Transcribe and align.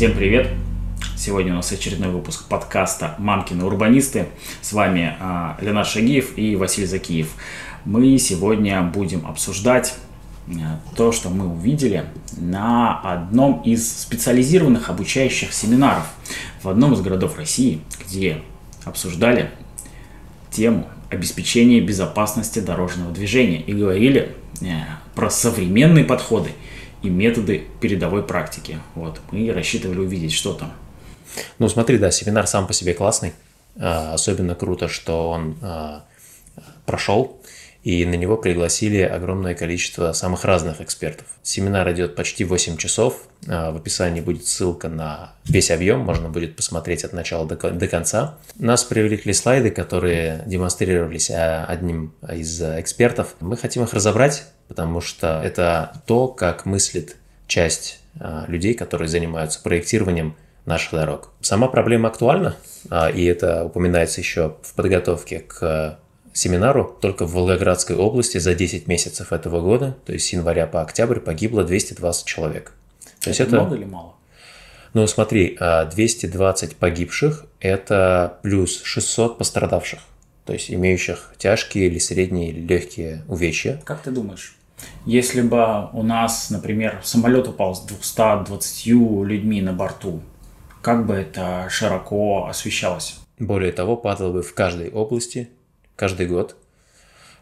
Всем 0.00 0.14
привет! 0.14 0.48
Сегодня 1.14 1.52
у 1.52 1.56
нас 1.56 1.70
очередной 1.72 2.08
выпуск 2.08 2.48
подкаста 2.48 3.16
«Мамкины 3.18 3.66
урбанисты». 3.66 4.28
С 4.62 4.72
вами 4.72 5.14
а, 5.20 5.84
Шагиев 5.84 6.38
и 6.38 6.56
Василий 6.56 6.86
Закиев. 6.86 7.34
Мы 7.84 8.16
сегодня 8.16 8.80
будем 8.80 9.26
обсуждать 9.26 9.94
а, 10.48 10.80
то, 10.96 11.12
что 11.12 11.28
мы 11.28 11.52
увидели 11.52 12.06
на 12.38 12.98
одном 13.00 13.60
из 13.60 13.92
специализированных 14.00 14.88
обучающих 14.88 15.52
семинаров 15.52 16.06
в 16.62 16.70
одном 16.70 16.94
из 16.94 17.02
городов 17.02 17.36
России, 17.36 17.82
где 18.02 18.40
обсуждали 18.86 19.50
тему 20.50 20.88
обеспечения 21.10 21.82
безопасности 21.82 22.60
дорожного 22.60 23.12
движения 23.12 23.60
и 23.60 23.74
говорили 23.74 24.34
э, 24.62 24.64
про 25.14 25.28
современные 25.28 26.06
подходы 26.06 26.52
и 27.02 27.08
методы 27.08 27.64
передовой 27.80 28.22
практики. 28.22 28.78
Вот, 28.94 29.20
мы 29.30 29.52
рассчитывали 29.52 30.00
увидеть, 30.00 30.32
что 30.32 30.54
там. 30.54 30.72
Ну, 31.58 31.68
смотри, 31.68 31.98
да, 31.98 32.10
семинар 32.10 32.46
сам 32.46 32.66
по 32.66 32.72
себе 32.72 32.94
классный. 32.94 33.32
А, 33.78 34.14
особенно 34.14 34.54
круто, 34.54 34.88
что 34.88 35.30
он 35.30 35.56
а, 35.62 36.04
прошел, 36.86 37.40
и 37.82 38.04
на 38.04 38.14
него 38.14 38.36
пригласили 38.36 39.00
огромное 39.00 39.54
количество 39.54 40.12
самых 40.12 40.44
разных 40.44 40.80
экспертов. 40.80 41.26
Семинар 41.42 41.90
идет 41.92 42.14
почти 42.14 42.44
8 42.44 42.76
часов. 42.76 43.22
А, 43.48 43.70
в 43.70 43.76
описании 43.76 44.20
будет 44.20 44.46
ссылка 44.46 44.88
на 44.88 45.32
весь 45.44 45.70
объем, 45.70 46.00
можно 46.00 46.28
будет 46.28 46.56
посмотреть 46.56 47.04
от 47.04 47.12
начала 47.12 47.46
до, 47.46 47.88
конца. 47.88 48.38
Нас 48.56 48.84
привлекли 48.84 49.32
слайды, 49.32 49.70
которые 49.70 50.42
демонстрировались 50.46 51.30
одним 51.30 52.12
из 52.30 52.60
экспертов. 52.60 53.34
Мы 53.40 53.56
хотим 53.56 53.84
их 53.84 53.94
разобрать, 53.94 54.44
потому 54.70 55.00
что 55.00 55.42
это 55.44 56.00
то, 56.06 56.28
как 56.28 56.64
мыслит 56.64 57.16
часть 57.48 58.00
людей, 58.46 58.74
которые 58.74 59.08
занимаются 59.08 59.60
проектированием 59.60 60.36
наших 60.70 60.92
дорог. 60.92 61.32
Сама 61.40 61.68
проблема 61.68 62.08
актуальна, 62.08 62.56
а, 62.88 63.10
и 63.10 63.24
это 63.24 63.64
упоминается 63.64 64.20
еще 64.20 64.56
в 64.62 64.74
подготовке 64.74 65.40
к 65.40 65.98
семинару. 66.32 66.96
Только 67.00 67.26
в 67.26 67.32
Волгоградской 67.32 67.96
области 67.96 68.38
за 68.38 68.54
10 68.54 68.86
месяцев 68.86 69.32
этого 69.32 69.60
года, 69.60 69.96
то 70.06 70.12
есть 70.12 70.26
с 70.26 70.32
января 70.32 70.66
по 70.66 70.80
октябрь, 70.80 71.18
погибло 71.18 71.64
220 71.64 72.24
человек. 72.24 72.72
То 73.02 73.10
это 73.22 73.30
есть 73.30 73.40
это 73.40 73.56
много 73.56 73.76
или 73.76 73.84
мало? 73.84 74.14
Ну, 74.94 75.06
смотри, 75.06 75.56
220 75.58 76.72
а, 76.72 76.74
погибших– 76.78 77.46
это 77.60 78.38
плюс 78.42 78.82
600 78.82 79.38
пострадавших, 79.38 80.00
то 80.44 80.52
есть 80.52 80.70
имеющих 80.70 81.34
тяжкие 81.38 81.86
или 81.86 81.98
средние 81.98 82.50
или 82.50 82.60
легкие 82.60 83.22
увечья. 83.28 83.80
Как 83.84 84.02
ты 84.02 84.10
думаешь, 84.10 84.56
если 85.06 85.42
бы 85.42 85.88
у 85.92 86.02
нас, 86.02 86.50
например, 86.50 87.00
самолет 87.02 87.48
упал 87.48 87.74
с 87.74 87.80
220 87.80 88.86
людьми 88.86 89.62
на 89.62 89.72
борту, 89.72 90.22
как 90.82 91.06
бы 91.06 91.14
это 91.14 91.66
широко 91.70 92.46
освещалось. 92.46 93.18
Более 93.38 93.72
того, 93.72 93.96
падало 93.96 94.32
бы 94.32 94.42
в 94.42 94.54
каждой 94.54 94.90
области, 94.90 95.50
каждый 95.96 96.26
год. 96.26 96.56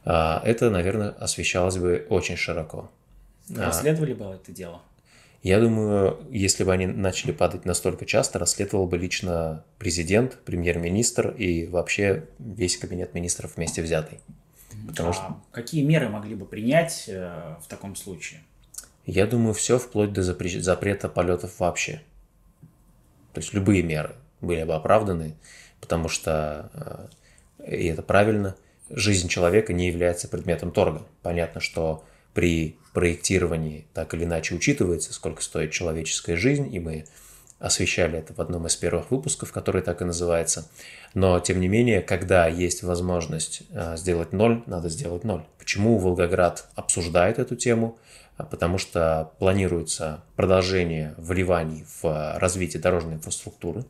А, 0.05 0.41
это, 0.45 0.71
наверное, 0.71 1.11
освещалось 1.11 1.77
бы 1.77 2.07
очень 2.09 2.37
широко. 2.37 2.91
А, 3.57 3.67
Расследовали 3.67 4.15
бы 4.15 4.25
это 4.27 4.53
дело? 4.53 4.81
Я 5.43 5.61
думаю, 5.61 6.19
если 6.31 6.65
бы 6.65 6.73
они 6.73 6.87
начали 6.87 7.31
падать 7.31 7.65
настолько 7.65 8.07
часто, 8.07 8.39
расследовал 8.39 8.87
бы 8.87 8.99
лично 8.99 9.65
президент, 9.79 10.39
премьер-министр 10.45 11.29
и 11.31 11.67
вообще 11.67 12.25
весь 12.39 12.77
кабинет 12.77 13.15
министров 13.15 13.57
вместе 13.57 13.83
взятый. 13.83 14.19
Потому 14.87 15.11
а 15.11 15.13
что... 15.13 15.41
Какие 15.53 15.85
меры 15.85 16.09
могли 16.09 16.35
бы 16.35 16.47
принять 16.47 17.05
э, 17.09 17.57
в 17.63 17.67
таком 17.69 17.97
случае? 17.97 18.41
Я 19.07 19.27
думаю, 19.27 19.55
все 19.55 19.79
вплоть 19.79 20.13
до 20.13 20.23
запрета 20.23 21.09
полетов 21.09 21.59
вообще. 21.61 22.03
То 23.33 23.41
есть 23.41 23.55
любые 23.55 23.83
меры 23.83 24.15
были 24.41 24.65
бы 24.65 24.75
оправданы, 24.75 25.37
потому 25.81 26.09
что, 26.09 27.09
э, 27.59 27.71
и 27.71 27.87
это 27.87 28.03
правильно, 28.03 28.57
жизнь 28.91 29.29
человека 29.29 29.73
не 29.73 29.87
является 29.87 30.29
предметом 30.29 30.71
торга. 30.71 31.07
Понятно, 31.23 31.61
что 31.61 32.05
при 32.35 32.79
проектировании 32.93 33.87
так 33.95 34.15
или 34.15 34.25
иначе 34.25 34.55
учитывается, 34.55 35.13
сколько 35.13 35.43
стоит 35.43 35.73
человеческая 35.73 36.37
жизнь, 36.37 36.75
и 36.75 36.81
мы 36.81 37.07
освещали 37.59 38.19
это 38.19 38.35
в 38.35 38.41
одном 38.41 38.67
из 38.67 38.77
первых 38.77 39.11
выпусков, 39.11 39.53
который 39.53 39.83
так 39.83 40.01
и 40.01 40.05
называется. 40.05 40.69
Но, 41.15 41.41
тем 41.41 41.61
не 41.61 41.69
менее, 41.69 42.01
когда 42.01 42.47
есть 42.47 42.83
возможность 42.83 43.63
э, 43.71 43.97
сделать 43.97 44.33
ноль, 44.33 44.63
надо 44.67 44.89
сделать 44.89 45.25
ноль. 45.25 45.45
Почему 45.59 45.99
Волгоград 45.99 46.69
обсуждает 46.75 47.39
эту 47.39 47.57
тему? 47.57 47.99
А, 48.39 48.45
потому 48.45 48.79
что 48.79 49.33
планируется 49.39 50.23
продолжение 50.37 51.15
вливаний 51.19 51.85
в 52.01 52.39
развитие 52.39 52.81
дорожной 52.81 53.15
инфраструктуры, 53.15 53.85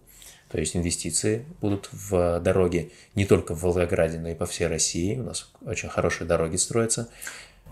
то 0.50 0.58
есть 0.58 0.74
инвестиции 0.74 1.44
будут 1.60 1.90
в 1.92 2.40
дороги 2.40 2.90
не 3.14 3.26
только 3.26 3.54
в 3.54 3.62
Волгограде, 3.62 4.18
но 4.18 4.30
и 4.30 4.34
по 4.34 4.46
всей 4.46 4.66
России. 4.66 5.18
У 5.18 5.22
нас 5.22 5.50
очень 5.60 5.90
хорошие 5.90 6.26
дороги 6.26 6.56
строятся. 6.56 7.10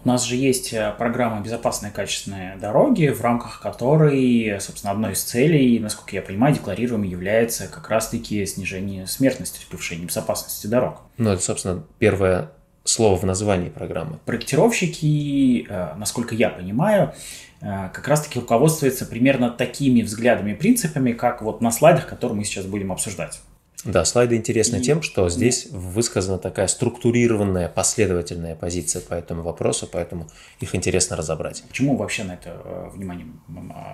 У 0.06 0.08
нас 0.08 0.22
же 0.22 0.36
есть 0.36 0.72
э, 0.72 0.94
программа 0.96 1.40
«Безопасные 1.40 1.90
качественные 1.90 2.56
дороги», 2.58 3.08
в 3.08 3.20
рамках 3.22 3.60
которой, 3.60 4.56
собственно, 4.60 4.92
одной 4.92 5.14
из 5.14 5.22
целей, 5.24 5.80
насколько 5.80 6.14
я 6.14 6.22
понимаю, 6.22 6.54
декларируемой 6.54 7.08
является 7.08 7.66
как 7.66 7.90
раз-таки 7.90 8.46
снижение 8.46 9.08
смертности, 9.08 9.66
повышение 9.68 10.06
безопасности 10.06 10.68
дорог. 10.68 11.00
Ну, 11.18 11.30
это, 11.30 11.42
собственно, 11.42 11.82
первая 11.98 12.52
слово 12.84 13.16
в 13.16 13.24
названии 13.24 13.68
программы. 13.68 14.20
Проектировщики, 14.24 15.66
э, 15.68 15.94
насколько 15.96 16.36
я 16.36 16.50
понимаю, 16.50 17.12
э, 17.60 17.88
как 17.92 18.06
раз-таки 18.06 18.38
руководствуются 18.38 19.06
примерно 19.06 19.50
такими 19.50 20.02
взглядами 20.02 20.52
и 20.52 20.54
принципами, 20.54 21.14
как 21.14 21.42
вот 21.42 21.60
на 21.60 21.72
слайдах, 21.72 22.06
которые 22.06 22.36
мы 22.36 22.44
сейчас 22.44 22.66
будем 22.66 22.92
обсуждать. 22.92 23.40
Да, 23.84 24.04
слайды 24.04 24.36
интересны 24.36 24.76
и... 24.76 24.80
тем, 24.82 25.02
что 25.02 25.28
здесь 25.28 25.68
высказана 25.70 26.38
такая 26.38 26.66
структурированная, 26.66 27.68
последовательная 27.68 28.54
позиция 28.54 29.02
по 29.02 29.14
этому 29.14 29.42
вопросу, 29.42 29.88
поэтому 29.90 30.28
их 30.60 30.74
интересно 30.74 31.16
разобрать. 31.16 31.62
Почему 31.68 31.96
вообще 31.96 32.24
на 32.24 32.32
это 32.32 32.60
э, 32.64 32.88
внимание 32.92 33.26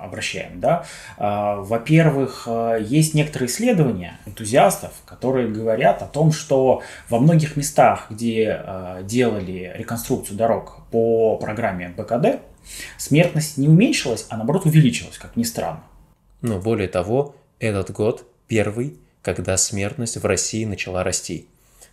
обращаем? 0.01 0.61
Да? 0.61 0.87
А, 1.19 1.57
во-первых, 1.57 2.45
э, 2.47 2.79
есть 2.81 3.15
некоторые 3.15 3.49
исследования 3.49 4.19
энтузиастов, 4.25 4.93
которые 5.05 5.49
говорят 5.49 6.01
о 6.03 6.07
том, 6.07 6.33
что 6.33 6.83
во 7.09 7.19
многих 7.19 7.57
местах, 7.57 8.07
где 8.09 8.63
э, 8.65 9.03
делали 9.05 9.73
реконструкцию 9.77 10.39
дорог 10.39 10.87
по 10.91 11.37
программе 11.37 11.89
БКД, 11.89 12.41
смертность 12.97 13.59
не 13.59 13.69
уменьшилась, 13.69 14.27
а 14.29 14.37
наоборот 14.37 14.65
увеличилась, 14.65 15.19
как 15.19 15.37
ни 15.37 15.43
странно. 15.43 15.83
Но 16.41 16.59
более 16.61 16.89
того, 16.89 17.35
этот 17.59 17.91
год 17.91 18.27
первый 18.47 18.97
когда 19.23 19.57
смертность 19.57 20.17
в 20.17 20.27
России 20.27 20.65
начала 20.65 21.03
расти. 21.05 21.49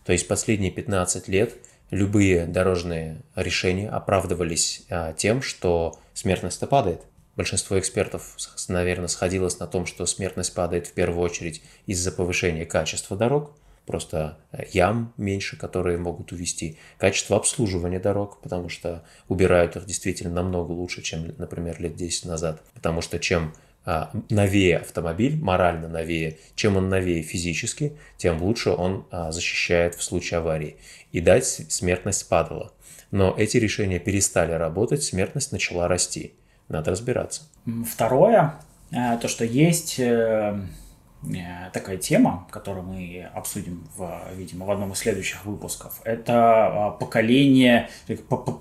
То 0.06 0.12
есть 0.12 0.28
последние 0.28 0.72
15 0.72 1.28
лет 1.28 1.56
любые 1.91 2.45
дорожные 2.45 3.22
решения 3.35 3.90
оправдывались 3.90 4.84
а, 4.90 5.13
тем, 5.13 5.41
что 5.41 6.00
смертность-то 6.13 6.68
падает. 6.68 7.01
Большинство 7.35 7.79
экспертов, 7.79 8.35
наверное, 8.68 9.07
сходилось 9.07 9.59
на 9.59 9.68
том, 9.68 9.85
что 9.85 10.06
смертность 10.06 10.53
падает 10.53 10.88
в 10.88 10.94
первую 10.94 11.23
очередь 11.23 11.62
из-за 11.85 12.12
повышения 12.12 12.66
качества 12.66 13.16
дорог, 13.16 13.56
просто 13.85 14.38
э, 14.51 14.63
ям 14.72 15.13
меньше, 15.18 15.57
которые 15.57 15.97
могут 15.97 16.31
увести, 16.31 16.78
качество 16.97 17.38
обслуживания 17.38 18.00
дорог, 18.00 18.41
потому 18.41 18.68
что 18.68 19.06
убирают 19.29 19.78
их 19.78 19.85
действительно 19.85 20.34
намного 20.34 20.72
лучше, 20.73 21.01
чем, 21.01 21.34
например, 21.38 21.81
лет 21.81 21.95
10 21.95 22.25
назад. 22.25 22.62
Потому 22.73 23.01
что 23.01 23.19
чем 23.19 23.53
новее 24.29 24.78
автомобиль, 24.78 25.38
морально 25.41 25.88
новее, 25.88 26.38
чем 26.56 26.78
он 26.78 26.90
новее 26.90 27.23
физически, 27.23 27.97
тем 28.17 28.41
лучше 28.41 28.69
он 28.69 29.07
а, 29.09 29.31
защищает 29.31 29.95
в 29.95 30.03
случае 30.03 30.40
аварии. 30.40 30.78
И 31.12 31.22
дать 31.22 31.45
смертность 31.45 32.30
падала. 32.30 32.74
Но 33.12 33.33
эти 33.38 33.57
решения 33.57 34.00
перестали 34.00 34.51
работать, 34.51 35.03
смертность 35.03 35.51
начала 35.51 35.88
расти. 35.88 36.33
Надо 36.68 36.92
разбираться. 36.92 37.44
Второе, 37.88 38.56
э, 38.92 39.18
то, 39.18 39.27
что 39.27 39.44
есть 39.44 40.00
э, 40.00 40.59
э, 41.24 41.69
такая 41.74 41.98
тема, 41.98 42.48
которую 42.51 42.86
мы 42.86 43.27
обсудим, 43.33 43.88
в, 43.98 44.21
видимо, 44.36 44.65
в 44.65 44.71
одном 44.71 44.94
из 44.94 45.00
следующих 45.00 45.45
выпусков, 45.45 46.00
это 46.03 46.36
а, 46.36 46.92
поколение, 46.92 47.89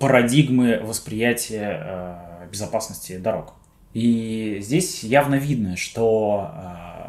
парадигмы 0.00 0.81
восприятия 0.81 2.46
безопасности 2.50 3.19
дорог. 3.19 3.57
И 3.98 4.60
здесь 4.60 5.02
явно 5.02 5.34
видно, 5.34 5.76
что 5.76 6.52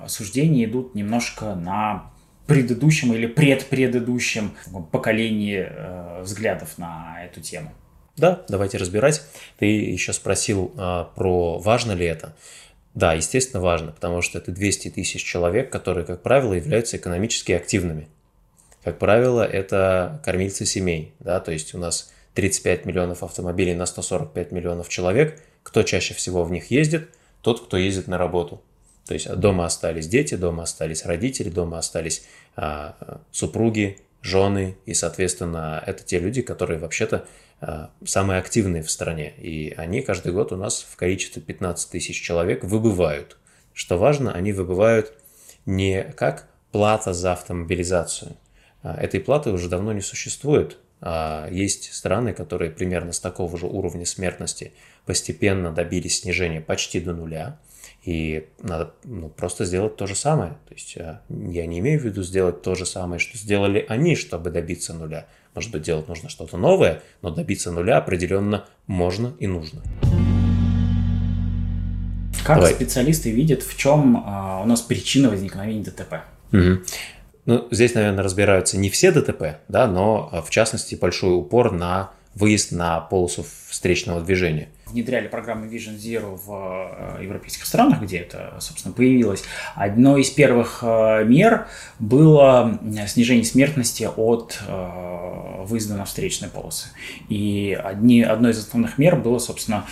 э, 0.03 0.07
суждения 0.07 0.65
идут 0.65 0.95
немножко 0.95 1.53
на 1.53 2.12
предыдущем 2.47 3.13
или 3.13 3.27
предпредыдущем 3.27 4.56
поколении 4.91 5.68
э, 5.69 6.21
взглядов 6.24 6.80
на 6.80 7.24
эту 7.24 7.41
тему. 7.41 7.71
Да, 8.18 8.41
давайте 8.50 8.80
разбирать. 8.80 9.21
Ты 9.59 9.68
еще 9.68 10.13
спросил 10.13 10.74
э, 10.75 11.06
про 11.15 11.59
важно 11.59 11.91
ли 11.91 12.07
это. 12.07 12.36
Да, 12.95 13.13
естественно, 13.13 13.62
важно, 13.62 13.92
потому 13.92 14.24
что 14.24 14.39
это 14.39 14.51
200 14.51 14.89
тысяч 14.89 15.24
человек, 15.24 15.71
которые, 15.71 16.07
как 16.07 16.24
правило, 16.24 16.56
являются 16.56 16.97
экономически 16.97 17.51
активными. 17.51 18.07
Как 18.83 18.97
правило, 18.97 19.44
это 19.44 20.19
кормильцы 20.25 20.65
семей. 20.65 21.13
Да? 21.19 21.39
То 21.39 21.51
есть 21.51 21.75
у 21.75 21.77
нас 21.77 22.12
35 22.33 22.88
миллионов 22.88 23.21
автомобилей 23.21 23.75
на 23.75 23.85
145 23.85 24.51
миллионов 24.51 24.89
человек– 24.89 25.39
кто 25.69 25.83
чаще 25.83 26.16
всего 26.16 26.44
в 26.44 26.51
них 26.51 26.71
ездит? 26.71 27.10
Тот, 27.44 27.63
кто 27.63 27.77
ездит 27.77 28.07
на 28.07 28.18
работу. 28.18 28.60
То 29.06 29.13
есть 29.13 29.31
дома 29.36 29.66
остались 29.68 30.07
дети, 30.07 30.33
дома 30.33 30.63
остались 30.63 31.06
родители, 31.06 31.50
дома 31.50 31.77
остались 31.77 32.25
а, 32.56 33.21
супруги, 33.31 34.00
жены, 34.24 34.77
и, 34.88 34.95
соответственно, 34.95 35.83
это 35.86 36.04
те 36.04 36.18
люди, 36.18 36.42
которые 36.42 36.80
вообще-то 36.80 37.27
а, 37.62 37.92
самые 38.04 38.39
активные 38.39 38.81
в 38.81 38.89
стране. 38.89 39.31
И 39.38 39.71
они 39.77 40.01
каждый 40.01 40.33
год 40.33 40.51
у 40.51 40.56
нас 40.56 40.81
в 40.81 40.95
количестве 40.95 41.39
15 41.39 41.92
тысяч 41.92 42.19
человек 42.19 42.63
выбывают. 42.63 43.38
Что 43.75 44.00
важно, 44.00 44.33
они 44.33 44.54
выбывают 44.54 45.13
не 45.68 46.01
как 46.18 46.50
плата 46.71 47.13
за 47.13 47.33
автомобилизацию. 47.33 48.36
А, 48.81 48.95
этой 49.00 49.19
платы 49.19 49.51
уже 49.51 49.69
давно 49.69 49.94
не 49.94 50.01
существует. 50.01 50.80
А, 51.01 51.48
есть 51.50 51.94
страны, 51.94 52.33
которые 52.33 52.71
примерно 52.71 53.13
с 53.13 53.19
такого 53.19 53.56
же 53.57 53.68
уровня 53.68 54.06
смертности 54.06 54.74
постепенно 55.09 55.71
добились 55.71 56.19
снижения 56.19 56.61
почти 56.61 57.00
до 57.00 57.13
нуля. 57.13 57.57
И 58.03 58.45
надо 58.61 58.94
ну, 59.03 59.29
просто 59.29 59.65
сделать 59.65 59.95
то 59.95 60.06
же 60.06 60.13
самое. 60.13 60.51
То 60.67 60.75
есть 60.75 60.95
а, 60.97 61.23
я 61.29 61.65
не 61.65 61.79
имею 61.79 62.00
в 62.00 62.03
виду 62.03 62.21
сделать 62.21 62.61
то 62.61 62.75
же 62.75 62.85
самое, 62.85 63.17
что 63.17 63.35
сделали 63.35 63.83
они, 63.89 64.15
чтобы 64.15 64.51
добиться 64.51 64.94
нуля. 64.94 65.25
Может 65.56 65.71
быть, 65.71 65.81
делать 65.81 66.07
нужно 66.07 66.29
что-то 66.29 66.57
новое, 66.57 67.01
но 67.23 67.31
добиться 67.31 67.71
нуля 67.71 67.97
определенно 67.97 68.65
можно 68.85 69.33
и 69.39 69.47
нужно. 69.47 69.81
Как 72.44 72.57
Давай. 72.57 72.71
специалисты 72.75 73.31
видят, 73.31 73.63
в 73.63 73.75
чем 73.75 74.23
а, 74.27 74.61
у 74.61 74.67
нас 74.67 74.81
причина 74.81 75.31
возникновения 75.31 75.85
ДТП? 75.85 76.17
Угу. 76.53 76.83
Ну, 77.47 77.67
здесь, 77.71 77.95
наверное, 77.95 78.23
разбираются 78.23 78.77
не 78.77 78.91
все 78.91 79.11
ДТП, 79.11 79.57
да, 79.69 79.88
но 79.88 80.44
в 80.45 80.51
частности 80.51 80.94
большой 80.94 81.35
упор 81.35 81.71
на 81.71 82.11
выезд 82.35 82.71
на 82.71 83.00
полосу 83.00 83.44
встречного 83.69 84.21
движения. 84.21 84.69
Внедряли 84.91 85.27
программу 85.27 85.65
Vision 85.65 85.97
Zero 85.97 86.39
в 86.44 87.18
э, 87.19 87.24
европейских 87.24 87.65
странах, 87.65 88.01
где 88.01 88.18
это, 88.18 88.57
собственно, 88.59 88.94
появилось. 88.94 89.44
Одной 89.75 90.21
из 90.21 90.30
первых 90.30 90.80
э, 90.81 91.24
мер 91.25 91.68
было 92.00 92.80
снижение 93.07 93.45
смертности 93.45 94.09
от 94.15 94.59
э, 94.68 95.63
выезда 95.65 95.95
на 95.95 96.06
встречные 96.06 96.50
полосы. 96.50 96.88
И 97.30 97.77
одни, 97.81 98.21
одной 98.24 98.51
из 98.51 98.59
основных 98.59 98.97
мер 98.97 99.15
было, 99.15 99.39
собственно, 99.39 99.86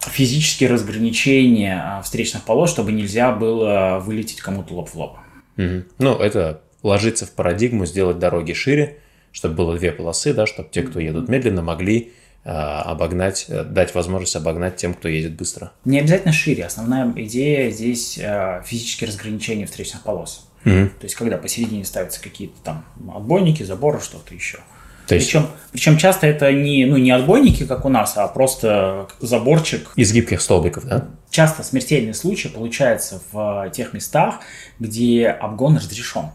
физические 0.00 0.70
разграничения 0.70 2.00
встречных 2.02 2.44
полос, 2.44 2.70
чтобы 2.70 2.92
нельзя 2.92 3.32
было 3.32 3.98
вылететь 4.02 4.40
кому-то 4.40 4.72
лоб 4.72 4.88
в 4.88 4.94
лоб. 4.94 5.18
Угу. 5.58 5.82
Ну, 5.98 6.16
это 6.16 6.62
ложится 6.82 7.26
в 7.26 7.32
парадигму 7.32 7.84
сделать 7.84 8.18
дороги 8.18 8.52
шире, 8.52 8.98
чтобы 9.32 9.54
было 9.56 9.76
две 9.76 9.92
полосы, 9.92 10.32
да, 10.32 10.46
чтобы 10.46 10.70
те, 10.70 10.82
кто 10.82 11.00
едут 11.00 11.28
медленно, 11.28 11.60
могли 11.60 12.12
обогнать, 12.48 13.46
э, 13.48 13.64
дать 13.64 13.94
возможность 13.94 14.36
обогнать 14.36 14.76
тем, 14.76 14.94
кто 14.94 15.08
едет 15.08 15.34
быстро. 15.34 15.72
Не 15.84 15.98
обязательно 15.98 16.32
шире. 16.32 16.64
Основная 16.64 17.12
идея 17.16 17.70
здесь 17.70 18.18
э, 18.18 18.62
физические 18.64 19.08
разграничения 19.08 19.66
встречных 19.66 20.02
полос. 20.02 20.48
Угу. 20.64 20.90
То 21.00 21.04
есть, 21.04 21.14
когда 21.16 21.38
посередине 21.38 21.84
ставятся 21.84 22.22
какие-то 22.22 22.54
там 22.62 22.84
отбойники, 23.14 23.62
заборы, 23.62 24.00
что-то 24.00 24.34
еще. 24.34 24.58
То 25.06 25.14
есть... 25.14 25.26
причем, 25.26 25.46
причем 25.72 25.96
часто 25.98 26.26
это 26.26 26.52
не, 26.52 26.84
ну, 26.84 26.96
не 26.96 27.10
отбойники, 27.10 27.64
как 27.64 27.84
у 27.84 27.88
нас, 27.88 28.16
а 28.16 28.26
просто 28.28 29.08
заборчик. 29.20 29.90
Из 29.96 30.12
гибких 30.12 30.40
столбиков, 30.40 30.84
да? 30.84 31.08
Часто 31.30 31.62
смертельный 31.62 32.14
случай 32.14 32.48
получается 32.48 33.20
в 33.30 33.70
тех 33.70 33.92
местах, 33.92 34.40
где 34.78 35.28
обгон 35.28 35.76
разрешен. 35.76 36.30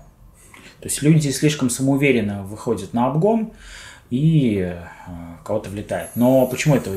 То 0.80 0.88
есть 0.88 1.02
люди 1.02 1.30
слишком 1.30 1.70
самоуверенно 1.70 2.44
выходят 2.44 2.94
на 2.94 3.08
обгон 3.08 3.52
и 4.12 4.58
э, 4.60 4.78
кого-то 5.44 5.70
влетает. 5.70 6.10
Но 6.16 6.46
почему 6.46 6.76
это 6.76 6.92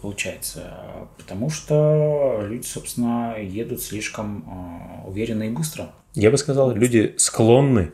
получается? 0.00 0.72
Потому 1.18 1.50
что 1.50 2.40
люди, 2.42 2.64
собственно, 2.64 3.36
едут 3.38 3.82
слишком 3.82 5.02
э, 5.04 5.08
уверенно 5.08 5.42
и 5.42 5.50
быстро. 5.50 5.90
Я 6.14 6.30
бы 6.30 6.38
сказал, 6.38 6.70
люди 6.72 7.14
склонны 7.18 7.92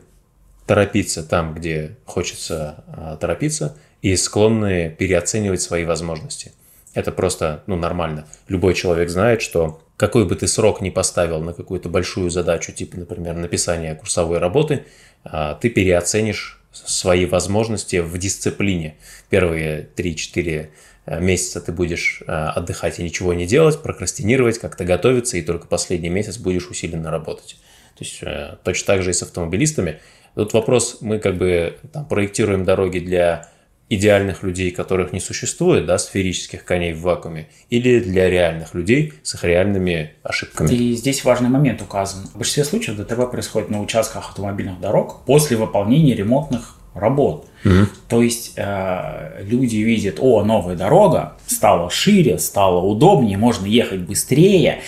торопиться 0.67 1.23
там, 1.23 1.55
где 1.55 1.97
хочется 2.05 2.85
э, 2.87 3.17
торопиться, 3.19 3.75
и 4.03 4.15
склонны 4.15 4.95
переоценивать 4.95 5.61
свои 5.61 5.83
возможности. 5.83 6.51
Это 6.93 7.11
просто 7.11 7.63
ну, 7.65 7.75
нормально. 7.75 8.27
Любой 8.47 8.75
человек 8.75 9.09
знает, 9.09 9.41
что 9.41 9.81
какой 9.97 10.25
бы 10.27 10.35
ты 10.35 10.47
срок 10.47 10.81
ни 10.81 10.91
поставил 10.91 11.41
на 11.41 11.53
какую-то 11.53 11.89
большую 11.89 12.29
задачу, 12.29 12.71
типа, 12.71 12.97
например, 12.97 13.35
написания 13.35 13.95
курсовой 13.95 14.37
работы, 14.37 14.85
ты 15.23 15.69
переоценишь 15.69 16.56
свои 16.85 17.25
возможности 17.25 17.97
в 17.97 18.17
дисциплине. 18.17 18.95
Первые 19.29 19.87
3-4 19.95 20.69
а, 21.05 21.19
месяца 21.19 21.61
ты 21.61 21.71
будешь 21.71 22.21
а, 22.27 22.51
отдыхать 22.51 22.99
и 22.99 23.03
ничего 23.03 23.33
не 23.33 23.45
делать, 23.45 23.81
прокрастинировать, 23.81 24.59
как-то 24.59 24.85
готовиться, 24.85 25.37
и 25.37 25.41
только 25.41 25.67
последний 25.67 26.09
месяц 26.09 26.37
будешь 26.37 26.67
усиленно 26.67 27.11
работать. 27.11 27.57
То 27.97 28.03
есть 28.03 28.19
точно 28.63 28.85
так 28.85 29.01
же 29.01 29.09
и 29.09 29.13
с 29.13 29.23
автомобилистами. 29.23 29.99
Тут 30.35 30.53
вопрос, 30.53 30.99
мы 31.01 31.17
как 31.17 31.37
бы 31.37 31.77
там, 31.91 32.05
проектируем 32.05 32.63
дороги 32.63 32.99
для 32.99 33.49
идеальных 33.89 34.43
людей, 34.43 34.71
которых 34.71 35.13
не 35.13 35.19
существует, 35.19 35.85
да, 35.85 35.97
сферических 35.97 36.65
коней 36.65 36.93
в 36.93 37.01
вакууме, 37.01 37.47
или 37.69 37.99
для 37.99 38.29
реальных 38.29 38.73
людей 38.73 39.13
с 39.23 39.35
их 39.35 39.43
реальными 39.43 40.11
ошибками. 40.23 40.69
И 40.73 40.93
здесь 40.95 41.23
важный 41.23 41.49
момент 41.49 41.81
указан. 41.81 42.27
В 42.27 42.37
большинстве 42.37 42.65
случаев 42.65 42.97
ДТП 42.97 43.31
происходит 43.31 43.69
на 43.69 43.81
участках 43.81 44.29
автомобильных 44.29 44.79
дорог 44.79 45.23
после 45.25 45.55
выполнения 45.55 46.13
ремонтных 46.15 46.77
работ. 46.93 47.47
Угу. 47.63 47.87
То 48.09 48.21
есть 48.21 48.53
э, 48.55 49.43
люди 49.43 49.77
видят, 49.77 50.17
о, 50.19 50.43
новая 50.43 50.75
дорога 50.75 51.37
стала 51.45 51.89
шире, 51.89 52.39
стала 52.39 52.81
удобнее, 52.81 53.37
можно 53.37 53.65
ехать 53.65 54.01
быстрее 54.01 54.81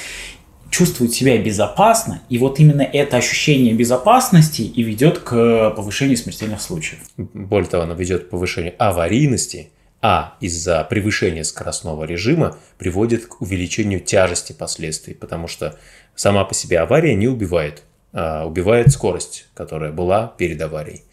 чувствует 0.69 1.13
себя 1.13 1.37
безопасно, 1.37 2.21
и 2.29 2.37
вот 2.37 2.59
именно 2.59 2.81
это 2.81 3.17
ощущение 3.17 3.73
безопасности 3.73 4.61
и 4.61 4.83
ведет 4.83 5.19
к 5.19 5.71
повышению 5.71 6.17
смертельных 6.17 6.61
случаев. 6.61 6.99
Более 7.17 7.69
того, 7.69 7.83
оно 7.83 7.93
ведет 7.93 8.25
к 8.25 8.29
повышению 8.29 8.73
аварийности, 8.77 9.71
а 10.01 10.35
из-за 10.39 10.83
превышения 10.85 11.43
скоростного 11.43 12.05
режима 12.05 12.57
приводит 12.77 13.25
к 13.25 13.41
увеличению 13.41 13.99
тяжести 13.99 14.53
последствий, 14.53 15.13
потому 15.13 15.47
что 15.47 15.77
сама 16.15 16.45
по 16.45 16.53
себе 16.53 16.79
авария 16.79 17.15
не 17.15 17.27
убивает, 17.27 17.83
а 18.13 18.45
убивает 18.45 18.91
скорость, 18.91 19.47
которая 19.55 19.91
была 19.91 20.33
перед 20.37 20.61
аварией. 20.61 21.03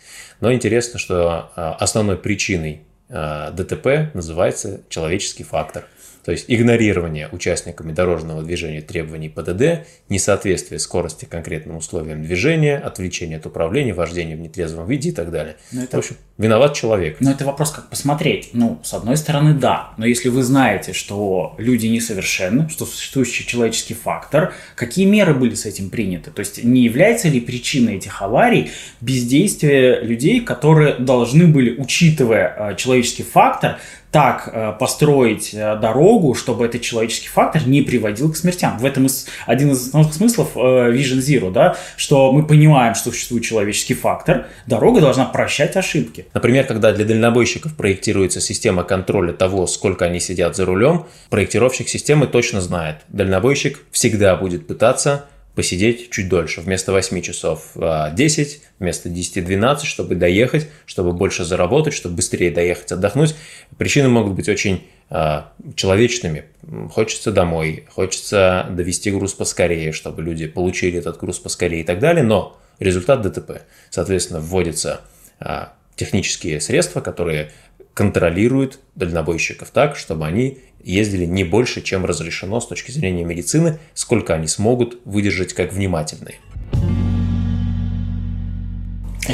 Но 0.40 0.52
интересно, 0.52 0.98
что 0.98 1.50
а, 1.56 1.76
основной 1.80 2.16
причиной 2.16 2.82
а, 3.08 3.50
ДТП 3.50 4.14
называется 4.14 4.82
человеческий 4.88 5.44
фактор– 5.44 5.86
то 6.26 6.32
есть 6.32 6.46
игнорирование 6.48 7.28
участниками 7.30 7.92
дорожного 7.92 8.42
движения 8.42 8.80
требований 8.80 9.28
ПДД, 9.28 9.86
несоответствие 10.08 10.80
скорости 10.80 11.24
конкретным 11.24 11.76
условиям 11.76 12.24
движения, 12.24 12.78
отвлечение 12.78 13.38
от 13.38 13.46
управления, 13.46 13.94
вождение 13.94 14.36
в 14.36 14.40
нетрезвом 14.40 14.88
виде 14.88 15.10
и 15.10 15.12
так 15.12 15.30
далее. 15.30 15.54
Но 15.70 15.84
это... 15.84 15.96
В 15.96 16.00
общем, 16.00 16.16
виноват 16.36 16.74
человек. 16.74 17.18
Но 17.20 17.30
это 17.30 17.44
вопрос, 17.44 17.70
как 17.70 17.90
посмотреть. 17.90 18.50
Ну, 18.54 18.80
с 18.82 18.92
одной 18.92 19.16
стороны, 19.16 19.54
да. 19.54 19.92
Но 19.98 20.04
если 20.04 20.28
вы 20.28 20.42
знаете, 20.42 20.92
что 20.92 21.54
люди 21.58 21.86
несовершенны, 21.86 22.68
что 22.70 22.86
существующий 22.86 23.46
человеческий 23.46 23.94
фактор, 23.94 24.52
какие 24.74 25.04
меры 25.04 25.32
были 25.32 25.54
с 25.54 25.64
этим 25.64 25.90
приняты? 25.90 26.32
То 26.32 26.40
есть 26.40 26.64
не 26.64 26.82
является 26.82 27.28
ли 27.28 27.38
причиной 27.38 27.98
этих 27.98 28.20
аварий 28.20 28.72
бездействие 29.00 30.00
людей, 30.00 30.40
которые 30.40 30.96
должны 30.96 31.46
были, 31.46 31.76
учитывая 31.78 32.72
э, 32.72 32.76
человеческий 32.76 33.22
фактор, 33.22 33.78
так 34.16 34.48
э, 34.50 34.72
построить 34.80 35.52
э, 35.52 35.76
дорогу, 35.76 36.32
чтобы 36.32 36.64
этот 36.64 36.80
человеческий 36.80 37.28
фактор 37.28 37.68
не 37.68 37.82
приводил 37.82 38.32
к 38.32 38.36
смертям. 38.38 38.78
В 38.78 38.86
этом 38.86 39.08
один 39.44 39.72
из 39.72 39.88
основных 39.88 40.14
смыслов 40.14 40.52
э, 40.56 40.58
Vision 40.58 41.18
Zero, 41.18 41.50
да, 41.52 41.76
что 41.98 42.32
мы 42.32 42.46
понимаем, 42.46 42.94
что 42.94 43.10
существует 43.10 43.44
человеческий 43.44 43.92
фактор, 43.92 44.46
дорога 44.66 45.02
должна 45.02 45.26
прощать 45.26 45.76
ошибки. 45.76 46.24
Например, 46.32 46.64
когда 46.64 46.92
для 46.92 47.04
дальнобойщиков 47.04 47.76
проектируется 47.76 48.40
система 48.40 48.84
контроля 48.84 49.34
того, 49.34 49.66
сколько 49.66 50.06
они 50.06 50.18
сидят 50.18 50.56
за 50.56 50.64
рулем, 50.64 51.04
проектировщик 51.28 51.90
системы 51.90 52.26
точно 52.26 52.62
знает, 52.62 53.00
дальнобойщик 53.08 53.80
всегда 53.90 54.34
будет 54.36 54.66
пытаться 54.66 55.26
посидеть 55.56 56.10
чуть 56.10 56.28
дольше. 56.28 56.60
Вместо 56.60 56.92
8 56.92 57.22
часов 57.22 57.72
10, 57.74 57.80
а, 57.80 58.66
вместо 58.78 59.08
10-12, 59.08 59.84
чтобы 59.84 60.14
доехать, 60.14 60.68
чтобы 60.84 61.12
больше 61.12 61.44
заработать, 61.44 61.94
чтобы 61.94 62.16
быстрее 62.16 62.50
доехать, 62.50 62.92
отдохнуть. 62.92 63.34
Причины 63.78 64.08
могут 64.08 64.34
быть 64.34 64.48
очень 64.50 64.86
а, 65.08 65.52
человечными. 65.74 66.44
Хочется 66.92 67.32
домой, 67.32 67.86
хочется 67.88 68.66
довести 68.70 69.10
груз 69.10 69.32
поскорее, 69.32 69.92
чтобы 69.92 70.22
люди 70.22 70.46
получили 70.46 70.98
этот 70.98 71.18
груз 71.18 71.38
поскорее 71.38 71.80
и 71.80 71.84
так 71.84 72.00
далее. 72.00 72.22
Но 72.22 72.60
результат 72.78 73.22
ДТП. 73.22 73.62
Соответственно, 73.88 74.40
вводятся 74.40 75.00
а, 75.40 75.72
технические 75.96 76.60
средства, 76.60 77.00
которые 77.00 77.50
контролируют 77.96 78.78
дальнобойщиков 78.94 79.70
так, 79.70 79.96
чтобы 79.96 80.26
они 80.26 80.58
ездили 80.84 81.24
не 81.24 81.44
больше, 81.44 81.80
чем 81.80 82.04
разрешено 82.04 82.60
с 82.60 82.66
точки 82.66 82.90
зрения 82.90 83.24
медицины, 83.24 83.78
сколько 83.94 84.34
они 84.34 84.46
смогут 84.48 85.00
выдержать 85.06 85.54
как 85.54 85.72
внимательные. 85.72 86.36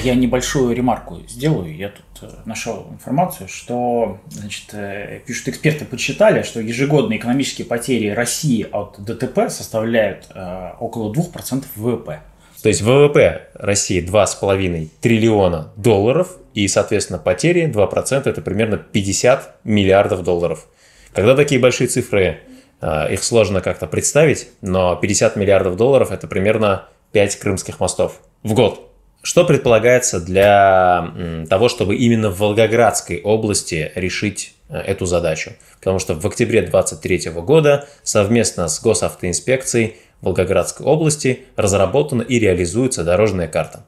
Я 0.05 0.15
небольшую 0.15 0.77
ремарку 0.77 1.19
сделаю. 1.29 1.77
Я 1.77 1.89
тут 1.89 2.23
э, 2.23 2.35
нашел 2.47 2.87
информацию, 2.93 3.49
что 3.49 4.21
значит, 4.31 4.73
э, 4.73 5.21
пишут 5.27 5.49
эксперты 5.49 5.85
подсчитали, 5.85 6.43
что 6.43 6.61
ежегодные 6.61 7.19
экономические 7.19 7.67
потери 7.67 8.11
России 8.11 8.67
от 8.71 8.99
ДТП 9.05 9.51
составляют 9.51 10.29
э, 10.35 10.71
около 10.79 11.13
2% 11.13 11.65
ВВП. 11.75 12.21
То 12.63 12.69
есть 12.69 12.81
ВВП 12.83 13.49
России 13.55 14.01
2,5 14.01 14.89
триллиона 15.01 15.73
долларов, 15.77 16.37
и, 16.55 16.69
соответственно, 16.69 17.19
потери 17.19 17.67
2% 17.67 18.29
это 18.29 18.41
примерно 18.41 18.77
50 18.77 19.57
миллиардов 19.65 20.23
долларов. 20.23 20.67
Когда 21.13 21.35
такие 21.35 21.61
большие 21.61 21.89
цифры, 21.89 22.41
э, 22.81 23.13
их 23.13 23.25
сложно 23.25 23.61
как-то 23.61 23.87
представить, 23.87 24.49
но 24.61 24.95
50 24.95 25.37
миллиардов 25.37 25.77
долларов 25.77 26.13
это 26.13 26.29
примерно 26.29 26.89
5 27.13 27.37
крымских 27.37 27.81
мостов 27.81 28.21
в 28.43 28.55
год. 28.55 28.89
Что 29.23 29.45
предполагается 29.45 30.21
для 30.21 31.13
того, 31.49 31.69
чтобы 31.69 31.95
именно 31.95 32.29
в 32.29 32.39
Волгоградской 32.39 33.21
области 33.23 33.93
решить 33.95 34.55
э, 34.69 34.79
эту 34.79 35.07
задачу? 35.07 35.53
Потому 35.79 35.99
что 35.99 36.15
в 36.15 36.27
октябре 36.27 36.61
2023 36.63 37.31
года 37.41 37.87
совместно 38.03 38.69
с 38.69 38.81
Госавтоинспекцией 38.81 39.97
Волгоградской 40.23 40.87
области 40.87 41.45
разработана 41.57 42.23
и 42.23 42.39
реализуется 42.39 43.05
дорожная 43.05 43.49
карта. 43.49 43.85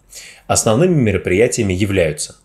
Основными 0.46 1.00
мероприятиями 1.00 1.72
являются 1.72 2.36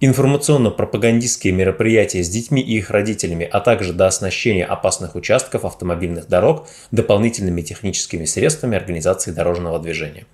информационно-пропагандистские 0.00 1.52
мероприятия 1.52 2.22
с 2.22 2.28
детьми 2.28 2.60
и 2.60 2.78
их 2.78 2.90
родителями, 2.90 3.48
а 3.50 3.60
также 3.60 3.92
до 3.92 4.06
оснащения 4.06 4.66
опасных 4.66 5.14
участков 5.14 5.64
автомобильных 5.64 6.28
дорог 6.28 6.66
дополнительными 6.90 7.62
техническими 7.62 8.24
средствами 8.24 8.76
организации 8.76 9.30
дорожного 9.30 9.78
движения. 9.78 10.26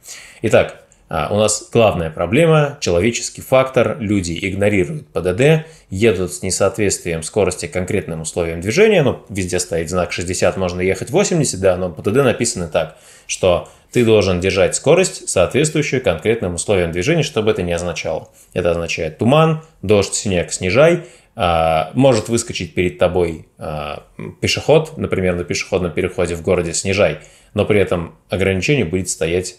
Итак, 0.43 0.85
у 1.11 1.37
нас 1.37 1.69
главная 1.73 2.09
проблема– 2.09 2.79
человеческий 2.81 3.43
фактор. 3.43 3.99
Люди 3.99 4.39
игнорируют 4.41 5.09
ПДД, 5.09 5.67
едут 5.91 6.33
с 6.33 6.43
несоответствием 6.43 7.25
скорости 7.25 7.67
конкретным 7.67 8.21
условиям 8.21 8.61
движения. 8.61 9.03
Ну, 9.03 9.25
везде 9.29 9.59
стоит 9.59 9.91
знак 9.91 10.13
60, 10.13 10.57
можно 10.57 10.81
ехать 10.81 11.11
80, 11.11 11.61
да, 11.61 11.77
но 11.77 11.91
ПДД 11.91 12.17
написано 12.19 12.69
так, 12.69 12.97
что 13.27 13.69
ты 13.91 14.05
должен 14.05 14.39
держать 14.39 14.77
скорость, 14.77 15.29
соответствующую 15.29 16.01
конкретным 16.01 16.55
условиям 16.55 16.93
движения, 16.93 17.25
чтобы 17.25 17.51
это 17.51 17.63
не 17.63 17.73
означало. 17.73 18.29
Это 18.53 18.71
означает 18.71 19.19
туман, 19.19 19.63
дождь, 19.83 20.15
снег, 20.15 20.53
снижай, 20.53 21.07
а, 21.35 21.91
может 21.95 22.29
выскочить 22.29 22.75
перед 22.75 22.99
тобой 22.99 23.49
а, 23.59 24.05
пешеход, 24.41 24.97
например, 24.97 25.35
на 25.35 25.43
пешеходном 25.43 25.91
переходе 25.93 26.37
в 26.37 26.43
городе 26.43 26.73
снижай, 26.73 27.19
но 27.55 27.65
при 27.65 27.81
этом 27.81 28.15
ограничение 28.29 28.85
будет 28.85 29.09
стоять 29.09 29.57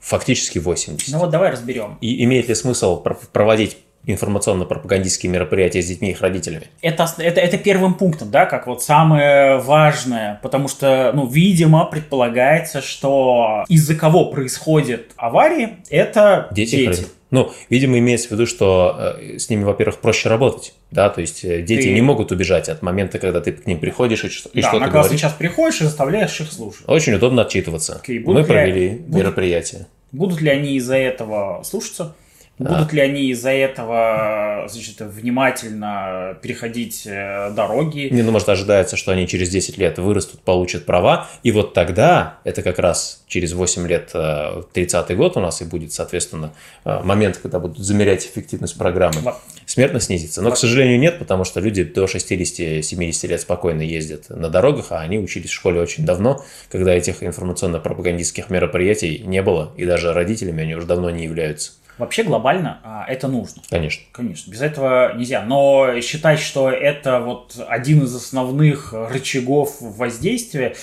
фактически 0.00 0.58
80. 0.58 1.12
Ну 1.12 1.18
вот 1.18 1.30
давай 1.30 1.50
разберем. 1.50 1.98
И 2.00 2.24
имеет 2.24 2.48
ли 2.48 2.54
смысл 2.54 3.02
проводить 3.32 3.78
информационно-пропагандистские 4.06 5.30
мероприятия 5.30 5.82
с 5.82 5.86
детьми 5.86 6.08
и 6.08 6.10
их 6.12 6.20
родителями. 6.20 6.64
Это, 6.82 7.06
это, 7.18 7.40
это 7.40 7.58
первым 7.58 7.94
пунктом, 7.94 8.30
да, 8.30 8.46
как 8.46 8.66
вот 8.66 8.82
самое 8.82 9.58
важное, 9.58 10.38
потому 10.42 10.68
что, 10.68 11.12
ну, 11.14 11.26
видимо, 11.26 11.84
предполагается, 11.86 12.80
что 12.80 13.64
из-за 13.68 13.94
кого 13.94 14.26
происходят 14.26 15.12
аварии, 15.16 15.76
это 15.88 16.48
дети. 16.50 16.76
дети. 16.76 17.06
Ну, 17.30 17.52
видимо, 17.68 17.98
имеется 17.98 18.28
в 18.28 18.30
виду, 18.30 18.46
что 18.46 19.16
э, 19.18 19.38
с 19.38 19.50
ними, 19.50 19.64
во-первых, 19.64 19.98
проще 19.98 20.28
работать, 20.28 20.72
да, 20.92 21.10
то 21.10 21.20
есть 21.20 21.44
э, 21.44 21.62
дети 21.62 21.88
ты... 21.88 21.92
не 21.92 22.00
могут 22.00 22.30
убежать 22.30 22.68
от 22.68 22.80
момента, 22.80 23.18
когда 23.18 23.40
ты 23.40 23.50
к 23.50 23.66
ним 23.66 23.80
приходишь 23.80 24.22
и, 24.24 24.28
и 24.28 24.62
да, 24.62 24.68
что-то 24.68 24.86
на 24.86 24.92
говоришь. 24.92 25.18
сейчас 25.18 25.32
приходишь 25.32 25.80
и 25.80 25.84
заставляешь 25.84 26.40
их 26.40 26.52
слушать. 26.52 26.84
Очень 26.86 27.14
удобно 27.14 27.42
отчитываться. 27.42 28.00
Okay, 28.06 28.20
Мы 28.24 28.44
провели 28.44 28.90
будут, 28.90 29.14
мероприятие. 29.16 29.86
Будут 30.12 30.40
ли 30.42 30.50
они 30.50 30.76
из-за 30.76 30.96
этого 30.96 31.64
слушаться? 31.64 32.14
Будут 32.58 32.92
ли 32.92 33.00
они 33.00 33.30
из-за 33.30 33.50
этого 33.50 34.66
значит, 34.68 35.00
внимательно 35.00 36.38
переходить 36.40 37.02
э, 37.04 37.50
дороги? 37.50 38.08
Не, 38.12 38.22
ну, 38.22 38.30
может, 38.30 38.48
ожидается, 38.48 38.96
что 38.96 39.10
они 39.10 39.26
через 39.26 39.48
10 39.48 39.76
лет 39.76 39.98
вырастут, 39.98 40.40
получат 40.40 40.86
права, 40.86 41.28
и 41.42 41.50
вот 41.50 41.74
тогда, 41.74 42.38
это 42.44 42.62
как 42.62 42.78
раз 42.78 43.24
через 43.26 43.54
8 43.54 43.88
лет, 43.88 44.10
30-й 44.14 45.12
э, 45.12 45.16
год 45.16 45.36
у 45.36 45.40
нас 45.40 45.62
и 45.62 45.64
будет, 45.64 45.92
соответственно, 45.92 46.52
э, 46.84 47.00
момент, 47.02 47.38
когда 47.38 47.58
будут 47.58 47.78
замерять 47.78 48.24
эффективность 48.24 48.78
программы, 48.78 49.34
смертность 49.66 50.06
снизится. 50.06 50.40
Но, 50.40 50.52
к 50.52 50.56
сожалению, 50.56 51.00
нет, 51.00 51.18
потому 51.18 51.42
что 51.42 51.58
люди 51.58 51.82
до 51.82 52.04
60-70 52.04 53.26
лет 53.26 53.40
спокойно 53.40 53.82
ездят 53.82 54.30
на 54.30 54.48
дорогах, 54.48 54.86
а 54.90 55.00
они 55.00 55.18
учились 55.18 55.50
в 55.50 55.54
школе 55.54 55.80
очень 55.80 56.06
давно, 56.06 56.44
когда 56.70 56.94
этих 56.94 57.24
информационно-пропагандистских 57.24 58.48
мероприятий 58.48 59.22
не 59.24 59.42
было, 59.42 59.72
и 59.76 59.84
даже 59.84 60.12
родителями 60.12 60.62
они 60.62 60.76
уже 60.76 60.86
давно 60.86 61.10
не 61.10 61.24
являются. 61.24 61.72
Вообще 61.98 62.22
глобально 62.22 62.80
а, 62.82 63.04
это 63.08 63.28
нужно. 63.28 63.62
Конечно. 63.70 64.04
Конечно. 64.12 64.50
Без 64.50 64.60
этого 64.62 65.14
нельзя. 65.16 65.42
Но 65.42 66.00
считать, 66.00 66.40
что 66.40 66.70
это 66.70 67.20
вот 67.20 67.56
один 67.68 68.04
из 68.04 68.14
основных 68.14 68.92
рычагов 68.92 69.76
воздействия, 69.80 70.74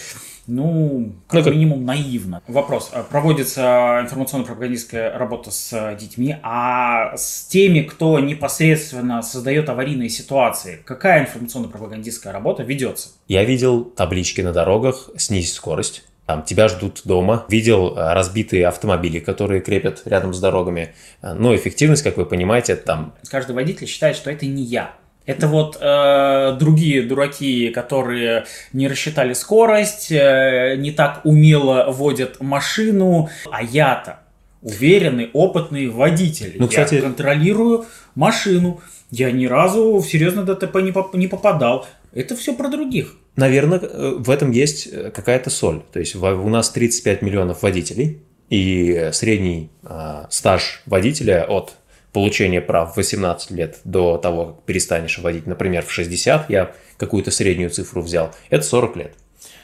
ну, 0.47 1.13
как 1.27 1.45
ну, 1.45 1.51
минимум 1.51 1.85
наивно. 1.85 2.41
Вопрос. 2.47 2.89
А 2.93 3.03
проводится 3.03 3.99
информационно-пропагандистская 4.03 5.17
работа 5.17 5.51
с 5.51 5.95
детьми, 5.99 6.35
а 6.43 7.15
с 7.15 7.45
теми, 7.45 7.81
кто 7.81 8.19
непосредственно 8.19 9.21
создает 9.21 9.69
аварийные 9.69 10.09
ситуации, 10.09 10.81
какая 10.83 11.21
информационно-пропагандистская 11.21 12.33
работа 12.33 12.63
ведется? 12.63 13.09
Я 13.27 13.43
видел 13.43 13.83
таблички 13.83 14.41
на 14.41 14.51
дорогах 14.51 15.09
«Снизь 15.17 15.53
скорость» 15.53 16.03
там, 16.31 16.43
тебя 16.43 16.69
ждут 16.69 17.01
дома. 17.03 17.45
Видел 17.49 17.97
э, 17.97 18.13
разбитые 18.13 18.65
автомобили, 18.65 19.19
которые 19.19 19.59
крепят 19.59 20.03
рядом 20.05 20.33
с 20.33 20.39
дорогами. 20.39 20.93
Э, 21.21 21.33
но 21.33 21.53
эффективность, 21.53 22.03
как 22.03 22.15
вы 22.15 22.25
понимаете, 22.25 22.77
там... 22.77 23.13
Каждый 23.29 23.53
водитель 23.53 23.85
считает, 23.85 24.15
что 24.15 24.31
это 24.31 24.45
не 24.45 24.63
я. 24.63 24.93
Это 25.25 25.47
вот 25.47 25.77
э, 25.81 26.55
другие 26.57 27.01
дураки, 27.01 27.67
которые 27.69 28.45
не 28.71 28.87
рассчитали 28.87 29.33
скорость, 29.33 30.09
э, 30.09 30.75
не 30.77 30.91
так 30.91 31.25
умело 31.25 31.87
водят 31.89 32.39
машину, 32.39 33.29
а 33.51 33.61
я-то 33.61 34.21
уверенный, 34.61 35.31
опытный 35.33 35.89
водитель. 35.89 36.55
Ну, 36.59 36.69
кстати... 36.69 36.95
Я 36.95 37.01
контролирую 37.01 37.87
машину. 38.15 38.79
Я 39.09 39.31
ни 39.31 39.47
разу 39.47 39.97
в 39.97 40.05
серьезное 40.05 40.45
ДТП 40.45 40.77
не, 40.77 40.93
поп- 40.93 41.13
не 41.13 41.27
попадал. 41.27 41.87
Это 42.13 42.37
все 42.37 42.53
про 42.53 42.69
других. 42.69 43.17
Наверное, 43.35 43.79
э, 43.79 44.15
в 44.17 44.29
этом 44.29 44.51
есть 44.51 44.87
э, 44.87 45.11
какая-то 45.11 45.49
соль. 45.49 45.81
То 45.91 45.99
есть 45.99 46.15
у 46.15 46.49
нас 46.49 46.69
35 46.69 47.21
миллионов 47.21 47.63
водителей, 47.63 48.21
и 48.49 49.09
средний 49.13 49.69
э, 49.83 50.25
стаж 50.29 50.83
водителя 50.85 51.45
от 51.47 51.73
получения 52.11 52.59
прав 52.59 52.93
в 52.93 52.97
18 52.97 53.51
лет 53.51 53.79
до 53.85 54.17
того, 54.17 54.45
как 54.47 54.63
перестанешь 54.63 55.17
водить, 55.19 55.47
например, 55.47 55.85
в 55.85 55.91
60, 55.91 56.49
я 56.49 56.75
какую-то 56.97 57.31
среднюю 57.31 57.69
цифру 57.69 58.01
взял, 58.01 58.35
это 58.49 58.65
40 58.65 58.95
лет. 58.97 59.13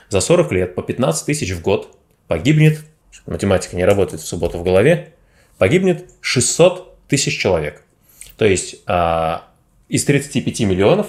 За 0.09 0.21
40 0.21 0.51
лет 0.53 0.75
по 0.75 0.81
15 0.81 1.25
тысяч 1.25 1.51
в 1.51 1.61
год 1.61 1.97
погибнет, 2.27 2.79
математика 3.25 3.75
не 3.75 3.83
работает 3.83 4.21
в 4.21 4.25
субботу 4.25 4.57
в 4.57 4.63
голове, 4.63 5.13
погибнет 5.57 6.09
600 6.21 7.07
тысяч 7.07 7.37
человек. 7.37 7.83
То 8.37 8.45
есть 8.45 8.77
э, 8.87 9.37
из 9.89 10.05
35 10.05 10.61
миллионов 10.61 11.07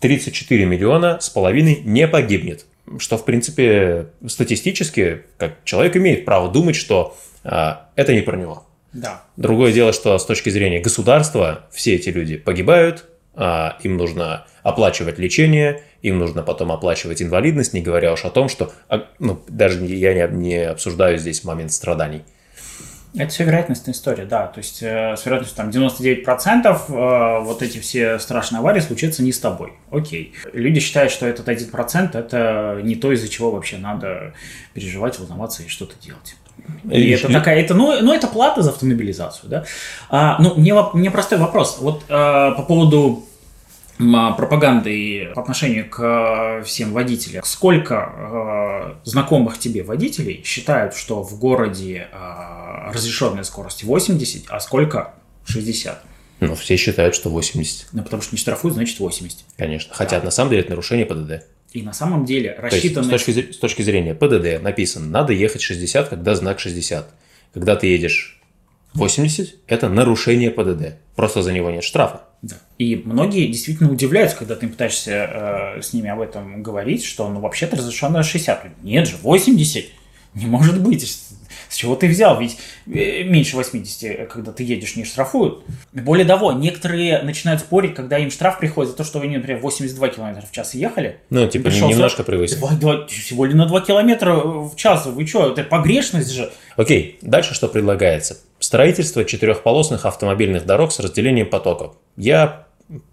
34 0.00 0.64
миллиона 0.64 1.18
с 1.20 1.28
половиной 1.28 1.82
не 1.84 2.06
погибнет. 2.08 2.66
Что, 2.98 3.18
в 3.18 3.24
принципе, 3.24 4.06
статистически, 4.26 5.22
как 5.38 5.64
человек 5.64 5.96
имеет 5.96 6.24
право 6.24 6.50
думать, 6.50 6.76
что 6.76 7.16
а, 7.42 7.88
это 7.96 8.14
не 8.14 8.20
про 8.20 8.36
него. 8.36 8.66
Да. 8.92 9.24
Другое 9.36 9.72
дело, 9.72 9.92
что 9.92 10.16
с 10.18 10.24
точки 10.24 10.50
зрения 10.50 10.80
государства 10.80 11.66
все 11.70 11.94
эти 11.94 12.08
люди 12.08 12.36
погибают, 12.36 13.04
а, 13.34 13.76
им 13.82 13.96
нужно 13.96 14.46
оплачивать 14.62 15.18
лечение, 15.18 15.82
им 16.02 16.18
нужно 16.18 16.42
потом 16.42 16.72
оплачивать 16.72 17.20
инвалидность, 17.20 17.72
не 17.74 17.82
говоря 17.82 18.12
уж 18.12 18.24
о 18.24 18.30
том, 18.30 18.48
что, 18.48 18.72
а, 18.88 19.06
ну, 19.18 19.42
даже 19.48 19.84
я 19.84 20.14
не, 20.14 20.36
не 20.36 20.56
обсуждаю 20.56 21.18
здесь 21.18 21.44
момент 21.44 21.72
страданий. 21.72 22.22
Это 23.16 23.30
все 23.30 23.44
вероятностная 23.44 23.94
история, 23.94 24.26
да. 24.26 24.46
То 24.46 24.58
есть 24.58 24.82
э, 24.82 25.16
с 25.16 25.24
вероятностью 25.24 25.56
там 25.56 25.70
99% 25.70 26.80
э, 26.88 27.44
вот 27.44 27.62
эти 27.62 27.78
все 27.78 28.18
страшные 28.18 28.58
аварии 28.60 28.80
случатся 28.80 29.22
не 29.22 29.32
с 29.32 29.40
тобой. 29.40 29.72
Окей. 29.90 30.34
Люди 30.52 30.80
считают, 30.80 31.10
что 31.10 31.26
этот 31.26 31.48
1% 31.48 32.18
это 32.18 32.80
не 32.82 32.94
то, 32.94 33.12
из-за 33.12 33.28
чего 33.28 33.50
вообще 33.50 33.78
надо 33.78 34.34
переживать, 34.74 35.18
волноваться 35.18 35.62
и 35.62 35.68
что-то 35.68 35.94
делать. 36.00 36.36
И, 36.90 37.00
и 37.00 37.10
это 37.10 37.32
такая, 37.32 37.60
это, 37.60 37.74
ну, 37.74 38.00
ну, 38.02 38.12
это 38.12 38.26
плата 38.26 38.62
за 38.62 38.70
автомобилизацию, 38.70 39.48
да. 39.48 39.64
А, 40.08 40.40
ну, 40.40 40.54
мне, 40.54 40.74
мне 40.92 41.10
простой 41.10 41.38
вопрос. 41.38 41.78
Вот 41.80 42.04
а, 42.08 42.52
по 42.52 42.62
поводу 42.62 43.25
пропаганды 43.98 45.30
по 45.34 45.42
отношению 45.42 45.88
к 45.88 46.62
всем 46.64 46.92
водителям. 46.92 47.44
Сколько 47.44 48.96
э, 49.04 49.08
знакомых 49.08 49.58
тебе 49.58 49.82
водителей 49.82 50.42
считают, 50.44 50.94
что 50.94 51.22
в 51.22 51.38
городе 51.38 52.08
э, 52.12 52.90
разрешенная 52.92 53.44
скорость 53.44 53.84
80, 53.84 54.44
а 54.48 54.60
сколько 54.60 55.14
60? 55.46 56.02
Ну, 56.40 56.54
все 56.54 56.76
считают, 56.76 57.14
что 57.14 57.30
80. 57.30 57.88
Ну, 57.92 58.02
потому 58.02 58.22
что 58.22 58.34
не 58.34 58.38
штрафуют, 58.38 58.74
значит 58.74 58.98
80. 58.98 59.38
Конечно. 59.56 59.94
Хотя, 59.94 60.18
да. 60.18 60.26
на 60.26 60.30
самом 60.30 60.50
деле, 60.50 60.62
это 60.62 60.70
нарушение 60.70 61.06
ПДД. 61.06 61.46
И 61.72 61.82
на 61.82 61.92
самом 61.92 62.24
деле 62.24 62.56
рассчитано... 62.58 63.06
с, 63.06 63.10
точки, 63.10 63.52
с 63.52 63.58
точки 63.58 63.82
зрения 63.82 64.14
ПДД 64.14 64.62
написано, 64.62 65.06
надо 65.06 65.32
ехать 65.32 65.62
60, 65.62 66.08
когда 66.08 66.34
знак 66.34 66.60
60. 66.60 67.08
Когда 67.54 67.76
ты 67.76 67.86
едешь 67.86 68.35
80– 68.96 69.54
это 69.66 69.88
нарушение 69.88 70.50
ПДД. 70.50 70.96
Просто 71.14 71.42
за 71.42 71.52
него 71.52 71.70
нет 71.70 71.84
штрафа. 71.84 72.22
Да. 72.42 72.56
И 72.78 73.02
многие 73.04 73.46
действительно 73.46 73.90
удивляются, 73.90 74.36
когда 74.36 74.54
ты 74.54 74.68
пытаешься 74.68 75.76
э, 75.78 75.82
с 75.82 75.92
ними 75.92 76.10
об 76.10 76.20
этом 76.20 76.62
говорить, 76.62 77.04
что 77.04 77.28
ну 77.28 77.40
вообще-то 77.40 77.76
разрешено 77.76 78.22
60. 78.22 78.82
Нет 78.82 79.08
же, 79.08 79.16
80. 79.22 79.86
Не 80.34 80.46
может 80.46 80.80
быть. 80.80 81.04
С 81.68 81.76
чего 81.76 81.96
ты 81.96 82.08
взял? 82.08 82.38
Ведь 82.38 82.58
э, 82.86 83.22
меньше 83.22 83.56
80, 83.56 84.28
когда 84.28 84.52
ты 84.52 84.62
едешь, 84.62 84.96
не 84.96 85.04
штрафуют. 85.04 85.64
Более 85.92 86.26
того, 86.26 86.52
некоторые 86.52 87.22
начинают 87.22 87.60
спорить, 87.60 87.94
когда 87.94 88.18
им 88.18 88.30
штраф 88.30 88.58
приходит 88.58 88.92
за 88.92 88.96
то, 88.96 89.04
что 89.04 89.20
они, 89.20 89.36
например, 89.36 89.60
82 89.60 90.08
км 90.08 90.46
в 90.46 90.52
час 90.52 90.74
ехали. 90.74 91.18
Ну, 91.30 91.46
типа, 91.48 91.70
пришел, 91.70 91.88
немножко 91.88 92.22
превысил. 92.22 92.58
всего 93.08 93.44
лишь 93.44 93.54
на 93.54 93.66
2 93.66 93.80
км 93.82 94.32
в 94.32 94.76
час. 94.76 95.06
Вы 95.06 95.26
что, 95.26 95.50
это 95.50 95.64
погрешность 95.64 96.30
же. 96.30 96.50
Окей, 96.76 97.18
дальше 97.22 97.54
что 97.54 97.68
предлагается? 97.68 98.38
Строительство 98.58 99.24
четырехполосных 99.24 100.06
автомобильных 100.06 100.66
дорог 100.66 100.92
с 100.92 101.00
разделением 101.00 101.48
потоков. 101.48 101.96
Я 102.16 102.66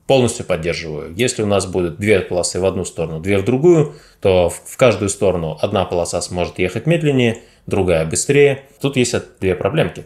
полностью 0.07 0.45
поддерживаю. 0.45 1.13
Если 1.15 1.41
у 1.41 1.45
нас 1.45 1.65
будет 1.65 1.97
две 1.97 2.19
полосы 2.19 2.59
в 2.59 2.65
одну 2.65 2.85
сторону, 2.85 3.19
две 3.19 3.37
в 3.37 3.45
другую, 3.45 3.95
то 4.21 4.49
в 4.49 4.77
каждую 4.77 5.09
сторону 5.09 5.57
одна 5.61 5.85
полоса 5.85 6.21
сможет 6.21 6.59
ехать 6.59 6.85
медленнее, 6.85 7.41
другая 7.65 8.05
быстрее. 8.05 8.63
Тут 8.81 8.97
есть 8.97 9.15
две 9.39 9.55
проблемки. 9.55 10.05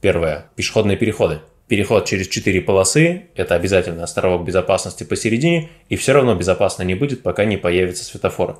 Первое– 0.00 0.46
пешеходные 0.56 0.96
переходы. 0.96 1.40
Переход 1.68 2.04
через 2.04 2.26
четыре 2.26 2.60
полосы– 2.60 3.26
это 3.36 3.54
обязательно 3.54 4.02
островок 4.02 4.44
безопасности 4.44 5.04
посередине, 5.04 5.68
и 5.88 5.96
все 5.96 6.12
равно 6.12 6.34
безопасно 6.34 6.82
не 6.82 6.94
будет, 6.94 7.22
пока 7.22 7.44
не 7.44 7.56
появится 7.56 8.04
светофор. 8.04 8.58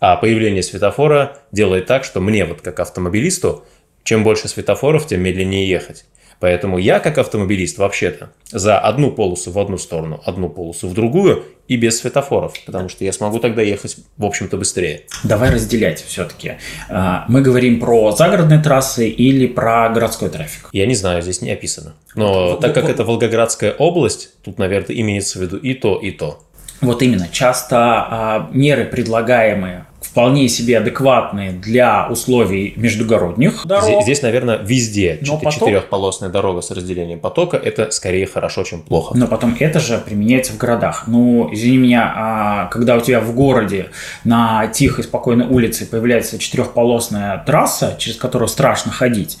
А 0.00 0.16
появление 0.16 0.62
светофора 0.62 1.38
делает 1.52 1.86
так, 1.86 2.04
что 2.04 2.20
мне, 2.20 2.44
вот 2.44 2.60
как 2.60 2.80
автомобилисту, 2.80 3.64
чем 4.02 4.22
больше 4.22 4.48
светофоров, 4.48 5.06
тем 5.06 5.22
медленнее 5.22 5.68
ехать. 5.68 6.04
Поэтому 6.40 6.78
я, 6.78 7.00
как 7.00 7.18
автомобилист, 7.18 7.78
вообще-то 7.78 8.30
за 8.50 8.78
одну 8.78 9.10
полосу 9.10 9.50
в 9.50 9.58
одну 9.58 9.78
сторону, 9.78 10.20
одну 10.24 10.48
полосу 10.48 10.88
в 10.88 10.94
другую 10.94 11.44
и 11.68 11.76
без 11.76 11.98
светофоров, 11.98 12.54
потому 12.64 12.88
что 12.88 13.04
я 13.04 13.12
смогу 13.12 13.38
тогда 13.38 13.62
ехать, 13.62 13.96
в 14.16 14.24
общем-то, 14.24 14.56
быстрее. 14.56 15.02
Давай 15.24 15.50
разделять 15.50 16.04
все-таки. 16.06 16.52
А, 16.88 17.24
мы 17.28 17.42
говорим 17.42 17.80
про 17.80 18.12
загородные 18.12 18.60
трассы 18.60 19.08
или 19.08 19.46
про 19.46 19.88
городской 19.88 20.28
трафик? 20.28 20.68
Я 20.72 20.86
не 20.86 20.94
знаю, 20.94 21.22
здесь 21.22 21.40
не 21.40 21.50
описано. 21.50 21.94
Но 22.14 22.52
вот, 22.52 22.60
так 22.60 22.74
как 22.74 22.84
вот, 22.84 22.92
это 22.92 23.04
Волгоградская 23.04 23.72
область, 23.72 24.30
тут, 24.44 24.58
наверное, 24.58 24.96
имеется 24.96 25.38
в 25.38 25.42
виду 25.42 25.56
и 25.56 25.74
то, 25.74 25.96
и 25.96 26.12
то. 26.12 26.42
Вот 26.80 27.02
именно. 27.02 27.28
Часто 27.32 27.76
а, 27.78 28.50
меры, 28.52 28.84
предлагаемые 28.84 29.86
вполне 30.16 30.48
себе 30.48 30.78
адекватные 30.78 31.50
для 31.50 32.08
условий 32.08 32.72
междугородних 32.76 33.66
дорог. 33.66 33.84
Здесь, 33.84 34.02
здесь 34.04 34.22
наверное, 34.22 34.56
везде 34.56 35.18
Но 35.20 35.36
потом... 35.36 35.52
четырехполосная 35.52 36.30
дорога 36.30 36.62
с 36.62 36.70
разделением 36.70 37.20
потока– 37.20 37.58
это 37.62 37.90
скорее 37.90 38.26
хорошо, 38.26 38.64
чем 38.64 38.80
плохо. 38.80 39.14
Но 39.14 39.26
потом 39.26 39.54
это 39.60 39.78
же 39.78 39.98
применяется 39.98 40.54
в 40.54 40.56
городах. 40.56 41.04
Ну, 41.06 41.50
извини 41.52 41.76
меня, 41.76 42.14
а 42.16 42.66
когда 42.68 42.96
у 42.96 43.02
тебя 43.02 43.20
в 43.20 43.34
городе 43.34 43.90
на 44.24 44.68
тихой, 44.68 45.04
спокойной 45.04 45.48
улице 45.48 45.84
появляется 45.84 46.38
четырехполосная 46.38 47.44
трасса, 47.44 47.94
через 47.98 48.16
которую 48.16 48.48
страшно 48.48 48.92
ходить, 48.92 49.36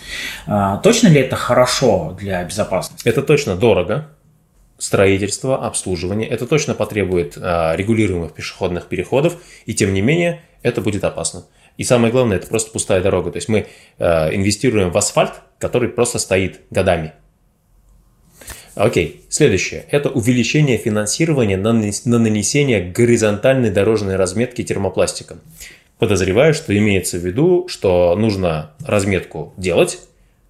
а, 0.46 0.76
точно 0.76 1.08
ли 1.08 1.22
это 1.22 1.36
хорошо 1.36 2.14
для 2.20 2.44
безопасности? 2.44 3.08
Это 3.08 3.22
точно 3.22 3.56
дорого, 3.56 4.08
строительство, 4.78 5.66
обслуживание. 5.66 6.28
Это 6.28 6.46
точно 6.46 6.74
потребует 6.74 7.38
а, 7.40 7.74
регулируемых 7.76 8.32
пешеходных 8.32 8.86
переходов, 8.86 9.36
и 9.64 9.74
тем 9.74 9.94
не 9.94 10.02
менее 10.02 10.42
это 10.62 10.80
будет 10.80 11.04
опасно. 11.04 11.44
И 11.78 11.84
самое 11.84 12.12
главное, 12.12 12.38
это 12.38 12.46
просто 12.46 12.70
пустая 12.70 13.02
дорога. 13.02 13.30
То 13.30 13.36
есть 13.36 13.48
мы 13.48 13.66
а, 13.98 14.28
инвестируем 14.34 14.90
в 14.90 14.98
асфальт, 14.98 15.34
который 15.58 15.88
просто 15.88 16.18
стоит 16.18 16.60
годами. 16.70 17.12
Окей, 18.74 19.24
следующее. 19.30 19.86
Это 19.90 20.10
увеличение 20.10 20.76
финансирования 20.76 21.56
на, 21.56 21.72
на 21.72 22.18
нанесение 22.18 22.82
горизонтальной 22.90 23.70
дорожной 23.70 24.16
разметки 24.16 24.62
термопластиком. 24.62 25.40
Подозреваю, 25.98 26.52
что 26.52 26.76
имеется 26.76 27.16
в 27.16 27.24
виду, 27.24 27.68
что 27.68 28.14
нужно 28.16 28.72
разметку 28.84 29.54
делать, 29.56 29.98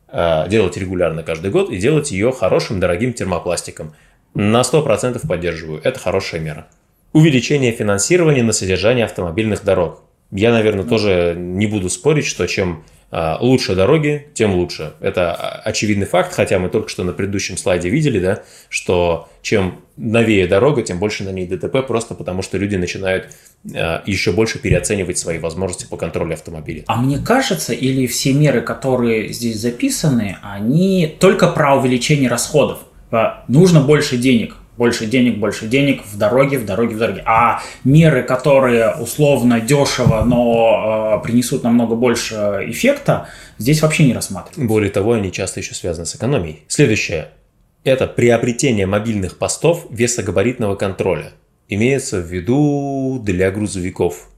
а, 0.09 0.49
делать 0.49 0.77
регулярно 0.77 1.23
каждый 1.23 1.53
год 1.53 1.71
и 1.71 1.77
делать 1.77 2.11
ее 2.11 2.33
хорошим, 2.33 2.81
дорогим 2.81 3.13
термопластиком– 3.13 3.95
на 4.37 4.61
100% 4.61 5.27
поддерживаю. 5.27 5.81
Это 5.83 5.99
хорошая 5.99 6.41
мера. 6.41 6.67
Увеличение 7.13 7.73
финансирования 7.73 8.43
на 8.43 8.53
содержание 8.53 9.07
автомобильных 9.07 9.65
дорог. 9.65 10.03
Я, 10.31 10.53
наверное, 10.53 10.85
тоже 10.85 11.35
не 11.37 11.67
буду 11.67 11.89
спорить, 11.89 12.27
что 12.27 12.47
чем 12.47 12.85
а, 13.11 13.39
лучше 13.41 13.75
дороги, 13.75 14.27
тем 14.35 14.55
лучше. 14.55 14.93
Это 15.01 15.33
очевидный 15.35 16.07
факт, 16.07 16.35
хотя 16.35 16.59
мы 16.59 16.69
только 16.69 16.89
что 16.89 17.05
на 17.05 17.13
предыдущем 17.13 17.57
слайде 17.57 17.89
видели, 17.89 18.19
да, 18.19 18.43
что 18.69 19.29
чем 19.41 19.81
новее 19.97 20.47
дорога, 20.47 20.83
тем 20.83 20.99
больше 20.99 21.25
на 21.25 21.31
ней 21.31 21.47
ДТП, 21.47 21.87
просто 21.87 22.15
потому 22.15 22.43
что 22.43 22.59
люди 22.59 22.77
начинают 22.77 23.31
а, 23.75 24.03
еще 24.05 24.33
больше 24.33 24.59
переоценивать 24.59 25.17
свои 25.17 25.39
возможности 25.39 25.87
по 25.87 25.97
контролю 25.97 26.35
автомобиля. 26.35 26.83
А 26.89 27.01
мне 27.01 27.19
кажется, 27.19 27.73
или 27.73 28.07
все 28.07 28.33
меры, 28.33 28.61
которые 28.61 29.33
здесь 29.33 29.57
записаны, 29.57 30.37
они 30.43 31.17
только 31.21 31.47
про 31.49 31.77
увеличение 31.77 32.29
расходов. 32.29 32.81
Типа, 33.07 33.45
нужно 33.47 33.81
больше 33.81 34.17
денег, 34.17 34.57
больше 34.77 35.07
денег, 35.07 35.39
больше 35.39 35.67
денег 35.67 36.05
в 36.05 36.19
дороге, 36.19 36.59
в 36.59 36.67
дороге, 36.67 36.97
в 36.97 36.99
дороге. 36.99 37.23
А 37.25 37.61
меры, 37.85 38.23
которые 38.23 38.95
условно 38.97 39.61
дешево, 39.61 40.25
но 40.25 41.21
э, 41.21 41.25
принесут 41.25 41.63
намного 41.63 41.95
больше 41.95 42.35
эффекта, 42.67 43.29
здесь 43.59 43.81
вообще 43.83 44.05
не 44.05 44.13
рассматриваются. 44.13 44.69
Более 44.69 44.91
того, 44.91 45.13
они 45.13 45.31
часто 45.31 45.61
еще 45.61 45.75
связаны 45.75 46.05
с 46.05 46.17
экономией. 46.17 46.65
Следующее– 46.67 47.29
это 47.85 48.09
приобретение 48.09 48.87
мобильных 48.87 49.39
постов 49.39 49.87
весогабаритного 49.91 50.75
контроля. 50.75 51.31
Имеется 51.69 52.19
в 52.21 52.27
виду 52.27 53.21
для 53.23 53.51
грузовиков. 53.51 54.29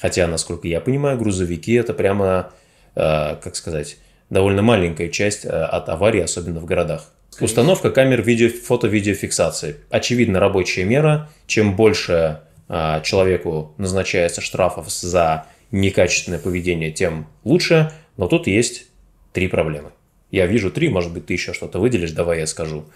Хотя, 0.00 0.28
насколько 0.28 0.68
я 0.68 0.80
понимаю, 0.80 1.18
грузовики– 1.18 1.72
это 1.74 1.94
прямо, 1.94 2.50
э, 2.94 3.34
как 3.42 3.56
сказать, 3.56 3.98
довольно 4.30 4.62
маленькая 4.62 5.08
часть 5.08 5.44
э, 5.44 5.48
от 5.48 5.88
аварий, 5.88 6.20
особенно 6.20 6.60
в 6.60 6.64
городах. 6.64 7.12
Установка 7.40 7.90
камер 7.90 8.22
видео, 8.22 8.48
фото-видеофиксации. 8.48 9.76
Очевидно, 9.90 10.40
рабочая 10.40 10.84
мера. 10.84 11.30
Чем 11.46 11.76
больше 11.76 12.40
а, 12.68 13.00
человеку 13.00 13.74
назначается 13.78 14.40
штрафов 14.40 14.90
за 14.90 15.46
некачественное 15.70 16.38
поведение, 16.38 16.90
тем 16.90 17.28
лучше. 17.44 17.92
Но 18.16 18.26
тут 18.26 18.46
есть 18.46 18.86
три 19.32 19.46
проблемы. 19.46 19.90
Я 20.30 20.46
вижу 20.46 20.70
три, 20.70 20.88
может 20.88 21.12
быть, 21.12 21.26
ты 21.26 21.32
еще 21.32 21.52
что-то 21.52 21.78
выделишь, 21.78 22.10
давай 22.10 22.40
я 22.40 22.46
скажу. 22.46 22.86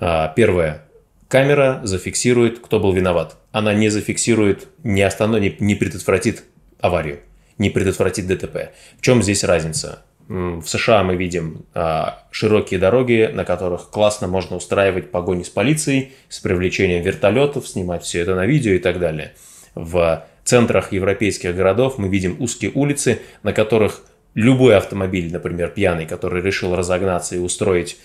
А, 0.00 0.28
первое. 0.34 0.82
Камера 1.28 1.80
зафиксирует, 1.84 2.58
кто 2.58 2.80
был 2.80 2.92
виноват. 2.92 3.36
Она 3.50 3.74
не 3.74 3.88
зафиксирует, 3.88 4.68
не 4.82 5.02
остановит, 5.02 5.60
не 5.60 5.74
предотвратит 5.74 6.44
аварию, 6.80 7.20
не 7.58 7.70
предотвратит 7.70 8.26
ДТП. 8.26 8.72
В 8.98 9.02
чем 9.02 9.22
здесь 9.22 9.44
разница? 9.44 10.02
В 10.28 10.64
США 10.64 11.02
мы 11.02 11.16
видим 11.16 11.66
а, 11.74 12.24
широкие 12.30 12.80
дороги, 12.80 13.30
на 13.32 13.44
которых 13.44 13.90
классно 13.90 14.26
можно 14.26 14.56
устраивать 14.56 15.10
погони 15.10 15.42
с 15.42 15.50
полицией, 15.50 16.12
с 16.30 16.40
привлечением 16.40 17.02
вертолетов, 17.02 17.68
снимать 17.68 18.04
все 18.04 18.20
это 18.20 18.34
на 18.34 18.46
видео 18.46 18.72
и 18.72 18.78
так 18.78 18.98
далее. 18.98 19.34
В 19.74 20.24
центрах 20.44 20.92
европейских 20.92 21.54
городов 21.54 21.98
мы 21.98 22.08
видим 22.08 22.36
узкие 22.38 22.70
улицы, 22.74 23.20
на 23.42 23.52
которых 23.52 24.02
любой 24.34 24.76
автомобиль, 24.76 25.30
например, 25.30 25.70
пьяный, 25.70 26.06
который 26.06 26.42
решил 26.42 26.74
разогнаться 26.74 27.36
и 27.36 27.38
устроить 27.38 27.98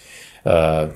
э, 0.43 0.91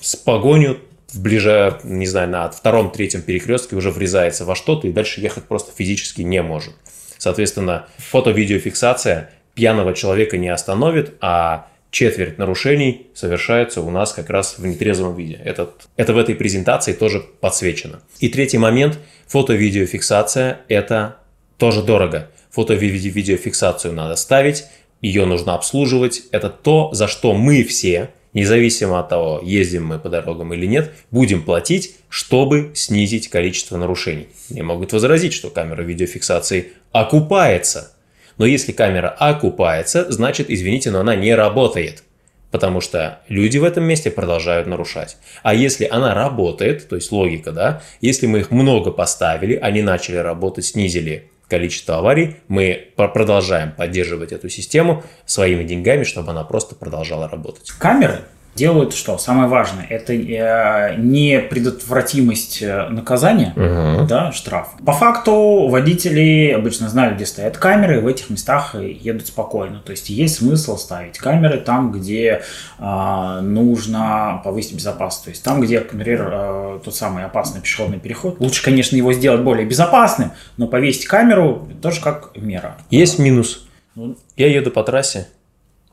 с 0.00 0.16
погоню 0.16 0.78
в 1.12 1.20
ближе, 1.20 1.78
не 1.84 2.06
знаю, 2.06 2.28
на 2.28 2.50
втором-третьем 2.50 3.22
перекрестке 3.22 3.76
уже 3.76 3.90
врезается 3.90 4.44
во 4.44 4.54
что-то 4.54 4.86
и 4.86 4.92
дальше 4.92 5.20
ехать 5.20 5.44
просто 5.44 5.72
физически 5.74 6.22
не 6.22 6.42
может. 6.42 6.74
Соответственно, 7.16 7.86
фото-видеофиксация 7.96 9.30
пьяного 9.58 9.92
человека 9.92 10.38
не 10.38 10.50
остановит, 10.50 11.14
а 11.20 11.66
четверть 11.90 12.38
нарушений 12.38 13.08
совершается 13.12 13.80
у 13.80 13.90
нас 13.90 14.12
как 14.12 14.30
раз 14.30 14.56
в 14.56 14.64
нетрезвом 14.64 15.16
виде. 15.16 15.40
Это, 15.44 15.70
это 15.96 16.12
в 16.12 16.18
этой 16.18 16.36
презентации 16.36 16.92
тоже 16.92 17.24
подсвечено. 17.40 18.00
И 18.20 18.28
третий 18.28 18.58
момент– 18.58 19.00
фото-видеофиксация– 19.26 20.60
это 20.68 21.16
тоже 21.56 21.82
дорого. 21.82 22.30
Фото-видеофиксацию 22.50 23.92
надо 23.92 24.14
ставить, 24.14 24.64
ее 25.02 25.24
нужно 25.24 25.56
обслуживать. 25.56 26.22
Это 26.30 26.50
то, 26.50 26.90
за 26.92 27.08
что 27.08 27.34
мы 27.34 27.64
все, 27.64 28.10
независимо 28.34 29.00
от 29.00 29.08
того, 29.08 29.40
ездим 29.42 29.86
мы 29.86 29.98
по 29.98 30.08
дорогам 30.08 30.54
или 30.54 30.66
нет, 30.66 30.92
будем 31.10 31.42
платить, 31.42 31.96
чтобы 32.08 32.70
снизить 32.74 33.26
количество 33.26 33.76
нарушений. 33.76 34.28
Мне 34.50 34.62
могут 34.62 34.92
возразить, 34.92 35.32
что 35.32 35.50
камера 35.50 35.82
видеофиксации 35.82 36.74
окупается– 36.92 37.92
но 38.38 38.46
если 38.46 38.72
камера 38.72 39.08
окупается, 39.08 40.10
значит, 40.10 40.48
извините, 40.48 40.90
но 40.90 41.00
она 41.00 41.14
не 41.14 41.34
работает. 41.34 42.04
Потому 42.50 42.80
что 42.80 43.20
люди 43.28 43.58
в 43.58 43.64
этом 43.64 43.84
месте 43.84 44.10
продолжают 44.10 44.66
нарушать. 44.66 45.18
А 45.42 45.52
если 45.52 45.84
она 45.84 46.14
работает, 46.14 46.88
то 46.88 46.96
есть 46.96 47.12
логика, 47.12 47.52
да, 47.52 47.82
если 48.00 48.26
мы 48.26 48.38
их 48.38 48.50
много 48.50 48.90
поставили, 48.90 49.54
они 49.54 49.82
начали 49.82 50.16
работать, 50.16 50.64
снизили 50.64 51.28
количество 51.46 51.98
аварий, 51.98 52.36
мы 52.48 52.88
продолжаем 52.96 53.72
поддерживать 53.72 54.32
эту 54.32 54.48
систему 54.48 55.02
своими 55.26 55.64
деньгами, 55.64 56.04
чтобы 56.04 56.30
она 56.30 56.44
просто 56.44 56.74
продолжала 56.74 57.28
работать. 57.28 57.70
Камеры 57.72 58.20
делают 58.58 58.92
что? 58.92 59.16
Самое 59.18 59.48
важное, 59.48 59.86
это 59.88 60.12
э, 60.12 60.96
не 60.98 61.38
предотвратимость 61.38 62.60
э, 62.60 62.88
наказания, 62.88 63.52
угу. 63.54 64.06
да, 64.06 64.32
штраф. 64.32 64.74
По 64.84 64.92
факту 64.92 65.68
водители 65.68 66.50
обычно 66.50 66.88
знают, 66.88 67.14
где 67.14 67.24
стоят 67.24 67.56
камеры, 67.56 67.98
и 67.98 68.00
в 68.00 68.06
этих 68.06 68.28
местах 68.30 68.74
едут 68.74 69.28
спокойно. 69.28 69.80
То 69.84 69.92
есть 69.92 70.10
есть 70.10 70.36
смысл 70.36 70.76
ставить 70.76 71.18
камеры 71.18 71.58
там, 71.58 71.92
где 71.92 72.42
э, 72.78 73.40
нужно 73.42 74.42
повысить 74.44 74.74
безопасность. 74.74 75.24
То 75.24 75.30
есть 75.30 75.42
там, 75.44 75.60
где, 75.60 75.80
например, 75.80 76.30
э, 76.32 76.80
тот 76.84 76.94
самый 76.94 77.24
опасный 77.24 77.60
пешеходный 77.60 78.00
переход. 78.00 78.40
Лучше, 78.40 78.62
конечно, 78.64 78.96
его 78.96 79.12
сделать 79.12 79.42
более 79.42 79.66
безопасным, 79.66 80.32
но 80.56 80.66
повесить 80.66 81.06
камеру 81.06 81.68
тоже 81.80 82.00
как 82.00 82.36
мера. 82.36 82.76
Есть 82.90 83.20
минус. 83.20 83.66
Ну, 83.94 84.16
Я 84.36 84.48
еду 84.48 84.70
по 84.70 84.82
трассе, 84.82 85.28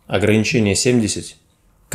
ограничение 0.08 0.75
70, 0.75 1.38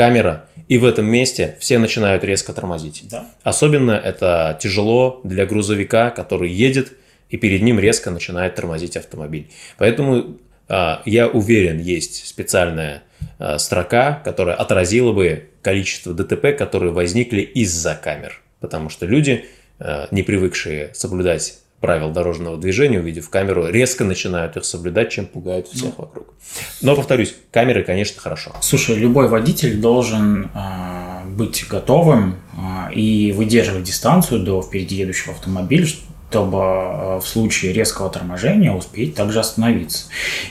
камера, 0.00 0.46
и 0.66 0.78
в 0.78 0.86
этом 0.86 1.04
месте 1.04 1.58
все 1.60 1.78
начинают 1.78 2.24
резко 2.24 2.54
тормозить. 2.54 3.04
Да. 3.10 3.26
Особенно 3.42 3.90
это 3.90 4.58
тяжело 4.58 5.20
для 5.24 5.44
грузовика, 5.44 6.08
который 6.08 6.50
едет, 6.50 6.94
и 7.28 7.36
перед 7.36 7.60
ним 7.60 7.78
резко 7.78 8.10
начинает 8.10 8.54
тормозить 8.54 8.96
автомобиль. 8.96 9.50
Поэтому 9.76 10.38
э, 10.70 10.96
я 11.04 11.28
уверен, 11.28 11.80
есть 11.80 12.26
специальная 12.26 13.02
э, 13.38 13.58
строка, 13.58 14.22
которая 14.24 14.56
отразила 14.56 15.12
бы 15.12 15.50
количество 15.60 16.14
ДТП, 16.14 16.56
которые 16.56 16.92
возникли 16.92 17.42
из-за 17.42 17.94
камер. 17.94 18.40
Потому 18.60 18.88
что 18.88 19.04
люди, 19.04 19.44
э, 19.80 20.06
не 20.10 20.22
привыкшие 20.22 20.94
соблюдать 20.94 21.58
правил 21.80 22.10
дорожного 22.10 22.58
движения, 22.58 23.00
увидев 23.00 23.30
камеру, 23.30 23.66
резко 23.66 24.04
начинают 24.04 24.56
их 24.56 24.64
соблюдать, 24.64 25.10
чем 25.10 25.26
пугают 25.26 25.68
всех 25.68 25.92
ну. 25.96 26.04
вокруг. 26.04 26.34
Но, 26.82 26.94
повторюсь, 26.94 27.34
камеры, 27.50 27.84
конечно, 27.84 28.20
хорошо. 28.20 28.52
Слушай, 28.60 28.96
любой 28.96 29.28
водитель 29.28 29.80
должен 29.80 30.50
э, 30.54 31.26
быть 31.28 31.66
готовым 31.68 32.36
э, 32.52 32.92
и 32.94 33.32
выдерживать 33.32 33.84
дистанцию 33.84 34.40
до 34.40 34.60
впереди 34.62 34.96
едущего 34.96 35.32
автомобиля, 35.32 35.86
чтобы 36.30 37.18
в 37.18 37.22
случае 37.24 37.72
резкого 37.72 38.08
торможения 38.08 38.72
успеть 38.72 39.16
также 39.16 39.40
остановиться. 39.40 40.06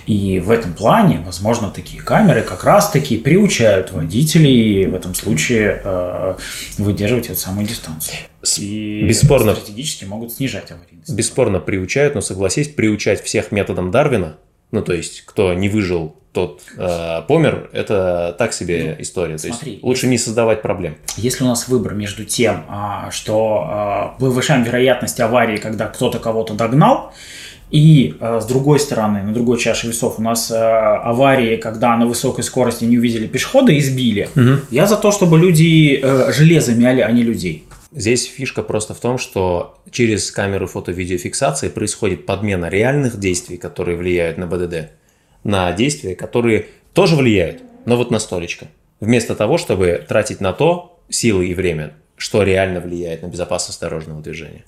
И 0.05 0.39
в 0.39 0.51
этом 0.51 0.73
плане, 0.73 1.21
возможно, 1.25 1.69
такие 1.69 2.01
камеры 2.01 2.41
как 2.41 2.65
раз-таки 2.65 3.17
приучают 3.17 3.93
водителей 3.93 4.87
в 4.87 4.95
этом 4.95 5.15
случае 5.15 5.81
э, 5.81 6.35
выдерживать 6.77 7.27
эту 7.27 7.39
самую 7.39 7.65
дистанцию. 7.65 8.17
И 8.57 9.05
Бесспорно. 9.07 9.55
стратегически 9.55 10.03
могут 10.03 10.33
снижать 10.33 10.69
аварийность. 10.71 11.13
Бесспорно 11.13 11.59
приучают, 11.59 12.13
но 12.13 12.21
согласись, 12.21 12.67
приучать 12.67 13.23
всех 13.23 13.53
методом 13.53 13.89
Дарвина, 13.89 14.37
ну 14.71 14.81
то 14.81 14.93
есть 14.93 15.21
кто 15.25 15.53
не 15.53 15.69
выжил, 15.69 16.17
тот 16.39 16.61
э, 16.77 17.21
помер, 17.27 17.69
это 17.73 18.33
так 18.37 18.53
себе 18.53 18.95
ну, 18.97 19.01
история. 19.01 19.37
То 19.37 19.47
смотри, 19.47 19.71
есть 19.73 19.83
лучше 19.83 20.07
не 20.07 20.17
создавать 20.17 20.61
проблем. 20.61 20.95
Если 21.17 21.43
у 21.43 21.47
нас 21.47 21.67
выбор 21.67 21.93
между 21.95 22.23
тем, 22.23 22.63
а, 22.69 23.11
что 23.11 23.65
а, 23.67 24.15
повышаем 24.19 24.63
вероятность 24.63 25.19
аварии, 25.19 25.57
когда 25.57 25.87
кто-то 25.87 26.19
кого-то 26.19 26.53
догнал, 26.53 27.13
и 27.71 28.15
а, 28.19 28.39
с 28.39 28.45
другой 28.45 28.79
стороны, 28.79 29.21
на 29.21 29.33
другой 29.33 29.57
чаше 29.57 29.87
весов 29.87 30.19
у 30.19 30.21
нас 30.21 30.49
аварии, 30.51 31.57
когда 31.57 31.97
на 31.97 32.05
высокой 32.05 32.43
скорости 32.43 32.85
не 32.85 32.97
увидели 32.97 33.27
пешехода 33.27 33.73
и 33.73 33.81
сбили. 33.81 34.29
Угу. 34.35 34.61
Я 34.71 34.87
за 34.87 34.95
то, 34.95 35.11
чтобы 35.11 35.37
люди 35.37 35.99
э, 36.01 36.31
железо 36.31 36.73
мяли, 36.73 37.01
а 37.01 37.11
не 37.11 37.23
людей. 37.23 37.65
Здесь 37.91 38.25
фишка 38.25 38.61
просто 38.61 38.93
в 38.93 38.99
том, 38.99 39.17
что 39.17 39.81
через 39.91 40.31
камеру 40.31 40.67
фото-видеофиксации 40.67 41.69
происходит 41.69 42.25
подмена 42.25 42.67
реальных 42.67 43.19
действий, 43.19 43.57
которые 43.57 43.97
влияют 43.97 44.37
на 44.37 44.45
БДД, 44.45 44.91
на 45.43 45.71
действия, 45.71 46.15
которые 46.15 46.67
тоже 46.93 47.15
влияют, 47.15 47.61
но 47.85 47.97
вот 47.97 48.11
на 48.11 48.19
столечко. 48.19 48.67
Вместо 48.99 49.35
того, 49.35 49.57
чтобы 49.57 50.03
тратить 50.07 50.41
на 50.41 50.53
то 50.53 50.99
силы 51.09 51.47
и 51.47 51.53
время, 51.53 51.93
что 52.17 52.43
реально 52.43 52.81
влияет 52.81 53.21
на 53.21 53.27
безопасность 53.27 53.79
дорожного 53.79 54.21
движения. 54.21 54.65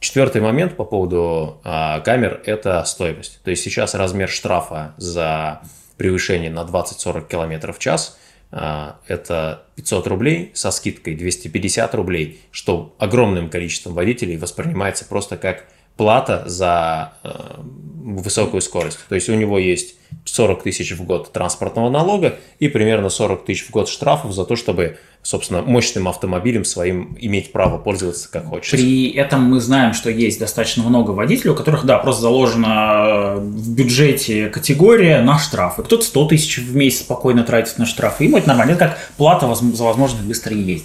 Четвертый 0.00 0.40
момент 0.40 0.76
по 0.76 0.84
поводу 0.84 1.60
а, 1.64 2.00
камер– 2.00 2.42
это 2.46 2.82
стоимость. 2.84 3.40
То 3.42 3.50
есть 3.50 3.62
сейчас 3.62 3.94
размер 3.94 4.28
штрафа 4.28 4.94
за 4.96 5.62
превышение 5.96 6.50
на 6.50 6.60
20-40 6.60 7.28
км 7.28 7.72
в 7.72 7.78
час 7.78 8.18
а,– 8.50 8.98
это 9.06 9.64
500 9.76 10.06
рублей 10.06 10.50
со 10.54 10.70
скидкой 10.70 11.14
250 11.14 11.94
рублей, 11.94 12.40
что 12.50 12.94
огромным 12.98 13.48
количеством 13.48 13.94
водителей 13.94 14.36
воспринимается 14.36 15.04
просто 15.06 15.36
как 15.36 15.66
плата 15.96 16.42
за 16.46 17.14
э, 17.22 17.30
высокую 17.60 18.60
скорость. 18.60 18.98
То 19.08 19.14
есть 19.14 19.28
у 19.28 19.34
него 19.34 19.58
есть 19.58 19.96
40 20.24 20.62
тысяч 20.62 20.92
в 20.92 21.04
год 21.04 21.32
транспортного 21.32 21.90
налога 21.90 22.38
и 22.58 22.68
примерно 22.68 23.08
40 23.08 23.44
тысяч 23.44 23.66
в 23.66 23.70
год 23.70 23.88
штрафов 23.88 24.32
за 24.32 24.44
то, 24.44 24.56
чтобы, 24.56 24.98
собственно, 25.22 25.62
мощным 25.62 26.08
автомобилем 26.08 26.64
своим 26.64 27.16
иметь 27.20 27.52
право 27.52 27.78
пользоваться 27.78 28.30
как 28.30 28.46
хочется. 28.46 28.76
При 28.76 29.10
этом 29.10 29.42
мы 29.42 29.60
знаем, 29.60 29.92
что 29.94 30.10
есть 30.10 30.38
достаточно 30.40 30.82
много 30.82 31.10
водителей, 31.12 31.50
у 31.50 31.54
которых, 31.54 31.84
да, 31.84 31.98
просто 31.98 32.22
заложена 32.22 33.34
в 33.36 33.74
бюджете 33.74 34.48
категория 34.48 35.20
на 35.20 35.38
штрафы. 35.38 35.82
Кто-то 35.82 36.04
100 36.04 36.26
тысяч 36.26 36.58
в 36.58 36.74
месяц 36.74 37.00
спокойно 37.00 37.44
тратит 37.44 37.78
на 37.78 37.86
штрафы. 37.86 38.24
Ему 38.24 38.38
это 38.38 38.48
нормально. 38.48 38.72
Это 38.72 38.88
как 38.88 38.98
плата 39.16 39.52
за 39.54 39.84
возможность 39.84 40.24
быстро 40.24 40.54
ездить. 40.54 40.84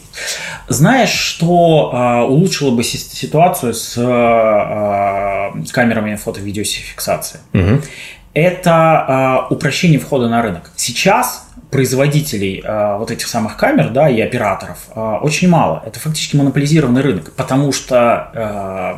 Знаешь, 0.68 1.12
что 1.12 1.92
э, 1.94 2.22
улучшило 2.30 2.72
бы 2.72 2.84
ситуацию 2.84 3.74
с 3.74 3.98
э, 3.98 5.72
камерами 5.72 6.16
фото-видеофиксации? 6.16 7.40
Угу 7.54 7.82
это 8.42 9.46
э, 9.50 9.54
упрощение 9.54 10.00
входа 10.00 10.30
на 10.30 10.42
рынок. 10.42 10.72
Сейчас 10.76 11.49
производителей 11.72 12.62
э, 12.64 12.98
вот 12.98 13.12
этих 13.12 13.28
самых 13.28 13.58
камер, 13.58 13.90
да, 13.90 14.10
и 14.10 14.20
операторов 14.22 14.88
э, 14.96 15.18
очень 15.22 15.50
мало. 15.50 15.84
Это 15.86 16.00
фактически 16.00 16.36
монополизированный 16.36 17.02
рынок, 17.02 17.32
потому 17.36 17.72
что 17.72 18.98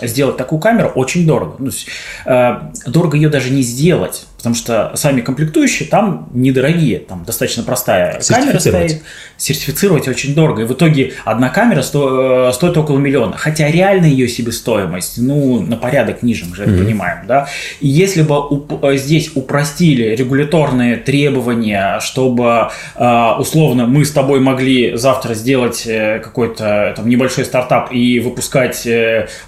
э, 0.00 0.06
сделать 0.06 0.36
такую 0.36 0.60
камеру 0.60 0.90
очень 0.94 1.26
дорого. 1.26 1.56
Ну, 1.58 1.66
есть, 1.66 1.88
э, 2.26 2.60
дорого 2.86 3.16
ее 3.16 3.28
даже 3.28 3.50
не 3.50 3.62
сделать 3.62 4.26
потому 4.44 4.56
что 4.56 4.92
сами 4.94 5.22
комплектующие 5.22 5.88
там 5.88 6.28
недорогие, 6.34 6.98
там 6.98 7.24
достаточно 7.24 7.62
простая 7.62 8.20
камера 8.28 8.58
стоит, 8.58 9.02
сертифицировать 9.38 10.06
очень 10.06 10.34
дорого, 10.34 10.62
и 10.62 10.64
в 10.66 10.72
итоге 10.74 11.14
одна 11.24 11.48
камера 11.48 11.80
сто, 11.80 12.50
э, 12.50 12.52
стоит 12.52 12.76
около 12.76 12.98
миллиона, 12.98 13.38
хотя 13.38 13.70
реально 13.70 14.04
ее 14.04 14.28
себестоимость, 14.28 15.16
ну, 15.16 15.62
на 15.62 15.78
порядок 15.78 16.22
ниже, 16.22 16.44
мы 16.44 16.56
же 16.56 16.64
mm-hmm. 16.64 16.74
это 16.74 16.84
понимаем, 16.84 17.26
да, 17.26 17.48
и 17.80 17.88
если 17.88 18.20
бы 18.20 18.34
уп- 18.34 18.96
здесь 18.98 19.30
упростили 19.34 20.14
регуляторные 20.14 20.96
требования, 20.96 21.93
чтобы 22.00 22.70
э, 22.94 23.30
условно 23.38 23.86
мы 23.86 24.04
с 24.04 24.10
тобой 24.10 24.40
могли 24.40 24.96
завтра 24.96 25.34
сделать 25.34 25.82
какой-то 25.84 26.92
там 26.96 27.08
небольшой 27.08 27.44
стартап 27.44 27.92
и 27.92 28.20
выпускать 28.20 28.86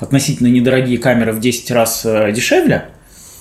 относительно 0.01 0.49
недорогие 0.49 0.99
камеры 0.99 1.33
в 1.33 1.41
10 1.41 1.71
раз 1.71 2.03
дешевле, 2.05 2.87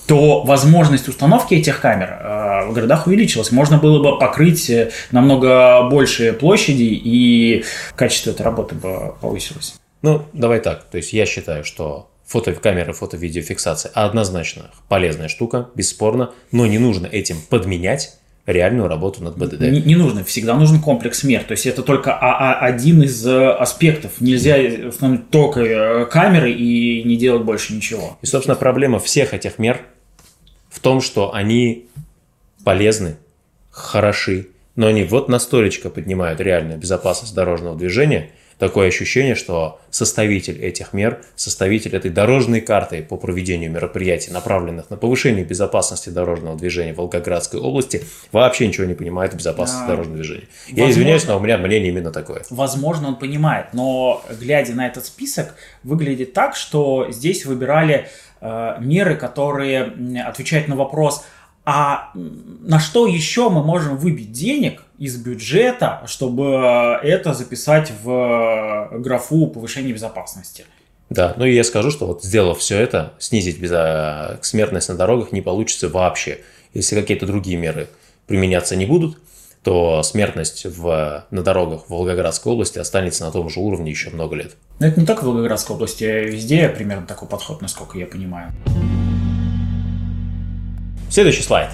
то 0.06 0.42
возможность 0.42 1.08
установки 1.08 1.54
этих 1.54 1.80
камер 1.80 2.18
э, 2.20 2.66
в 2.68 2.72
городах 2.72 3.06
увеличилась. 3.06 3.50
Можно 3.50 3.78
было 3.78 4.02
бы 4.02 4.18
покрыть 4.18 4.70
э, 4.70 4.90
намного 5.10 5.88
большие 5.90 6.32
площади, 6.32 6.82
и 6.82 7.64
качество 7.96 8.30
этой 8.30 8.42
работы 8.42 8.74
бы 8.74 9.14
повысилось. 9.20 9.74
Ну, 10.02 10.22
давай 10.32 10.60
так. 10.60 10.84
То 10.84 10.98
есть 10.98 11.12
я 11.12 11.26
считаю, 11.26 11.64
что 11.64 12.08
фотокамера, 12.24 12.92
фото-видеофиксация 12.92 13.90
однозначно 13.94 14.70
полезная 14.88 15.28
штука, 15.28 15.68
бесспорно, 15.74 16.30
но 16.52 16.66
не 16.66 16.78
нужно 16.78 17.06
этим 17.06 17.38
подменять 17.48 18.18
реальную 18.46 18.88
работу 18.88 19.22
над 19.22 19.36
БДД. 19.36 19.60
Не, 19.60 19.82
не 19.82 19.96
нужно, 19.96 20.24
всегда 20.24 20.54
нужен 20.54 20.80
комплекс 20.80 21.24
мер. 21.24 21.42
То 21.42 21.52
есть 21.52 21.66
это 21.66 21.82
только 21.82 22.14
а, 22.14 22.54
а, 22.54 22.60
один 22.60 23.02
из 23.02 23.26
э, 23.26 23.50
аспектов. 23.50 24.20
Нельзя 24.20 24.56
установить 24.88 25.30
только 25.30 26.06
камеры 26.06 26.52
и 26.52 27.02
не 27.02 27.16
делать 27.16 27.42
больше 27.42 27.74
ничего. 27.74 28.16
И, 28.22 28.26
собственно, 28.26 28.56
проблема 28.56 29.00
всех 29.00 29.34
этих 29.34 29.58
мер 29.58 29.80
в 30.70 30.80
том, 30.80 31.00
что 31.00 31.34
они 31.34 31.88
полезны, 32.64 33.16
хороши, 33.70 34.48
но 34.76 34.86
они 34.86 35.04
вот 35.04 35.28
настолько 35.28 35.90
поднимают 35.90 36.40
реальную 36.40 36.78
безопасность 36.78 37.34
дорожного 37.34 37.76
движения, 37.76 38.30
такое 38.58 38.88
ощущение, 38.88 39.34
что 39.34 39.80
составитель 39.90 40.60
этих 40.62 40.92
мер, 40.92 41.22
составитель 41.36 41.94
этой 41.94 42.10
дорожной 42.10 42.60
карты 42.60 43.02
по 43.02 43.16
проведению 43.16 43.70
мероприятий, 43.70 44.30
направленных 44.30 44.90
на 44.90 44.96
повышение 44.96 45.44
безопасности 45.44 46.08
дорожного 46.08 46.56
движения 46.56 46.94
в 46.94 46.96
Волгоградской 46.96 47.60
области, 47.60 48.04
вообще 48.32 48.66
ничего 48.66 48.86
не 48.86 48.94
понимает 48.94 49.34
в 49.34 49.36
безопасности 49.36 49.84
а, 49.84 49.88
дорожного 49.88 50.16
движения. 50.16 50.48
Возможно, 50.68 50.82
Я 50.82 50.90
извиняюсь, 50.90 51.26
но 51.26 51.36
у 51.36 51.40
меня 51.40 51.58
мнение 51.58 51.88
именно 51.90 52.12
такое. 52.12 52.42
Возможно, 52.50 53.08
он 53.08 53.16
понимает, 53.16 53.68
но 53.72 54.24
глядя 54.40 54.74
на 54.74 54.86
этот 54.86 55.06
список, 55.06 55.54
выглядит 55.82 56.32
так, 56.32 56.56
что 56.56 57.08
здесь 57.10 57.44
выбирали 57.44 58.08
Э, 58.38 58.76
меры, 58.80 59.16
которые 59.16 59.94
отвечают 60.24 60.68
на 60.68 60.76
вопрос, 60.76 61.24
а 61.68 62.12
на 62.14 62.78
что 62.78 63.08
еще 63.08 63.50
мы 63.50 63.62
можем 63.64 63.96
выбить 63.96 64.30
денег 64.30 64.84
из 64.98 65.16
бюджета, 65.16 66.02
чтобы 66.06 66.44
это 67.02 67.34
записать 67.34 67.92
в 68.04 68.88
графу 68.92 69.48
повышения 69.48 69.92
безопасности? 69.92 70.64
Да, 71.10 71.34
ну 71.36 71.44
и 71.44 71.52
я 71.52 71.64
скажу, 71.64 71.90
что 71.90 72.06
вот 72.06 72.22
сделав 72.22 72.60
все 72.60 72.78
это, 72.78 73.14
снизить 73.18 73.58
смертность 74.42 74.88
на 74.88 74.94
дорогах 74.94 75.32
не 75.32 75.40
получится 75.40 75.88
вообще. 75.88 76.38
Если 76.72 76.94
какие-то 76.94 77.26
другие 77.26 77.56
меры 77.56 77.88
применяться 78.28 78.76
не 78.76 78.86
будут, 78.86 79.18
то 79.64 80.04
смертность 80.04 80.66
в, 80.66 81.24
на 81.32 81.42
дорогах 81.42 81.86
в 81.86 81.90
Волгоградской 81.90 82.52
области 82.52 82.78
останется 82.78 83.24
на 83.24 83.32
том 83.32 83.50
же 83.50 83.58
уровне 83.58 83.90
еще 83.90 84.10
много 84.10 84.36
лет. 84.36 84.54
Но 84.78 84.86
это 84.86 85.00
не 85.00 85.06
только 85.06 85.22
в 85.22 85.26
Волгоградской 85.26 85.74
области, 85.74 86.04
а 86.04 86.22
везде 86.22 86.68
примерно 86.68 87.06
такой 87.06 87.26
подход, 87.26 87.60
насколько 87.60 87.98
я 87.98 88.06
понимаю. 88.06 88.52
Следующий 91.16 91.40
слайд. 91.40 91.70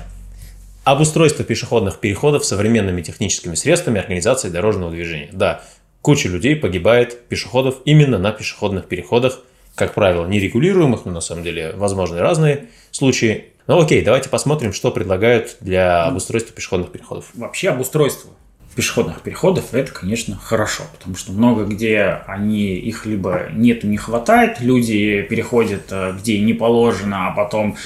Обустройство 0.84 1.44
пешеходных 1.44 1.98
переходов 1.98 2.44
современными 2.44 3.02
техническими 3.02 3.56
средствами 3.56 3.98
организации 3.98 4.50
дорожного 4.50 4.92
движения. 4.92 5.30
Да, 5.32 5.64
Куча 6.00 6.28
людей 6.28 6.54
погибает, 6.54 7.26
пешеходов, 7.26 7.78
именно 7.84 8.18
на 8.18 8.30
пешеходных 8.30 8.86
переходах, 8.86 9.40
как 9.74 9.94
правило, 9.94 10.26
нерегулируемых, 10.28 11.06
но 11.06 11.10
на 11.10 11.20
самом 11.20 11.42
деле 11.42 11.72
возможны 11.72 12.20
разные 12.20 12.68
случаи. 12.92 13.46
Ну 13.66 13.80
окей, 13.80 14.02
давайте 14.02 14.28
посмотрим, 14.28 14.72
что 14.72 14.92
предлагают 14.92 15.56
для 15.58 16.04
обустройства 16.04 16.54
пешеходных 16.54 16.92
переходов. 16.92 17.24
Вообще 17.34 17.70
обустройство 17.70 18.30
пешеходных 18.74 19.20
переходов, 19.20 19.74
это, 19.74 19.92
конечно, 19.92 20.36
хорошо, 20.36 20.84
потому 20.98 21.16
что 21.16 21.32
много 21.32 21.64
где 21.64 22.20
они, 22.26 22.76
их 22.76 23.06
либо 23.06 23.48
нету, 23.52 23.86
не 23.86 23.96
хватает, 23.96 24.60
люди 24.60 25.22
переходят 25.22 25.84
э, 25.90 26.14
где 26.18 26.40
не 26.40 26.54
положено, 26.54 27.28
а 27.28 27.30
потом 27.32 27.76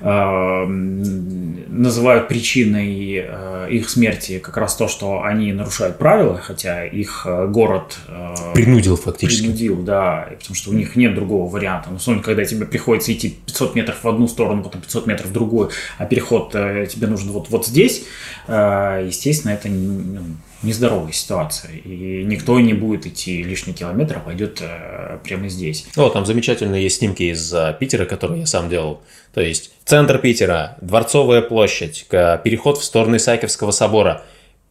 э, 0.00 0.64
называют 0.66 2.28
причиной 2.28 3.24
э, 3.26 3.68
их 3.70 3.88
смерти 3.88 4.38
как 4.38 4.56
раз 4.56 4.76
то, 4.76 4.88
что 4.88 5.22
они 5.22 5.52
нарушают 5.52 5.98
правила, 5.98 6.38
хотя 6.38 6.84
их 6.84 7.26
э, 7.26 7.46
город... 7.46 7.98
Э, 8.08 8.34
принудил 8.54 8.96
фактически. 8.96 9.42
Принудил, 9.42 9.82
да, 9.82 10.28
потому 10.38 10.54
что 10.54 10.70
у 10.70 10.74
них 10.74 10.96
нет 10.96 11.14
другого 11.14 11.50
варианта. 11.50 11.90
Ну, 11.90 11.96
особенно, 11.96 12.22
когда 12.22 12.44
тебе 12.44 12.66
приходится 12.66 13.12
идти 13.12 13.30
500 13.46 13.74
метров 13.74 14.02
в 14.02 14.08
одну 14.08 14.28
сторону, 14.28 14.62
потом 14.62 14.80
500 14.80 15.06
метров 15.06 15.28
в 15.28 15.32
другую, 15.32 15.70
а 15.98 16.06
переход 16.06 16.54
э, 16.54 16.86
тебе 16.86 17.06
нужен 17.06 17.30
вот, 17.30 17.48
вот 17.50 17.66
здесь, 17.66 18.04
э, 18.46 19.04
естественно, 19.06 19.52
это 19.52 19.68
не, 19.68 20.29
нездоровая 20.62 21.12
ситуация. 21.12 21.72
И 21.72 22.24
никто 22.24 22.58
не 22.60 22.74
будет 22.74 23.06
идти 23.06 23.42
лишний 23.42 23.72
километр, 23.72 24.18
а 24.18 24.20
пойдет 24.20 24.58
э, 24.60 25.18
прямо 25.24 25.48
здесь. 25.48 25.86
О, 25.96 26.08
там 26.10 26.26
замечательные 26.26 26.82
есть 26.82 26.98
снимки 26.98 27.24
из 27.24 27.52
э, 27.52 27.76
Питера, 27.78 28.04
которые 28.04 28.40
я 28.40 28.46
сам 28.46 28.68
делал. 28.68 29.02
То 29.32 29.40
есть 29.40 29.72
центр 29.84 30.18
Питера, 30.18 30.76
Дворцовая 30.80 31.42
площадь, 31.42 32.06
переход 32.08 32.78
в 32.78 32.84
сторону 32.84 33.16
Исаакиевского 33.16 33.70
собора. 33.70 34.22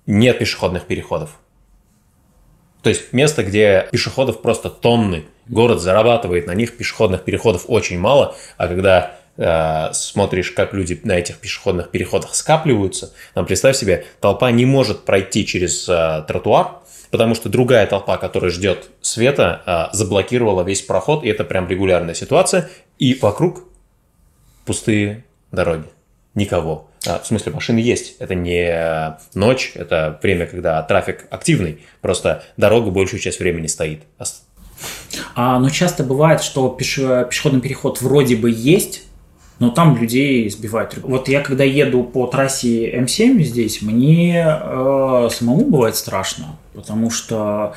Нет 0.05 0.39
пешеходных 0.39 0.85
переходов. 0.85 1.39
То 2.81 2.89
есть 2.89 3.11
место, 3.13 3.43
где 3.43 3.87
пешеходов 3.91 4.41
просто 4.41 4.69
тонны. 4.69 5.25
Город 5.47 5.81
зарабатывает 5.81 6.47
на 6.47 6.53
них, 6.53 6.77
пешеходных 6.77 7.23
переходов 7.23 7.65
очень 7.67 7.99
мало, 7.99 8.35
а 8.57 8.67
когда 8.67 9.18
смотришь, 9.93 10.51
как 10.51 10.73
люди 10.73 10.99
на 11.03 11.13
этих 11.13 11.37
пешеходных 11.37 11.91
переходах 11.91 12.35
скапливаются, 12.35 13.13
там, 13.33 13.45
представь 13.45 13.77
себе, 13.77 14.05
толпа 14.19 14.51
не 14.51 14.65
может 14.65 15.05
пройти 15.05 15.45
через 15.45 15.87
э, 15.87 16.23
тротуар, 16.27 16.79
потому 17.09 17.35
что 17.35 17.49
другая 17.49 17.87
толпа, 17.87 18.17
которая 18.17 18.51
ждет 18.51 18.89
света, 19.01 19.61
э, 19.65 19.95
заблокировала 19.95 20.63
весь 20.63 20.81
проход, 20.81 21.23
и 21.23 21.29
это 21.29 21.43
прям 21.43 21.67
регулярная 21.69 22.13
ситуация, 22.13 22.69
и 22.97 23.13
вокруг 23.13 23.63
пустые 24.65 25.25
дороги, 25.51 25.87
никого. 26.35 26.89
А, 27.07 27.19
в 27.19 27.25
смысле, 27.25 27.53
машины 27.53 27.79
есть. 27.79 28.15
Это 28.19 28.35
не 28.35 29.17
ночь, 29.33 29.71
это 29.75 30.19
время, 30.21 30.45
когда 30.47 30.81
трафик 30.83 31.27
активный. 31.29 31.79
Просто 32.01 32.43
дорога 32.57 32.91
большую 32.91 33.19
часть 33.19 33.39
времени 33.39 33.67
стоит. 33.67 34.03
А, 35.35 35.59
но 35.59 35.69
часто 35.69 36.03
бывает, 36.03 36.41
что 36.41 36.69
пешеходный 36.69 37.61
переход 37.61 38.01
вроде 38.01 38.35
бы 38.35 38.51
есть, 38.51 39.03
но 39.59 39.69
там 39.69 39.97
людей 39.97 40.49
сбивают. 40.49 40.97
Вот 41.03 41.27
я 41.27 41.41
когда 41.41 41.63
еду 41.63 42.03
по 42.03 42.27
трассе 42.27 42.97
М7 42.97 43.41
здесь, 43.43 43.81
мне 43.81 44.45
э, 44.45 45.29
самому 45.31 45.65
бывает 45.65 45.95
страшно, 45.95 46.57
потому 46.73 47.11
что 47.11 47.73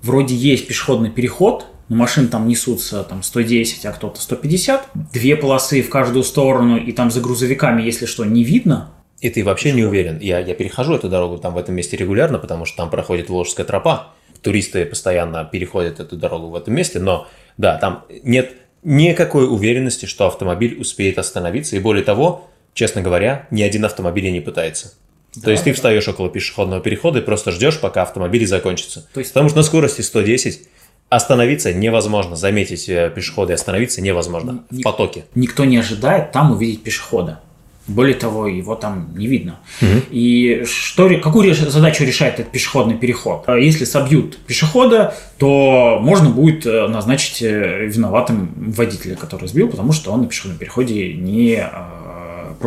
вроде 0.00 0.34
есть 0.34 0.68
пешеходный 0.68 1.10
переход, 1.10 1.66
но 1.88 1.96
машин 1.96 2.28
там 2.28 2.48
несутся 2.48 3.02
там 3.02 3.22
110, 3.22 3.84
а 3.84 3.92
кто-то 3.92 4.20
150. 4.20 4.88
Две 5.12 5.36
полосы 5.36 5.82
в 5.82 5.90
каждую 5.90 6.22
сторону, 6.22 6.76
и 6.76 6.92
там 6.92 7.10
за 7.10 7.20
грузовиками, 7.20 7.82
если 7.82 8.06
что, 8.06 8.24
не 8.24 8.44
видно. 8.44 8.90
И 9.20 9.30
ты 9.30 9.44
вообще 9.44 9.72
не 9.72 9.84
уверен. 9.84 10.18
Я, 10.20 10.38
я 10.38 10.54
перехожу 10.54 10.94
эту 10.94 11.08
дорогу 11.08 11.38
там 11.38 11.54
в 11.54 11.58
этом 11.58 11.74
месте 11.74 11.96
регулярно, 11.96 12.38
потому 12.38 12.64
что 12.64 12.76
там 12.78 12.90
проходит 12.90 13.28
Волжская 13.28 13.66
тропа. 13.66 14.08
Туристы 14.42 14.84
постоянно 14.84 15.44
переходят 15.44 16.00
эту 16.00 16.16
дорогу 16.16 16.48
в 16.48 16.56
этом 16.56 16.74
месте, 16.74 17.00
но 17.00 17.26
да, 17.56 17.78
там 17.78 18.04
нет 18.22 18.52
никакой 18.84 19.46
уверенности, 19.46 20.06
что 20.06 20.26
автомобиль 20.26 20.78
успеет 20.78 21.18
остановиться. 21.18 21.76
И 21.76 21.80
более 21.80 22.04
того, 22.04 22.48
честно 22.74 23.00
говоря, 23.00 23.46
ни 23.50 23.62
один 23.62 23.84
автомобиль 23.84 24.26
и 24.26 24.30
не 24.30 24.40
пытается. 24.40 24.92
Да, 25.34 25.42
То 25.42 25.50
есть 25.50 25.64
ты 25.64 25.72
встаешь 25.72 26.06
около 26.06 26.28
пешеходного 26.28 26.80
перехода 26.80 27.18
и 27.18 27.22
просто 27.22 27.50
ждешь, 27.50 27.80
пока 27.80 28.02
автомобиль 28.02 28.46
закончится. 28.46 29.08
То 29.12 29.18
есть... 29.20 29.32
Потому 29.32 29.48
что 29.48 29.58
на 29.58 29.64
скорости 29.64 30.00
110 30.00 30.68
остановиться 31.08 31.72
невозможно, 31.72 32.36
заметить 32.36 32.88
э, 32.88 33.10
пешехода 33.14 33.52
и 33.52 33.54
остановиться 33.54 34.00
невозможно 34.00 34.64
Ник- 34.70 34.80
в 34.80 34.82
потоке. 34.84 35.24
Никто 35.34 35.64
не 35.64 35.76
ожидает 35.76 36.32
там 36.32 36.52
увидеть 36.52 36.82
пешехода. 36.82 37.40
Более 37.86 38.14
того, 38.14 38.46
его 38.46 38.74
там 38.76 39.10
не 39.14 39.26
видно. 39.26 39.60
Угу. 39.82 40.02
И 40.10 40.64
что, 40.66 41.08
какую 41.20 41.54
задачу 41.54 42.04
решает 42.04 42.40
этот 42.40 42.50
пешеходный 42.50 42.96
переход? 42.96 43.44
А 43.46 43.56
если 43.56 43.84
собьют 43.84 44.38
пешехода, 44.38 45.14
то 45.38 45.98
можно 46.00 46.30
будет 46.30 46.64
э, 46.64 46.88
назначить 46.88 47.42
э, 47.42 47.86
виноватым 47.86 48.54
водителя, 48.56 49.16
который 49.16 49.48
сбил, 49.48 49.68
потому 49.68 49.92
что 49.92 50.12
он 50.12 50.22
на 50.22 50.26
пешеходном 50.28 50.58
переходе 50.58 51.12
не 51.12 51.56
э, 51.56 51.68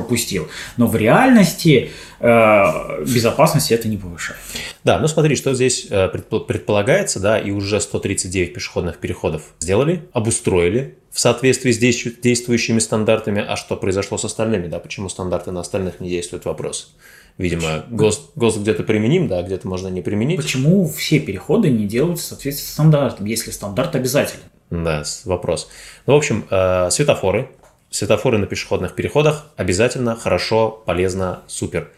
пропустил. 0.02 0.48
Но 0.78 0.88
в 0.88 0.96
реальности 0.96 1.92
Э, 2.20 3.04
безопасности 3.04 3.74
это 3.74 3.88
не 3.88 3.98
повышает. 3.98 4.40
Да, 4.84 5.00
ну 5.00 5.08
смотри, 5.08 5.36
что 5.36 5.54
здесь 5.54 5.88
э, 5.90 6.08
предполагается, 6.08 7.20
да, 7.20 7.38
и 7.38 7.52
уже 7.52 7.80
139 7.80 8.54
пешеходных 8.54 8.98
переходов 8.98 9.44
сделали, 9.60 10.04
обустроили 10.14 10.98
в 11.12 11.20
соответствии 11.20 11.72
с 11.72 11.78
действующими 11.78 12.80
стандартами, 12.80 13.46
а 13.48 13.56
что 13.56 13.76
произошло 13.76 14.18
с 14.18 14.26
остальными, 14.26 14.68
да, 14.68 14.80
почему 14.80 15.10
стандарты 15.10 15.52
на 15.52 15.60
остальных 15.60 16.00
не 16.00 16.10
действуют, 16.10 16.46
вопрос. 16.46 16.96
Видимо, 17.38 17.86
ГОСТ, 17.92 18.32
ГОСТ 18.36 18.58
где-то 18.60 18.82
применим, 18.82 19.28
да, 19.28 19.44
где-то 19.44 19.68
можно 19.68 19.90
не 19.90 20.02
применить. 20.02 20.38
Почему 20.38 20.90
все 20.90 21.20
переходы 21.20 21.70
не 21.70 21.86
делаются 21.86 22.26
в 22.26 22.28
соответствии 22.30 22.66
с 22.66 22.74
стандартом, 22.74 23.28
если 23.28 23.52
стандарт 23.52 23.96
обязателен? 23.96 24.42
Да, 24.72 25.04
вопрос. 25.24 25.70
Ну, 26.08 26.14
в 26.14 26.18
общем, 26.18 26.46
э, 26.50 26.90
светофоры. 26.90 27.52
Светофоры 27.89 28.38
на 28.38 28.45
пешеходных 28.45 28.95
переходах 28.95 29.47
обязательно, 29.56 30.15
хорошо, 30.15 30.84
полезно, 30.86 31.43
супер. 31.47 31.91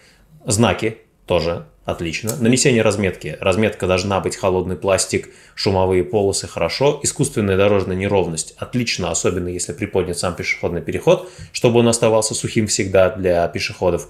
Знаки 0.46 0.98
тоже 1.26 1.66
отлично. 1.86 2.36
Нанесение 2.40 2.82
разметки. 2.82 3.38
Разметка 3.42 3.88
должна 3.88 4.20
быть 4.20 4.36
холодный 4.36 4.76
пластик, 4.76 5.30
шумовые 5.56 6.04
полосы 6.04 6.48
хорошо. 6.48 7.00
Искусственная 7.04 7.58
дорожная 7.58 7.96
неровность 7.96 8.54
отлично, 8.58 9.12
особенно 9.12 9.48
если 9.48 9.74
приподнят 9.74 10.18
сам 10.18 10.36
пешеходный 10.36 10.82
переход, 10.82 11.30
чтобы 11.52 11.80
он 11.80 11.88
оставался 11.88 12.36
сухим 12.36 12.68
всегда 12.68 13.10
для 13.10 13.48
пешеходов. 13.48 14.10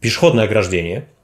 Пешеходное 0.00 0.44
ограждение– 0.44 1.08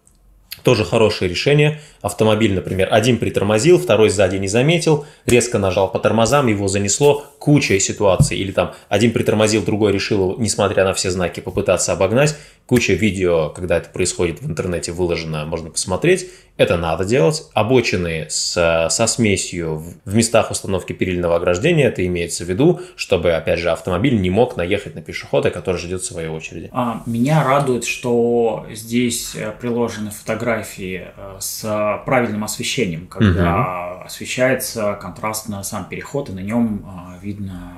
тоже 0.63 0.85
хорошее 0.85 1.29
решение. 1.29 1.81
Автомобиль, 2.03 2.55
например, 2.55 2.89
один 2.91 3.19
притормозил, 3.19 3.79
второй 3.79 4.11
сзади 4.11 4.37
не 4.37 4.49
заметил, 4.49 5.07
резко 5.27 5.59
нажал 5.59 5.91
по 5.91 5.99
тормозам, 5.99 6.47
его 6.47 6.69
занесло, 6.69 7.25
куча 7.39 7.79
ситуаций. 7.81 8.39
Или 8.39 8.53
там 8.53 8.75
один 8.89 9.13
притормозил, 9.13 9.63
другой 9.63 9.93
решил, 9.93 10.37
несмотря 10.39 10.85
на 10.85 10.95
все 10.95 11.11
знаки, 11.11 11.41
попытаться 11.41 11.93
обогнать. 11.93 12.37
Куча 12.67 12.93
видео, 12.93 13.51
когда 13.51 13.79
это 13.79 13.89
происходит 13.89 14.41
в 14.41 14.49
интернете, 14.49 14.93
выложено, 14.93 15.45
можно 15.47 15.71
посмотреть. 15.71 16.31
Это 16.57 16.77
надо 16.77 17.05
делать. 17.05 17.45
Обочины 17.55 18.27
с, 18.29 18.89
со 18.91 19.07
смесью 19.07 19.83
в 20.05 20.15
местах 20.15 20.51
установки 20.51 20.93
перильного 20.93 21.37
ограждения, 21.37 21.87
это 21.87 22.07
имеется 22.07 22.45
в 22.45 22.49
виду, 22.49 22.81
чтобы, 22.95 23.33
опять 23.33 23.59
же, 23.59 23.71
автомобиль 23.71 24.21
не 24.21 24.31
мог 24.31 24.57
наехать 24.57 24.95
на 24.95 25.03
пешехода, 25.03 25.51
который 25.51 25.79
ждет 25.79 26.05
своей 26.05 26.29
очереди. 26.29 26.69
А, 26.73 27.03
меня 27.07 27.43
радует, 27.43 27.85
что 27.85 28.67
здесь 28.71 29.35
э, 29.35 29.53
приложены 29.59 30.11
фотографии 30.11 31.09
э, 31.17 31.37
с 31.41 32.03
правильным 32.05 32.45
освещением, 32.45 33.07
когда 33.07 33.97
угу. 33.97 34.05
освещается 34.07 34.99
контрастно 35.01 35.63
сам 35.63 35.87
переход, 35.87 36.29
и 36.29 36.33
на 36.33 36.41
нем 36.41 36.85
э, 36.85 37.25
видно 37.25 37.73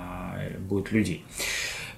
будет 0.58 0.92
людей. 0.92 1.24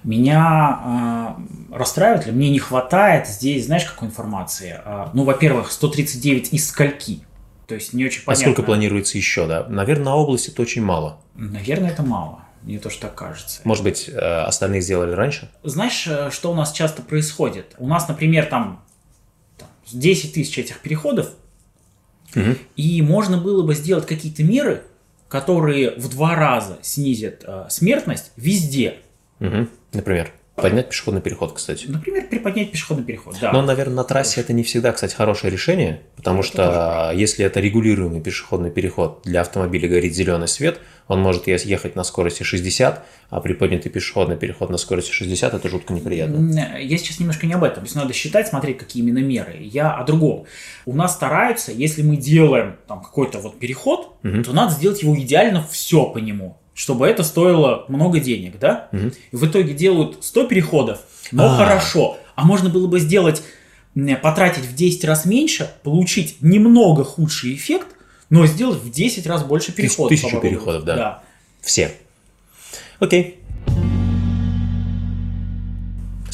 Меня 0.03 1.35
э, 1.69 1.75
расстраивает 1.75 2.25
ли? 2.27 2.31
Мне 2.31 2.49
не 2.49 2.59
хватает 2.59 3.27
здесь, 3.27 3.65
знаешь, 3.65 3.85
какой 3.85 4.07
информации? 4.07 4.79
Э, 4.83 5.07
ну, 5.13 5.23
во-первых, 5.23 5.71
139 5.71 6.53
из 6.53 6.67
скольки? 6.67 7.23
То 7.67 7.75
есть 7.75 7.93
не 7.93 8.05
очень 8.05 8.23
понятно. 8.23 8.45
А 8.45 8.49
сколько 8.49 8.63
планируется 8.63 9.17
еще, 9.17 9.45
да? 9.45 9.65
Наверное, 9.67 10.05
на 10.05 10.15
области 10.15 10.49
это 10.49 10.61
очень 10.61 10.81
мало. 10.81 11.19
Наверное, 11.35 11.91
это 11.91 12.01
мало. 12.01 12.43
Мне 12.63 12.79
тоже 12.79 12.97
так 12.99 13.15
кажется. 13.15 13.61
Может 13.63 13.83
быть, 13.83 14.09
э, 14.09 14.17
остальные 14.17 14.81
сделали 14.81 15.11
раньше? 15.11 15.49
Знаешь, 15.63 16.07
э, 16.07 16.29
что 16.31 16.51
у 16.51 16.55
нас 16.55 16.71
часто 16.71 17.01
происходит? 17.01 17.75
У 17.77 17.87
нас, 17.87 18.07
например, 18.07 18.45
там, 18.45 18.83
там 19.57 19.67
10 19.91 20.33
тысяч 20.33 20.57
этих 20.57 20.79
переходов, 20.79 21.31
угу. 22.35 22.55
и 22.75 23.01
можно 23.01 23.37
было 23.37 23.63
бы 23.63 23.75
сделать 23.75 24.05
какие-то 24.05 24.43
меры, 24.43 24.83
которые 25.27 25.91
в 25.91 26.09
два 26.09 26.35
раза 26.35 26.77
снизят 26.81 27.43
э, 27.45 27.65
смертность 27.69 28.31
везде. 28.35 28.97
Угу. 29.39 29.67
Например. 29.93 30.31
Поднять 30.55 30.89
пешеходный 30.89 31.21
переход, 31.21 31.53
кстати. 31.53 31.85
Например, 31.85 32.25
приподнять 32.27 32.71
пешеходный 32.71 33.05
переход, 33.05 33.35
да. 33.39 33.51
Но, 33.51 33.61
наверное, 33.61 33.97
на 33.97 34.03
трассе 34.03 34.41
это 34.41 34.53
не 34.53 34.63
всегда, 34.63 34.91
кстати, 34.91 35.13
хорошее 35.13 35.53
решение, 35.53 36.01
потому 36.15 36.39
Это 36.39 36.47
что 36.47 37.11
если 37.13 37.45
это 37.45 37.59
регулируемый 37.59 38.21
пешеходный 38.21 38.71
переход, 38.71 39.21
для 39.23 39.41
автомобиля 39.41 39.87
горит 39.87 40.15
зеленый 40.15 40.47
свет, 40.47 40.79
он 41.07 41.21
может 41.21 41.45
ехать 41.45 41.95
на 41.95 42.03
скорости 42.03 42.41
60, 42.41 43.05
а 43.29 43.39
приподнятый 43.39 43.91
пешеходный 43.91 44.35
переход 44.35 44.71
на 44.71 44.77
скорости 44.77 45.11
60 45.11 45.53
это 45.53 45.69
жутко 45.69 45.93
неприятно. 45.93 46.79
Я 46.79 46.97
сейчас 46.97 47.19
немножко 47.19 47.45
не 47.45 47.53
об 47.53 47.63
этом. 47.63 47.81
То 47.81 47.85
есть 47.85 47.95
надо 47.95 48.13
считать, 48.13 48.47
смотреть, 48.47 48.79
какие 48.79 49.03
именно 49.03 49.19
меры. 49.19 49.57
Я 49.61 49.93
о 49.93 50.03
другом. 50.05 50.47
У 50.87 50.95
нас 50.95 51.13
стараются, 51.13 51.71
если 51.71 52.01
мы 52.01 52.17
делаем 52.17 52.77
там 52.87 53.01
какой-то 53.03 53.37
вот 53.37 53.59
переход, 53.59 54.17
Мгм. 54.23 54.43
то 54.43 54.53
надо 54.53 54.73
сделать 54.73 55.03
его 55.03 55.15
идеально 55.15 55.63
все 55.69 56.05
по 56.09 56.17
нему, 56.17 56.57
чтобы 56.77 57.07
это 57.07 57.23
стоило 57.23 57.85
много 57.87 58.19
денег, 58.19 58.59
да? 58.59 58.87
Мгм. 58.91 59.11
И 59.31 59.35
в 59.35 59.43
итоге 59.47 59.73
делают 59.73 60.23
100 60.23 60.47
переходов, 60.47 60.99
но 61.31 61.55
А. 61.55 61.57
хорошо. 61.57 62.19
А 62.35 62.45
можно 62.45 62.69
было 62.69 62.85
бы 62.85 62.99
сделать, 62.99 63.41
потратить 64.21 64.63
в 64.63 64.75
10 64.75 65.03
раз 65.03 65.25
меньше, 65.25 65.71
получить 65.81 66.37
немного 66.41 67.03
худший 67.03 67.55
эффект, 67.55 67.87
но 68.29 68.45
сделать 68.45 68.77
в 68.77 68.91
10 68.91 69.25
раз 69.25 69.43
больше 69.43 69.71
переходов. 69.71 70.09
тысячу 70.09 70.39
переходов, 70.39 70.83
да. 70.83 70.95
да. 70.95 71.23
Все. 71.61 71.91
Окей. 72.99 73.39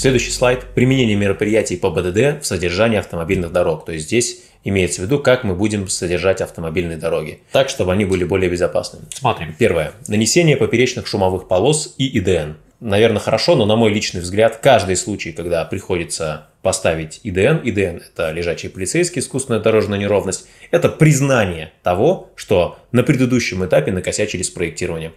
Следующий 0.04 0.32
слайд. 0.32 0.66
Применение 0.76 1.16
мероприятий 1.16 1.78
по 1.78 1.90
БДД 1.90 2.44
в 2.44 2.46
содержании 2.46 3.00
автомобильных 3.00 3.54
дорог. 3.54 3.86
То 3.86 3.94
есть 3.94 4.08
здесь 4.08 4.42
имеется 4.66 5.00
в 5.00 5.06
виду, 5.06 5.18
как 5.18 5.46
мы 5.46 5.56
будем 5.56 5.88
содержать 5.88 6.42
автомобильные 6.42 6.98
дороги. 6.98 7.40
Так, 7.54 7.70
чтобы 7.70 7.94
они 7.94 8.04
были 8.04 8.26
более 8.26 8.50
безопасными. 8.50 9.06
Смотрим. 9.14 9.56
Первое. 9.58 9.94
Нанесение 10.10 10.58
поперечных 10.58 11.08
шумовых 11.08 11.48
полос 11.48 11.96
и 11.98 12.20
ИДН. 12.20 12.56
Наверное, 12.82 13.22
хорошо, 13.22 13.56
но 13.56 13.66
на 13.66 13.78
мой 13.78 13.94
личный 13.94 14.20
взгляд, 14.20 14.58
каждый 14.58 14.98
случай, 14.98 15.32
когда 15.32 15.64
приходится 15.64 16.48
поставить 16.62 17.22
ИДН, 17.24 17.62
ИДН– 17.64 18.02
это 18.14 18.32
лежачий 18.32 18.68
полицейский, 18.68 19.22
искусственная 19.22 19.62
дорожная 19.62 19.98
неровность, 19.98 20.50
это 20.70 20.90
признание 20.90 21.72
того, 21.82 22.30
что 22.36 22.78
на 22.92 23.04
предыдущем 23.04 23.64
этапе 23.64 23.94
накосячили 23.94 24.42
с 24.42 24.50
проектированием. 24.50 25.14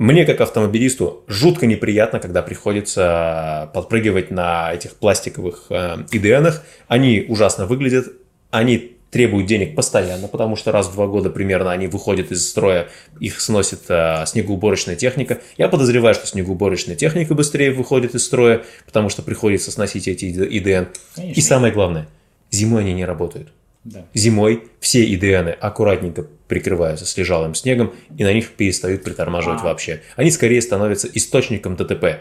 Мне, 0.00 0.24
как 0.24 0.40
автомобилисту, 0.40 1.24
жутко 1.28 1.66
неприятно, 1.66 2.20
когда 2.20 2.40
приходится 2.40 3.70
подпрыгивать 3.74 4.30
на 4.30 4.72
этих 4.72 4.96
пластиковых 4.96 5.66
э, 5.68 6.06
ИДНах. 6.10 6.62
Они 6.88 7.26
ужасно 7.28 7.66
выглядят, 7.66 8.06
они 8.50 8.96
требуют 9.10 9.46
денег 9.46 9.76
постоянно, 9.76 10.26
потому 10.26 10.56
что 10.56 10.72
раз 10.72 10.88
в 10.88 10.94
два 10.94 11.06
года 11.06 11.28
примерно 11.28 11.70
они 11.70 11.86
выходят 11.86 12.32
из 12.32 12.48
строя, 12.48 12.88
их 13.18 13.42
сносит 13.42 13.90
э, 13.90 14.24
снегоуборочная 14.24 14.96
техника. 14.96 15.42
Я 15.58 15.68
подозреваю, 15.68 16.14
что 16.14 16.26
снегоуборочная 16.26 16.96
техника 16.96 17.34
быстрее 17.34 17.70
выходит 17.70 18.14
из 18.14 18.24
строя, 18.24 18.62
потому 18.86 19.10
что 19.10 19.20
приходится 19.20 19.70
сносить 19.70 20.08
эти 20.08 20.24
ИДН. 20.24 20.88
Конечно. 21.14 21.38
И 21.38 21.42
самое 21.42 21.74
главное, 21.74 22.08
зимой 22.50 22.84
они 22.84 22.94
не 22.94 23.04
работают. 23.04 23.52
Да. 23.84 24.06
Зимой 24.14 24.64
все 24.80 25.04
ИДНы 25.04 25.50
аккуратненько 25.50 26.26
прикрываются 26.50 27.06
слежалым 27.06 27.54
снегом, 27.54 27.94
и 28.18 28.24
на 28.24 28.32
них 28.34 28.50
перестают 28.50 29.04
притормаживать 29.04 29.60
А. 29.62 29.64
вообще. 29.64 30.02
Они 30.16 30.30
скорее 30.30 30.60
становятся 30.60 31.08
источником 31.14 31.76
ДТП. 31.76 32.18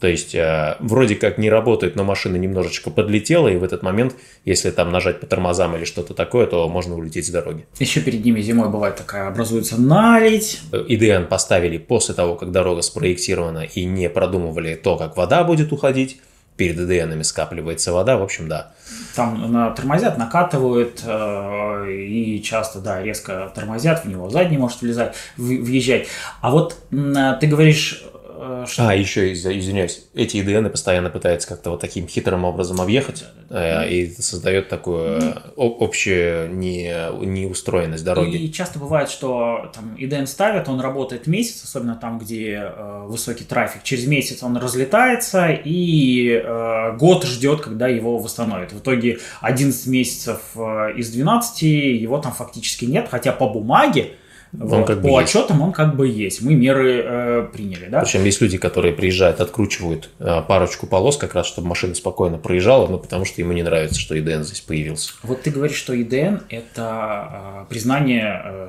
То 0.00 0.08
есть, 0.08 0.34
э, 0.34 0.76
вроде 0.80 1.14
как 1.16 1.38
не 1.38 1.50
работает, 1.50 1.94
но 1.94 2.02
машина 2.02 2.36
немножечко 2.36 2.90
подлетела, 2.90 3.48
и 3.48 3.56
в 3.56 3.62
этот 3.62 3.82
момент, 3.82 4.16
если 4.44 4.70
там 4.70 4.90
нажать 4.90 5.20
по 5.20 5.26
тормозам 5.26 5.76
или 5.76 5.84
что-то 5.84 6.14
такое, 6.14 6.46
то 6.46 6.68
можно 6.68 6.96
улететь 6.96 7.26
с 7.26 7.30
дороги. 7.30 7.66
Еще 7.78 8.00
перед 8.00 8.24
ними 8.24 8.40
зимой 8.40 8.68
бывает 8.68 8.96
такая, 8.96 9.28
образуется 9.28 9.80
наледь. 9.80 10.60
Э, 10.72 10.84
ИДН 10.88 11.26
поставили 11.28 11.78
после 11.78 12.14
того, 12.14 12.34
как 12.36 12.50
дорога 12.50 12.82
спроектирована, 12.82 13.60
и 13.60 13.84
не 13.84 14.08
продумывали 14.08 14.74
то, 14.74 14.96
как 14.96 15.16
вода 15.16 15.44
будет 15.44 15.72
уходить. 15.72 16.20
Перед 16.56 16.78
ИДНами 16.78 17.22
скапливается 17.22 17.92
вода, 17.92 18.16
в 18.16 18.22
общем, 18.22 18.48
да. 18.48 18.72
Там 19.16 19.74
тормозят, 19.74 20.18
накатывают 20.18 21.02
э, 21.04 21.92
и 21.92 22.42
часто, 22.42 22.80
да, 22.80 23.02
резко 23.02 23.50
тормозят, 23.54 24.04
в 24.04 24.08
него 24.08 24.28
задний 24.28 24.58
может 24.58 24.82
влезать, 24.82 25.14
въезжать. 25.36 26.08
А 26.40 26.50
вот 26.50 26.76
а, 26.92 27.34
ты 27.34 27.46
говоришь, 27.46 28.02
э, 28.04 28.11
что... 28.66 28.88
А, 28.88 28.94
еще, 28.94 29.32
из- 29.32 29.46
извиняюсь, 29.46 30.04
эти 30.14 30.38
ИДН 30.38 30.68
постоянно 30.68 31.10
пытаются 31.10 31.48
как-то 31.48 31.70
вот 31.70 31.80
таким 31.80 32.06
хитрым 32.08 32.44
образом 32.44 32.80
объехать, 32.80 33.24
э, 33.50 33.88
и 33.90 34.10
создает 34.10 34.68
такую 34.68 35.18
э, 35.20 35.34
о- 35.56 35.84
общую 35.84 36.54
не, 36.54 36.92
неустроенность 37.24 38.04
дороги. 38.04 38.36
И 38.36 38.52
часто 38.52 38.78
бывает, 38.78 39.10
что 39.10 39.70
там 39.74 39.94
ИДН 39.96 40.24
ставят, 40.26 40.68
он 40.68 40.80
работает 40.80 41.26
месяц, 41.26 41.64
особенно 41.64 41.94
там, 41.94 42.18
где 42.18 42.72
э, 42.74 43.04
высокий 43.06 43.44
трафик. 43.44 43.82
Через 43.82 44.06
месяц 44.06 44.42
он 44.42 44.56
разлетается 44.56 45.48
и 45.50 46.28
э, 46.42 46.96
год 46.98 47.24
ждет, 47.24 47.60
когда 47.60 47.88
его 47.88 48.18
восстановят. 48.18 48.72
В 48.72 48.78
итоге 48.80 49.18
11 49.40 49.86
месяцев 49.86 50.40
э, 50.56 50.92
из 50.96 51.10
12 51.10 51.62
его 51.62 52.18
там 52.18 52.32
фактически 52.32 52.84
нет, 52.84 53.08
хотя 53.10 53.32
по 53.32 53.48
бумаге, 53.48 54.12
вот, 54.52 54.86
как 54.86 55.00
бы 55.00 55.08
по 55.08 55.20
есть. 55.20 55.34
отчетам 55.34 55.62
он 55.62 55.72
как 55.72 55.96
бы 55.96 56.06
есть. 56.06 56.42
Мы 56.42 56.54
меры 56.54 57.02
э, 57.04 57.48
приняли, 57.52 57.86
да? 57.88 58.00
Причем 58.00 58.24
есть 58.24 58.40
люди, 58.40 58.58
которые 58.58 58.92
приезжают, 58.92 59.40
откручивают 59.40 60.10
э, 60.18 60.42
парочку 60.46 60.86
полос, 60.86 61.16
как 61.16 61.34
раз, 61.34 61.46
чтобы 61.46 61.68
машина 61.68 61.94
спокойно 61.94 62.38
проезжала, 62.38 62.86
но 62.86 62.98
потому 62.98 63.24
что 63.24 63.40
ему 63.40 63.52
не 63.52 63.62
нравится, 63.62 63.98
что 63.98 64.18
ИДН 64.18 64.42
здесь 64.42 64.60
появился. 64.60 65.12
Вот 65.22 65.42
ты 65.42 65.50
говоришь, 65.50 65.76
что 65.78 65.94
ИДН– 65.94 66.42
это 66.50 67.62
э, 67.62 67.64
признание 67.70 68.42
э, 68.44 68.68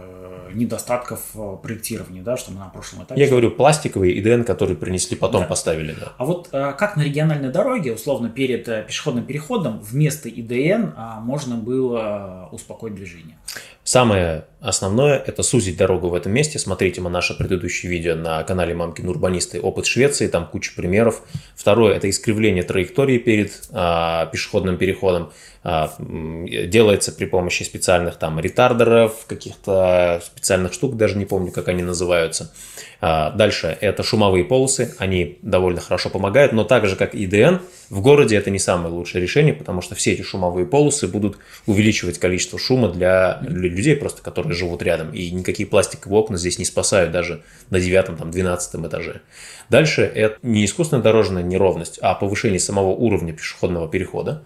недостатков 0.54 1.20
э, 1.36 1.58
проектирования, 1.62 2.22
да, 2.22 2.38
что 2.38 2.52
мы 2.52 2.60
на 2.60 2.70
прошлом 2.70 3.04
этапе 3.04 3.20
Я 3.20 3.28
говорю 3.28 3.52
пластиковый 3.52 4.14
ИДН, 4.20 4.44
который 4.44 4.76
принесли, 4.76 5.18
потом 5.18 5.42
Да. 5.42 5.48
поставили, 5.48 5.96
да. 6.00 6.14
А 6.18 6.26
вот 6.26 6.50
э, 6.52 6.74
как 6.78 6.96
на 6.96 7.02
региональной 7.02 7.50
дороге, 7.50 7.94
условно, 7.94 8.30
перед 8.30 8.68
э, 8.70 8.84
пешеходным 8.88 9.26
переходом 9.26 9.80
вместо 9.82 10.30
ИДН 10.30 10.94
а, 10.96 11.20
можно 11.20 11.56
было 11.56 12.48
успокоить 12.52 12.96
движение? 12.96 13.38
Самое 13.84 14.46
основное– 14.62 15.18
это 15.28 15.44
сузить 15.44 15.76
дорогу 15.76 16.08
в 16.08 16.16
этом 16.16 16.32
месте. 16.32 16.58
Смотрите 16.58 17.02
мы 17.02 17.10
наше 17.10 17.34
предыдущее 17.34 17.92
видео 17.92 18.16
на 18.16 18.42
канале 18.44 18.74
Мамкин 18.74 19.10
Урбанисты 19.10 19.60
«Опыт 19.60 19.86
Швеции», 19.86 20.28
там 20.28 20.48
куча 20.48 20.72
примеров. 20.74 21.22
Второе– 21.54 21.96
это 21.98 22.10
искривление 22.10 22.64
траектории 22.64 23.18
перед 23.18 23.52
а, 23.72 24.28
пешеходным 24.28 24.78
переходом. 24.78 25.34
А, 25.66 25.94
делается 26.00 27.12
при 27.12 27.26
помощи 27.26 27.64
специальных 27.64 28.16
там 28.16 28.40
ретардеров, 28.40 29.26
каких-то 29.28 30.22
специальных 30.26 30.72
штук, 30.72 30.96
даже 30.96 31.18
не 31.18 31.26
помню, 31.26 31.52
как 31.52 31.68
они 31.68 31.84
называются. 31.84 32.54
А, 33.02 33.32
Дальше– 33.32 33.78
это 33.82 34.02
шумовые 34.02 34.46
полосы, 34.46 34.96
они 34.98 35.40
довольно 35.42 35.82
хорошо 35.82 36.10
помогают, 36.10 36.54
но 36.54 36.64
так 36.64 36.88
же, 36.88 36.96
как 36.96 37.16
и 37.16 37.26
ИДН, 37.26 37.56
в 37.90 38.02
городе 38.02 38.38
это 38.38 38.50
не 38.50 38.60
самое 38.60 38.94
лучшее 38.94 39.22
решение, 39.22 39.54
потому 39.54 39.82
что 39.82 39.94
все 39.94 40.14
эти 40.14 40.22
шумовые 40.22 40.66
полосы 40.66 41.08
будут 41.08 41.38
увеличивать 41.66 42.18
количество 42.18 42.58
шума 42.58 42.88
для 42.88 43.40
лю- 43.42 43.73
людей, 43.74 43.96
просто 43.96 44.22
которые 44.22 44.54
живут 44.54 44.82
рядом. 44.82 45.14
И 45.14 45.32
никакие 45.32 45.68
пластиковые 45.68 46.22
окна 46.22 46.38
здесь 46.38 46.60
не 46.60 46.66
спасают 46.66 47.12
даже 47.12 47.44
на 47.70 47.80
девятом, 47.80 48.16
там, 48.16 48.32
двенадцатом 48.32 48.88
этаже. 48.88 49.22
Дальше 49.70 50.04
это 50.04 50.38
не 50.42 50.64
искусственная 50.66 51.04
дорожная 51.04 51.44
неровность, 51.44 52.00
а 52.02 52.14
повышение 52.16 52.60
самого 52.60 52.92
уровня 52.92 53.34
пешеходного 53.34 53.90
перехода. 53.90 54.44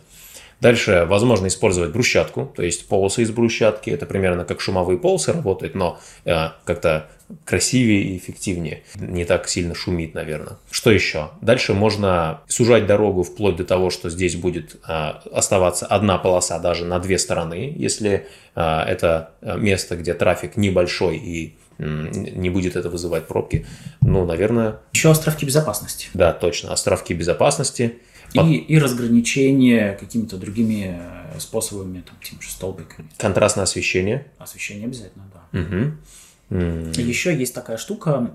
Дальше 0.59 1.05
возможно 1.07 1.47
использовать 1.47 1.91
брусчатку, 1.91 2.51
то 2.55 2.63
есть 2.63 2.87
полосы 2.87 3.21
из 3.21 3.29
брусчатки. 3.29 3.91
Это 3.91 4.07
примерно 4.07 4.43
как 4.43 4.59
шумовые 4.59 4.97
полосы 4.97 5.31
работают, 5.31 5.75
но 5.75 5.99
э, 6.25 6.49
как-то 6.65 7.09
красивее 7.45 8.03
и 8.03 8.17
эффективнее. 8.17 8.83
Не 8.95 9.25
так 9.25 9.47
сильно 9.47 9.75
шумит, 9.75 10.13
наверное. 10.13 10.57
Что 10.71 10.91
еще? 10.91 11.31
Дальше 11.41 11.73
можно 11.73 12.41
сужать 12.47 12.85
дорогу 12.87 13.23
вплоть 13.23 13.55
до 13.57 13.63
того, 13.65 13.89
что 13.89 14.09
здесь 14.09 14.35
будет 14.35 14.77
э, 14.87 15.09
оставаться 15.31 15.85
одна 15.85 16.17
полоса 16.17 16.59
даже 16.59 16.85
на 16.85 16.99
две 16.99 17.17
стороны, 17.17 17.73
если 17.75 18.27
э, 18.55 18.61
это 18.61 19.31
место, 19.41 19.95
где 19.97 20.13
трафик 20.13 20.55
небольшой 20.57 21.17
и 21.17 21.57
не 21.79 22.49
будет 22.49 22.75
это 22.75 22.89
вызывать 22.89 23.27
пробки. 23.27 23.65
Ну, 24.01 24.25
наверное, 24.25 24.79
Еще 24.93 25.11
островки 25.11 25.45
безопасности 25.45 26.09
да, 26.13 26.33
точно. 26.33 26.73
Островки 26.73 27.13
безопасности. 27.13 27.99
Под- 28.33 28.47
и, 28.47 28.55
и 28.55 28.77
разграничение 28.77 29.93
какими-то 29.93 30.37
другими 30.37 30.99
э, 30.99 31.39
способами, 31.39 32.01
там, 32.01 32.17
тем 32.21 32.41
же 32.41 32.49
столбиками. 32.49 33.07
Контрастное 33.17 33.63
освещение. 33.63 34.25
Освещение 34.37 34.85
обязательно, 34.85 35.25
да. 35.33 35.59
Мгм. 35.59 36.01
М, 36.49 36.91
Еще 36.93 37.35
есть 37.35 37.53
такая 37.53 37.77
штука, 37.77 38.31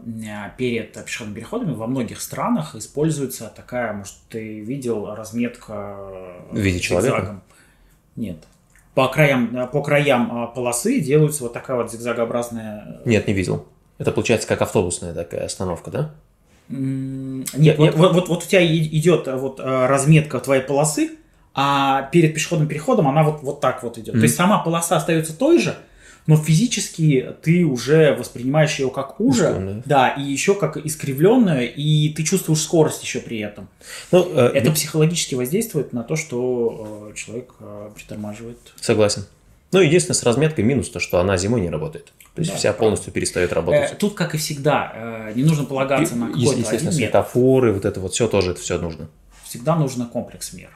перед 0.58 0.92
пешеходными 0.92 1.34
переходами 1.36 1.72
во 1.74 1.86
многих 1.86 2.20
странах 2.20 2.74
используется 2.74 3.50
такая, 3.54 3.92
может, 3.94 4.14
ты 4.28 4.60
видел, 4.60 5.14
разметка 5.14 5.96
В 6.50 6.58
виде 6.58 6.78
человека? 6.78 7.16
зигзагом. 7.16 7.42
Нет. 8.16 8.36
По 8.94 9.08
краям, 9.08 9.68
по 9.72 9.82
краям 9.82 10.28
а, 10.30 10.46
полосы 10.48 11.00
делается 11.00 11.44
вот 11.44 11.54
такая 11.54 11.78
вот 11.78 11.90
зигзагообразная... 11.90 13.00
Нет, 13.06 13.26
не 13.26 13.32
видел. 13.32 13.66
Это 13.96 14.12
получается 14.12 14.46
как 14.46 14.60
автобусная 14.60 15.14
такая 15.14 15.46
остановка, 15.46 15.90
да? 15.90 16.10
М, 16.68 17.40
Нет, 17.40 17.46
Я- 17.56 17.74
вот, 17.76 17.84
я- 17.86 17.92
вот, 17.92 18.12
вот, 18.12 18.28
вот 18.28 18.44
у 18.44 18.46
тебя 18.46 18.62
идет 18.66 19.26
вот 19.28 19.58
разметка 19.60 20.38
твоей 20.40 20.62
полосы, 20.62 21.12
а 21.54 22.02
перед 22.12 22.34
пешеходным 22.34 22.68
переходом 22.68 23.08
она 23.08 23.22
вот, 23.22 23.42
вот 23.42 23.60
так 23.62 23.82
вот 23.82 23.96
идет. 23.96 24.08
Мгм. 24.14 24.20
То 24.20 24.24
есть 24.24 24.36
сама 24.36 24.58
полоса 24.58 24.96
остается 24.96 25.34
той 25.36 25.58
же, 25.58 25.74
но 26.26 26.36
физически 26.36 27.34
ты 27.42 27.64
уже 27.64 28.14
воспринимаешь 28.14 28.78
ее 28.78 28.90
как 28.90 29.20
уже, 29.20 29.82
да, 29.84 30.08
и 30.10 30.22
еще 30.22 30.54
как 30.54 30.76
искривленную, 30.76 31.74
и 31.74 32.10
ты 32.10 32.22
чувствуешь 32.22 32.60
скорость 32.60 33.02
еще 33.02 33.20
при 33.20 33.38
этом. 33.40 33.68
Ну, 34.10 34.28
э, 34.32 34.52
Это 34.54 34.68
ну, 34.68 34.74
психологически 34.74 35.34
воздействует 35.34 35.92
на 35.92 36.02
то, 36.04 36.16
что 36.16 37.08
э, 37.10 37.16
человек 37.16 37.54
э, 37.60 37.90
притормаживает. 37.94 38.58
Согласен. 38.80 39.24
Ну, 39.72 39.80
единственное, 39.80 40.14
с 40.16 40.22
разметкой 40.22 40.64
минус 40.64 40.90
то, 40.90 41.00
что 41.00 41.18
она 41.18 41.36
зимой 41.38 41.60
не 41.62 41.70
работает. 41.70 42.12
То 42.34 42.40
есть 42.40 42.50
Да, 42.52 42.56
вся 42.58 42.68
правда. 42.70 42.80
полностью 42.80 43.12
перестает 43.12 43.50
Э, 43.52 43.54
работать. 43.54 43.98
Тут, 43.98 44.14
как 44.14 44.34
и 44.34 44.38
всегда, 44.38 44.92
э, 44.94 45.32
не 45.34 45.44
нужно 45.44 45.64
полагаться 45.64 46.14
на 46.14 46.26
И, 46.26 46.28
какой-то 46.28 46.50
естественно, 46.60 46.90
один 46.90 47.00
метод. 47.00 47.26
светофоры, 47.26 47.72
вот 47.72 47.84
это 47.84 48.00
вот 48.00 48.12
все 48.12 48.28
тоже, 48.28 48.50
это 48.52 48.60
все 48.60 48.78
нужно. 48.78 49.08
Всегда 49.44 49.74
нужно 49.76 50.06
комплекс 50.06 50.52
мер. 50.52 50.70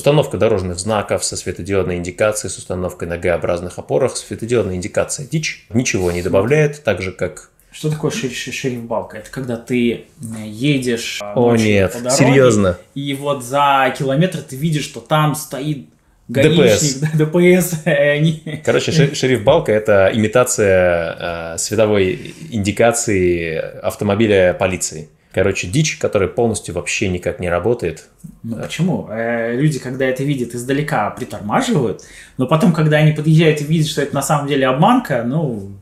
Установка 0.00 0.36
дорожных 0.36 0.78
знаков 0.78 1.24
со 1.24 1.38
светодиодной 1.38 1.96
индикацией, 1.96 2.50
с 2.50 2.58
установкой 2.58 3.08
на 3.08 3.16
Г-образных 3.16 3.78
опорах. 3.78 4.14
Светодиодная 4.18 4.74
индикация 4.74 5.26
дичь, 5.26 5.64
ничего 5.70 6.12
не 6.12 6.20
добавляет, 6.20 6.84
так 6.84 7.00
же 7.00 7.12
как... 7.12 7.48
Что 7.72 7.88
такое 7.90 8.10
шер- 8.10 8.28
шер- 8.30 8.52
шериф-балка? 8.52 9.16
Это 9.16 9.30
когда 9.30 9.56
ты 9.56 9.92
э, 9.94 10.04
едешь 10.44 11.20
э, 11.22 11.32
О 11.34 11.56
нет, 11.56 11.94
по 11.94 12.00
дороге, 12.00 12.14
серьезно. 12.14 12.78
и 12.94 13.14
вот 13.14 13.42
за 13.42 13.94
километр 13.98 14.42
ты 14.42 14.54
видишь, 14.56 14.84
что 14.84 15.00
там 15.00 15.34
стоит 15.34 15.86
гаишник, 16.28 17.14
ДПС. 17.14 17.80
э, 17.86 18.10
они- 18.18 18.60
Короче, 18.66 18.92
шер- 18.92 19.14
шериф 19.14 19.44
Балка– 19.44 19.72
это 19.72 20.10
имитация 20.12 21.54
э, 21.54 21.58
световой 21.58 22.34
индикации 22.50 23.56
автомобиля 23.80 24.52
полиции. 24.52 25.08
Короче, 25.36 25.66
дичь, 25.66 25.98
которая 25.98 26.30
полностью 26.30 26.74
вообще 26.74 27.10
никак 27.10 27.40
не 27.40 27.50
работает. 27.50 28.08
Ну 28.42 28.56
почему? 28.56 29.06
Э, 29.10 29.54
Люди, 29.54 29.78
когда 29.78 30.06
это 30.06 30.24
видят 30.24 30.54
издалека, 30.54 31.10
притормаживают, 31.10 32.04
но 32.38 32.46
потом, 32.46 32.72
когда 32.72 32.96
они 32.96 33.12
подъезжают 33.12 33.60
и 33.60 33.64
видят, 33.64 33.86
что 33.86 34.00
это 34.00 34.14
на 34.14 34.22
самом 34.22 34.48
деле 34.48 34.66
обманка, 34.66 35.24
ну, 35.26 35.72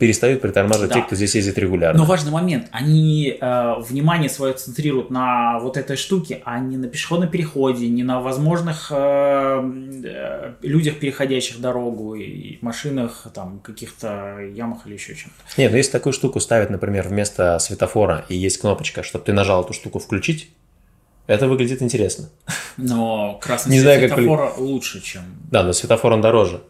Перестают 0.00 0.40
притормаживать 0.40 0.88
Да. 0.88 0.94
те, 0.94 1.02
кто 1.02 1.14
здесь 1.14 1.34
ездит 1.34 1.58
регулярно. 1.58 2.00
Но 2.00 2.06
важный 2.06 2.32
момент, 2.32 2.68
они 2.72 3.36
э, 3.38 3.74
внимание 3.80 4.30
свое 4.30 4.54
центрируют 4.54 5.10
на 5.10 5.58
вот 5.58 5.76
этой 5.76 5.96
штуке, 5.98 6.40
а 6.46 6.58
не 6.58 6.78
на 6.78 6.88
пешеходном 6.88 7.28
переходе, 7.28 7.86
не 7.86 8.02
на 8.02 8.20
возможных 8.20 8.90
э, 8.90 9.62
э, 10.04 10.54
людях, 10.62 10.98
переходящих 10.98 11.60
дорогу, 11.60 12.14
и 12.14 12.56
машинах, 12.62 13.26
там, 13.34 13.60
каких-то 13.60 14.38
ямах 14.40 14.86
или 14.86 14.94
еще 14.94 15.14
чем-то. 15.14 15.60
Нет, 15.60 15.70
ну 15.70 15.76
если 15.76 15.92
такую 15.92 16.14
штуку 16.14 16.40
ставят, 16.40 16.70
например, 16.70 17.06
вместо 17.06 17.58
светофора, 17.58 18.24
и 18.30 18.34
есть 18.34 18.58
кнопочка, 18.58 19.02
чтобы 19.02 19.26
ты 19.26 19.34
нажал 19.34 19.62
эту 19.62 19.74
штуку 19.74 19.98
«включить», 19.98 20.50
это 21.26 21.46
выглядит 21.46 21.82
интересно. 21.82 22.30
Но 22.78 23.38
красный 23.42 23.72
Не 23.72 23.80
свет 23.80 24.10
знаю, 24.10 24.28
как 24.28 24.58
лучше, 24.58 25.02
чем... 25.02 25.22
Да, 25.50 25.62
но 25.62 25.74
светофор 25.74 26.14
он 26.14 26.22
дороже. 26.22 26.62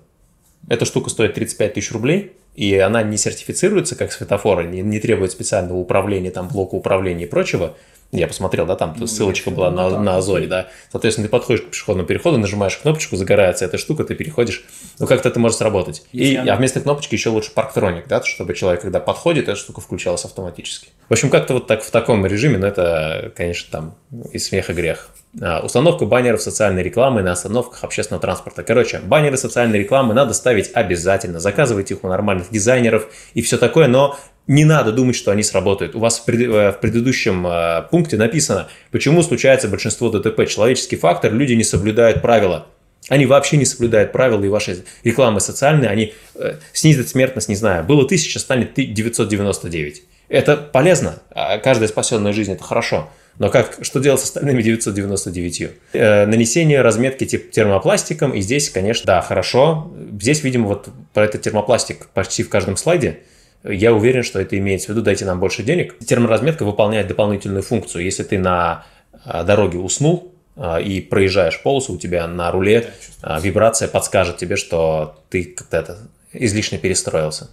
Эта 0.69 0.85
штука 0.85 1.11
стоит 1.11 1.35
35 1.35 1.75
тысяч 1.75 1.93
рублей, 1.93 2.33
и 2.61 2.77
она 2.77 3.03
не 3.03 3.17
сертифицируется 3.17 3.97
как 3.97 4.13
светофор, 4.13 4.65
не, 4.65 4.83
не 4.83 5.01
требует 5.01 5.33
специального 5.33 5.79
управления, 5.79 6.31
там, 6.31 6.47
блока 6.47 6.75
управления 6.75 7.25
и 7.25 7.27
прочего. 7.27 7.75
Я 8.13 8.27
посмотрел, 8.27 8.67
да, 8.67 8.75
там 8.75 8.95
Ну, 8.99 9.07
ссылочка 9.07 9.51
была 9.51 9.71
на, 9.71 10.01
на 10.01 10.17
Озоре, 10.17 10.49
да. 10.49 10.69
Соответственно, 10.91 11.29
ты 11.29 11.31
подходишь 11.31 11.63
к 11.63 11.71
пешеходному 11.71 12.09
переходу, 12.09 12.39
нажимаешь 12.39 12.77
кнопочку, 12.77 13.15
загорается 13.17 13.65
эта 13.65 13.79
штука, 13.79 14.03
ты 14.03 14.17
переходишь. 14.17 14.65
Ну, 14.99 15.07
как-то 15.07 15.29
это 15.29 15.39
может 15.39 15.59
сработать. 15.59 16.03
И, 16.11 16.19
Если 16.19 16.37
она- 16.37 16.55
А 16.55 16.57
вместо 16.57 16.81
кнопочки 16.81 17.15
еще 17.15 17.31
лучше 17.31 17.53
парктроник, 17.53 18.09
да, 18.09 18.21
чтобы 18.25 18.55
человек, 18.55 18.81
когда 18.83 18.99
подходит, 18.99 19.45
эта 19.49 19.57
штука 19.57 19.81
включалась 19.81 20.25
автоматически. 20.25 20.89
В 21.09 21.13
общем, 21.13 21.31
как-то 21.31 21.55
вот 21.55 21.69
так 21.69 21.83
в 21.85 21.91
таком 21.93 22.27
режиме, 22.27 22.59
но 22.59 22.67
это, 22.67 23.33
конечно, 23.37 23.69
там 23.71 23.95
и 24.33 24.39
смех, 24.39 24.71
и 24.71 24.73
грех. 24.73 25.11
А, 25.41 25.61
Установка 25.61 26.05
баннеров 26.05 26.43
социальной 26.43 26.83
рекламы 26.83 27.23
на 27.23 27.31
остановках 27.33 27.85
общественного 27.85 28.21
транспорта. 28.21 28.65
Короче, 28.65 28.99
баннеры 28.99 29.37
социальной 29.37 29.79
рекламы 29.79 30.15
надо 30.15 30.35
ставить 30.35 30.73
обязательно. 30.75 31.39
Заказывайте 31.39 31.95
их 31.95 32.03
у 32.03 32.09
нормальных 32.09 32.51
дизайнеров 32.51 33.07
и 33.35 33.43
все 33.43 33.57
такое, 33.57 33.87
но 33.87 34.17
не 34.51 34.65
надо 34.65 34.91
думать, 34.91 35.15
что 35.15 35.31
они 35.31 35.45
сработают. 35.45 35.95
У 35.95 36.01
вас 36.01 36.19
в, 36.19 36.25
пред- 36.25 36.49
э, 36.51 36.73
в 36.73 36.81
предыдущем 36.81 37.47
э, 37.47 37.83
пункте 37.89 38.17
написано, 38.17 38.67
почему 38.91 39.23
случается 39.23 39.69
большинство 39.69 40.09
ДТП. 40.11 40.45
Человеческий 40.49 40.97
фактор, 40.97 41.33
люди 41.33 41.53
не 41.53 41.63
соблюдают 41.63 42.21
правила. 42.21 42.67
Они 43.09 43.27
вообще 43.27 43.57
не 43.59 43.65
соблюдают 43.65 44.11
правила, 44.11 44.43
и 44.43 44.49
ваши 44.49 44.85
рекламы 45.05 45.39
социальные, 45.41 45.89
они 45.89 46.15
э, 46.35 46.57
снизят 46.73 47.09
смертность, 47.09 47.49
не 47.49 47.55
знаю, 47.55 47.85
было 47.85 48.03
1000, 48.05 48.41
станет 48.41 48.75
ты- 48.75 48.87
999. 48.87 50.03
Это 50.29 50.57
полезно, 50.57 51.21
а 51.31 51.59
каждая 51.59 51.89
спасенная 51.89 52.33
жизнь– 52.33 52.53
это 52.55 52.65
хорошо. 52.65 53.09
Но 53.39 53.51
как, 53.51 53.79
что 53.83 54.01
делать 54.01 54.21
с 54.21 54.25
остальными 54.25 54.63
999? 54.63 55.71
Э, 55.93 56.27
нанесение 56.27 56.83
разметки 56.83 57.25
тип 57.25 57.53
термопластиком, 57.53 58.33
и 58.33 58.41
здесь, 58.41 58.69
конечно, 58.69 59.07
да, 59.07 59.21
хорошо. 59.23 59.93
Здесь, 60.21 60.43
видимо, 60.43 60.67
вот 60.67 60.89
про 61.15 61.25
этот 61.25 61.43
термопластик 61.43 62.09
почти 62.09 62.43
в 62.43 62.49
каждом 62.49 62.77
слайде. 62.77 63.21
Я 63.63 63.93
уверен, 63.93 64.23
что 64.23 64.41
это 64.41 64.57
имеется 64.57 64.87
в 64.87 64.91
виду, 64.91 65.03
дайте 65.03 65.25
нам 65.25 65.39
больше 65.39 65.63
денег. 65.63 65.99
Терморазметка 65.99 66.65
выполняет 66.65 67.09
дополнительную 67.09 67.63
функцию. 67.63 68.05
Если 68.05 68.23
ты 68.23 68.39
на 68.39 68.87
а, 69.25 69.45
дороге 69.45 69.79
уснул 69.79 70.33
а, 70.57 70.81
и 70.81 71.01
проезжаешь 71.01 71.63
полосу, 71.63 71.95
у 71.95 71.99
тебя 71.99 72.27
на 72.27 72.51
руле 72.51 72.91
а, 73.23 73.39
вибрация 73.39 73.89
подскажет 73.89 74.39
тебе, 74.39 74.57
что 74.57 75.21
ты 75.29 75.45
как-то 75.45 75.99
излишне 76.33 76.79
перестроился. 76.79 77.51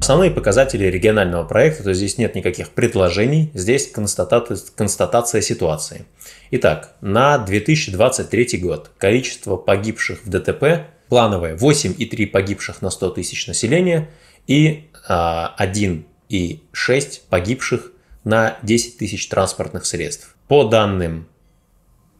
Основные 0.00 0.30
показатели 0.30 0.84
регионального 0.84 1.44
проекта, 1.44 1.82
то 1.82 1.88
есть 1.88 1.98
здесь 1.98 2.18
нет 2.18 2.34
никаких 2.34 2.70
предложений, 2.70 3.52
здесь 3.54 3.90
констатация, 3.90 4.58
констатация 4.76 5.40
ситуации. 5.40 6.04
Итак, 6.50 6.92
на 7.00 7.38
2023 7.38 8.58
год 8.58 8.90
количество 8.98 9.56
погибших 9.56 10.26
в 10.26 10.28
ДТП 10.28 10.88
плановое 11.14 11.54
8,3 11.54 12.26
погибших 12.26 12.82
на 12.82 12.90
100 12.90 13.10
тысяч 13.10 13.46
населения 13.46 14.10
и 14.48 14.90
а, 15.06 15.54
1,6 15.60 17.20
погибших 17.30 17.92
на 18.24 18.56
10 18.64 18.98
тысяч 18.98 19.28
транспортных 19.28 19.86
средств. 19.86 20.34
По 20.48 20.64
данным 20.64 21.28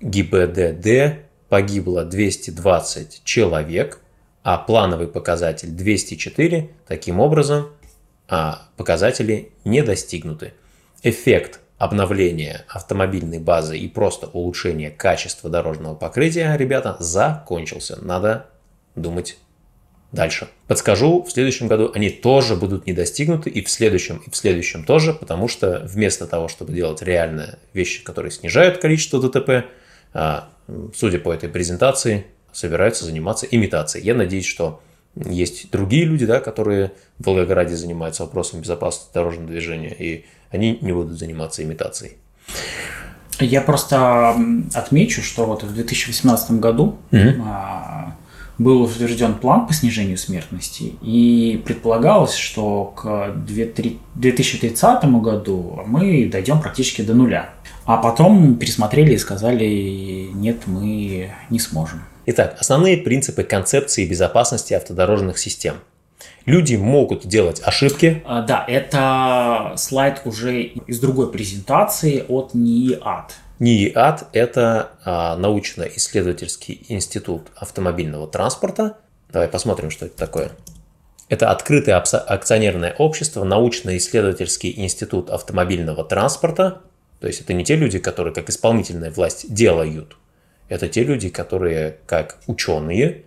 ГИБДД 0.00 1.24
погибло 1.48 2.04
220 2.04 3.22
человек, 3.24 3.98
а 4.44 4.58
плановый 4.58 5.08
показатель 5.08 5.70
204. 5.70 6.70
Таким 6.86 7.18
образом, 7.18 7.70
а, 8.28 8.62
показатели 8.76 9.50
не 9.64 9.82
достигнуты. 9.82 10.52
Эффект 11.02 11.58
обновления 11.78 12.64
автомобильной 12.68 13.40
базы 13.40 13.76
и 13.76 13.88
просто 13.88 14.28
улучшения 14.28 14.90
качества 14.90 15.50
дорожного 15.50 15.96
покрытия, 15.96 16.56
ребята, 16.56 16.96
закончился. 17.00 17.98
Надо 18.00 18.50
думать 18.94 19.38
дальше. 20.12 20.48
Подскажу, 20.68 21.22
в 21.22 21.30
следующем 21.30 21.66
году 21.66 21.90
они 21.94 22.10
тоже 22.10 22.54
будут 22.56 22.86
не 22.86 22.92
достигнуты, 22.92 23.50
и 23.50 23.62
в 23.64 23.68
следующем, 23.70 24.22
и 24.26 24.30
в 24.30 24.36
следующем 24.36 24.84
тоже, 24.84 25.12
потому 25.12 25.48
что 25.48 25.82
вместо 25.84 26.26
того, 26.26 26.48
чтобы 26.48 26.72
делать 26.72 27.02
реально 27.02 27.58
вещи, 27.72 28.02
которые 28.04 28.30
снижают 28.30 28.78
количество 28.78 29.20
ДТП, 29.20 29.66
а, 30.12 30.48
судя 30.94 31.18
по 31.18 31.32
этой 31.32 31.48
презентации, 31.48 32.26
собираются 32.52 33.04
заниматься 33.04 33.46
имитацией. 33.46 34.04
Я 34.04 34.14
надеюсь, 34.14 34.46
что 34.46 34.80
есть 35.16 35.70
другие 35.70 36.04
люди, 36.04 36.26
да, 36.26 36.40
которые 36.40 36.92
в 37.18 37.26
Волгограде 37.26 37.74
занимаются 37.76 38.22
вопросом 38.24 38.60
безопасности 38.60 39.12
дорожного 39.12 39.48
движения, 39.48 39.94
и 39.96 40.24
они 40.50 40.78
не 40.80 40.92
будут 40.92 41.18
заниматься 41.18 41.62
имитацией. 41.62 42.12
Я 43.40 43.62
просто 43.62 44.36
отмечу, 44.74 45.22
что 45.22 45.44
вот 45.46 45.64
в 45.64 45.74
2018 45.74 46.60
году 46.60 46.98
Мгм. 47.10 47.42
а, 47.44 48.16
был 48.58 48.82
утвержден 48.82 49.34
план 49.34 49.66
по 49.66 49.72
снижению 49.72 50.18
смертности, 50.18 50.94
и 51.02 51.62
предполагалось, 51.64 52.34
что 52.34 52.92
к 52.96 53.34
2003 53.34 53.98
2030 54.14 55.04
году 55.20 55.82
мы 55.86 56.28
дойдем 56.30 56.60
практически 56.60 57.02
до 57.02 57.14
нуля. 57.14 57.50
А 57.84 57.98
потом 57.98 58.54
пересмотрели 58.56 59.14
и 59.14 59.18
сказали, 59.18 60.30
нет, 60.32 60.66
мы 60.66 61.30
не 61.50 61.58
сможем. 61.58 62.02
Итак, 62.26 62.56
основные 62.58 62.96
принципы 62.96 63.42
концепции 63.42 64.06
безопасности 64.06 64.72
автодорожных 64.72 65.36
систем. 65.38 65.74
Люди 66.46 66.76
могут 66.76 67.26
делать 67.26 67.60
ошибки, 67.64 68.22
А, 68.26 68.42
Да, 68.42 68.64
это 68.66 69.74
слайд 69.76 70.22
уже 70.24 70.62
из 70.62 71.00
другой 71.00 71.30
презентации 71.30 72.24
от 72.28 72.54
НИИАД. 72.54 73.36
НИИАД– 73.60 74.28
это 74.32 74.90
а, 75.04 75.36
научно-исследовательский 75.36 76.84
институт 76.88 77.48
автомобильного 77.54 78.26
транспорта. 78.26 78.98
Давай 79.30 79.48
посмотрим, 79.48 79.90
что 79.90 80.06
это 80.06 80.16
такое. 80.16 80.50
Это 81.28 81.50
открытое 81.50 81.94
акционерное 81.94 82.94
общество, 82.98 83.44
научно-исследовательский 83.44 84.74
институт 84.76 85.30
автомобильного 85.30 86.04
транспорта. 86.04 86.82
То 87.20 87.28
есть 87.28 87.40
это 87.40 87.54
не 87.54 87.64
те 87.64 87.76
люди, 87.76 87.98
которые 87.98 88.34
как 88.34 88.50
исполнительная 88.50 89.10
власть 89.10 89.52
делают. 89.52 90.16
Это 90.68 90.88
те 90.88 91.04
люди, 91.04 91.28
которые 91.28 91.98
как 92.06 92.38
ученые 92.46 93.24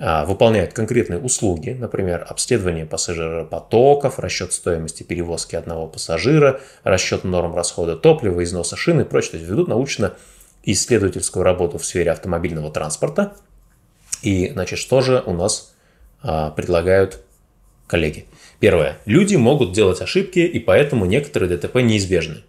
выполняют 0.00 0.72
конкретные 0.72 1.20
услуги, 1.20 1.76
например, 1.78 2.26
обследование 2.26 2.86
пассажиропотоков, 2.86 4.18
расчет 4.18 4.54
стоимости 4.54 5.02
перевозки 5.02 5.56
одного 5.56 5.86
пассажира, 5.86 6.60
расчет 6.84 7.22
норм 7.22 7.54
расхода 7.54 7.96
топлива, 7.96 8.42
износа 8.42 8.76
шины 8.76 9.02
и 9.02 9.04
прочее. 9.04 9.32
То 9.32 9.36
есть 9.36 9.50
ведут 9.50 9.68
научно-исследовательскую 9.68 11.42
работу 11.42 11.76
в 11.76 11.84
сфере 11.84 12.12
автомобильного 12.12 12.70
транспорта. 12.70 13.36
И, 14.22 14.48
значит, 14.48 14.78
что 14.78 15.02
же 15.02 15.22
у 15.26 15.34
нас 15.34 15.74
а, 16.22 16.50
предлагают 16.50 17.22
коллеги? 17.86 18.26
Первое. 18.58 18.98
Люди 19.04 19.36
могут 19.36 19.72
делать 19.72 20.00
ошибки, 20.00 20.38
и 20.38 20.58
поэтому 20.60 21.04
некоторые 21.04 21.56
ДТП 21.56 21.76
неизбежны. 21.76 22.42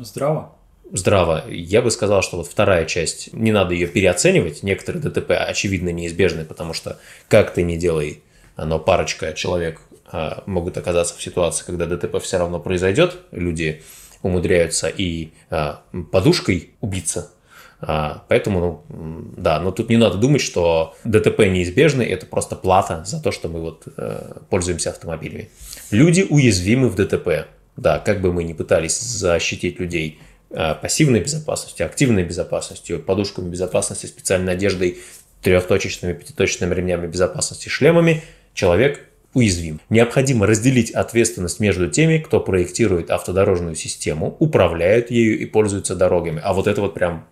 Здраво. 0.00 0.52
Здраво. 0.94 1.42
Я 1.50 1.82
бы 1.82 1.90
сказал, 1.90 2.22
что 2.22 2.36
вот 2.36 2.46
вторая 2.46 2.84
часть, 2.84 3.32
не 3.32 3.50
надо 3.50 3.74
ее 3.74 3.88
переоценивать. 3.88 4.62
Некоторые 4.62 5.02
ДТП 5.02 5.32
очевидно 5.32 5.88
неизбежны, 5.88 6.44
потому 6.44 6.72
что 6.72 7.00
как 7.28 7.52
ты 7.52 7.64
не 7.64 7.76
делай, 7.76 8.22
но 8.56 8.78
парочка 8.78 9.32
человек 9.32 9.80
а, 10.06 10.44
могут 10.46 10.78
оказаться 10.78 11.16
в 11.18 11.22
ситуации, 11.22 11.64
когда 11.64 11.86
ДТП 11.86 12.22
все 12.22 12.38
равно 12.38 12.60
произойдет. 12.60 13.16
Люди 13.32 13.82
умудряются 14.22 14.86
и 14.86 15.30
а, 15.50 15.82
подушкой 16.12 16.70
убиться 16.80 17.32
а, 17.80 18.22
поэтому, 18.28 18.84
ну, 18.88 19.32
да, 19.36 19.58
но 19.58 19.72
тут 19.72 19.90
не 19.90 19.96
надо 19.96 20.16
думать, 20.16 20.40
что 20.40 20.94
ДТП 21.02 21.40
неизбежны, 21.40 22.02
это 22.02 22.24
просто 22.24 22.54
плата 22.54 23.02
за 23.04 23.20
то, 23.20 23.32
что 23.32 23.48
мы 23.48 23.60
вот 23.60 23.82
э, 23.96 24.38
пользуемся 24.48 24.90
автомобилями. 24.90 25.50
Люди 25.90 26.24
уязвимы 26.28 26.88
в 26.88 26.94
ДТП. 26.94 27.48
Да, 27.76 27.98
как 27.98 28.20
бы 28.20 28.32
мы 28.32 28.44
ни 28.44 28.52
пытались 28.52 28.98
защитить 28.98 29.80
людей 29.80 30.20
пассивной 30.54 31.20
безопасностью, 31.20 31.86
активной 31.86 32.24
безопасностью, 32.24 33.00
подушками 33.00 33.50
безопасности, 33.50 34.06
специальной 34.06 34.52
одеждой, 34.52 34.98
трехточечными, 35.42 36.12
пятиточечными 36.12 36.74
ремнями 36.74 37.06
безопасности, 37.06 37.68
шлемами, 37.68 38.22
человек 38.54 39.00
уязвим. 39.34 39.80
Необходимо 39.90 40.46
разделить 40.46 40.90
ответственность 40.92 41.60
между 41.60 41.88
теми, 41.88 42.18
кто 42.18 42.40
проектирует 42.40 43.10
автодорожную 43.10 43.74
систему, 43.74 44.36
управляет 44.38 45.10
ею 45.10 45.38
и 45.38 45.44
пользуется 45.44 45.94
дорогами. 45.96 46.40
А 46.42 46.54
вот 46.54 46.66
это 46.66 46.80
вот 46.80 46.94
прям 46.94 47.26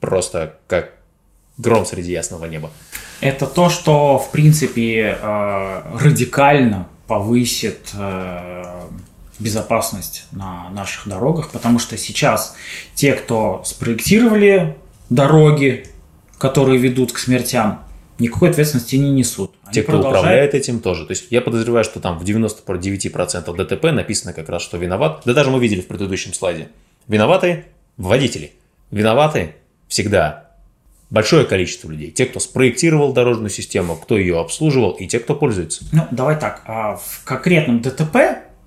просто 0.00 0.56
как 0.66 0.92
гром 1.56 1.84
среди 1.84 2.12
ясного 2.12 2.44
неба. 2.44 2.70
Это 3.20 3.46
то, 3.46 3.68
что, 3.68 4.18
в 4.18 4.30
принципе, 4.30 5.18
э, 5.20 5.82
радикально 6.00 6.88
повысит 7.08 7.90
э, 7.94 8.64
безопасность 9.38 10.26
на 10.32 10.70
наших 10.70 11.08
дорогах, 11.08 11.50
потому 11.50 11.78
что 11.78 11.96
сейчас 11.96 12.54
те, 12.94 13.12
кто 13.12 13.62
спроектировали 13.64 14.76
дороги, 15.10 15.86
которые 16.38 16.78
ведут 16.78 17.12
к 17.12 17.18
смертям, 17.18 17.84
никакой 18.18 18.50
ответственности 18.50 18.96
не 18.96 19.10
несут. 19.10 19.52
Они 19.64 19.74
те, 19.74 19.82
кто 19.82 19.92
продолжают... 19.92 20.18
управляет 20.18 20.54
этим, 20.54 20.80
тоже. 20.80 21.06
То 21.06 21.12
есть 21.12 21.26
я 21.30 21.40
подозреваю, 21.40 21.84
что 21.84 22.00
там 22.00 22.18
в 22.18 22.24
99% 22.24 23.56
ДТП 23.56 23.84
написано 23.92 24.32
как 24.32 24.48
раз, 24.48 24.62
что 24.62 24.76
виноват. 24.76 25.22
Да 25.24 25.34
даже 25.34 25.50
мы 25.50 25.60
видели 25.60 25.80
в 25.80 25.86
предыдущем 25.86 26.34
слайде. 26.34 26.68
Виноваты 27.06 27.66
водители. 27.96 28.52
Виноваты 28.90 29.54
всегда 29.88 30.48
большое 31.10 31.44
количество 31.44 31.90
людей. 31.90 32.10
Те, 32.10 32.26
кто 32.26 32.40
спроектировал 32.40 33.12
дорожную 33.12 33.50
систему, 33.50 33.96
кто 33.96 34.18
ее 34.18 34.40
обслуживал, 34.40 34.92
и 34.92 35.06
те, 35.06 35.20
кто 35.20 35.34
пользуется. 35.34 35.84
Ну, 35.92 36.06
давай 36.10 36.38
так. 36.38 36.62
А 36.66 36.96
в 36.96 37.22
конкретном 37.24 37.80
ДТП 37.80 38.16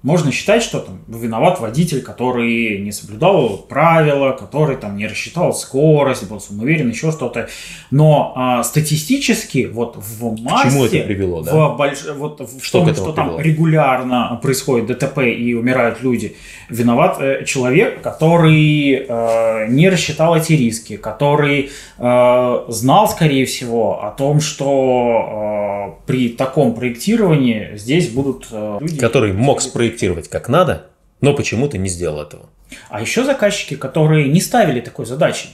можно 0.04 0.32
считать, 0.32 0.64
что 0.64 0.80
там 0.80 0.99
виноват 1.08 1.60
водитель, 1.60 2.02
который 2.02 2.80
не 2.80 2.91
соблюдал 2.91 3.58
правила, 3.58 4.32
который 4.32 4.76
там 4.76 4.97
не 4.97 5.06
рассчитал 5.06 5.54
скорость, 5.54 6.28
был 6.28 6.39
самоуверен, 6.39 6.89
еще 6.89 7.12
что-то. 7.12 7.49
Но 7.91 8.34
а, 8.36 8.64
статистически 8.64 9.70
вот 9.72 9.95
в 9.97 10.41
массе... 10.41 10.70
К 10.70 10.72
чему 10.72 10.86
это 10.86 10.99
привело, 11.02 11.43
да? 11.43 11.52
В 11.54 11.78
больш... 11.78 11.99
вот 12.16 12.39
в 12.39 12.64
что 12.64 12.84
том, 12.84 12.95
что 12.95 13.12
там 13.14 13.39
регулярно 13.39 14.39
происходит 14.41 14.88
ДТП 14.88 15.20
и 15.20 15.54
умирают 15.54 16.02
люди, 16.02 16.36
виноват 16.70 17.18
э, 17.22 17.45
человек, 17.45 18.02
который 18.02 19.06
э, 19.08 19.68
не 19.70 19.88
рассчитал 19.88 20.36
эти 20.36 20.54
риски, 20.54 20.97
который 20.97 21.70
э, 21.99 22.64
знал, 22.70 23.08
скорее 23.08 23.45
всего, 23.45 24.04
о 24.04 24.10
том, 24.10 24.41
что 24.41 25.93
э, 25.99 26.08
при 26.08 26.30
таком 26.30 26.74
проектировании 26.74 27.72
здесь 27.76 28.10
будут 28.10 28.47
э, 28.52 28.78
люди... 28.82 28.97
Который 28.97 29.34
мог 29.34 29.62
спроектировать 29.62 29.91
спроектировать 29.92 30.30
как 30.30 30.50
надо, 30.50 30.88
но 31.20 31.34
почему-то 31.34 31.78
не 31.78 31.89
сделал 31.89 32.22
этого. 32.22 32.50
А 32.89 33.02
еще 33.02 33.24
заказчики, 33.24 33.76
которые 33.76 34.30
не 34.30 34.39
ставили 34.39 34.80
такой 34.80 35.06
задачи. 35.06 35.50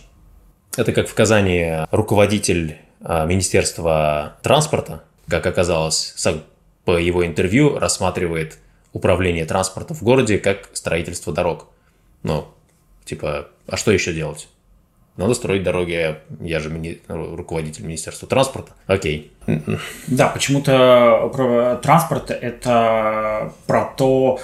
Это 0.75 0.91
как 0.91 1.07
в 1.07 1.13
Казани 1.13 1.85
руководитель 1.91 2.77
а, 3.01 3.25
Министерства 3.25 4.37
транспорта, 4.43 5.01
как 5.27 5.45
оказалось, 5.45 6.15
по 6.85 6.97
его 6.97 7.25
интервью 7.25 7.79
рассматривает 7.79 8.59
управление 8.93 9.45
транспорта 9.45 9.93
в 9.93 10.03
городе 10.03 10.37
как 10.37 10.69
строительство 10.73 11.33
дорог. 11.33 11.67
Ну, 12.23 12.47
типа, 13.03 13.47
а 13.67 13.77
что 13.77 13.91
еще 13.91 14.13
делать? 14.13 14.47
Надо 15.17 15.33
строить 15.33 15.63
дороги, 15.63 16.15
я 16.39 16.59
же 16.59 16.69
мини... 16.69 16.99
руководитель 17.07 17.83
Министерства 17.83 18.27
транспорта. 18.27 18.71
Окей. 18.85 19.31
Да, 20.07 20.27
почему-то 20.27 21.79
транспорт 21.81 22.31
это 22.31 23.51
про 23.65 23.85
то, 23.97 24.39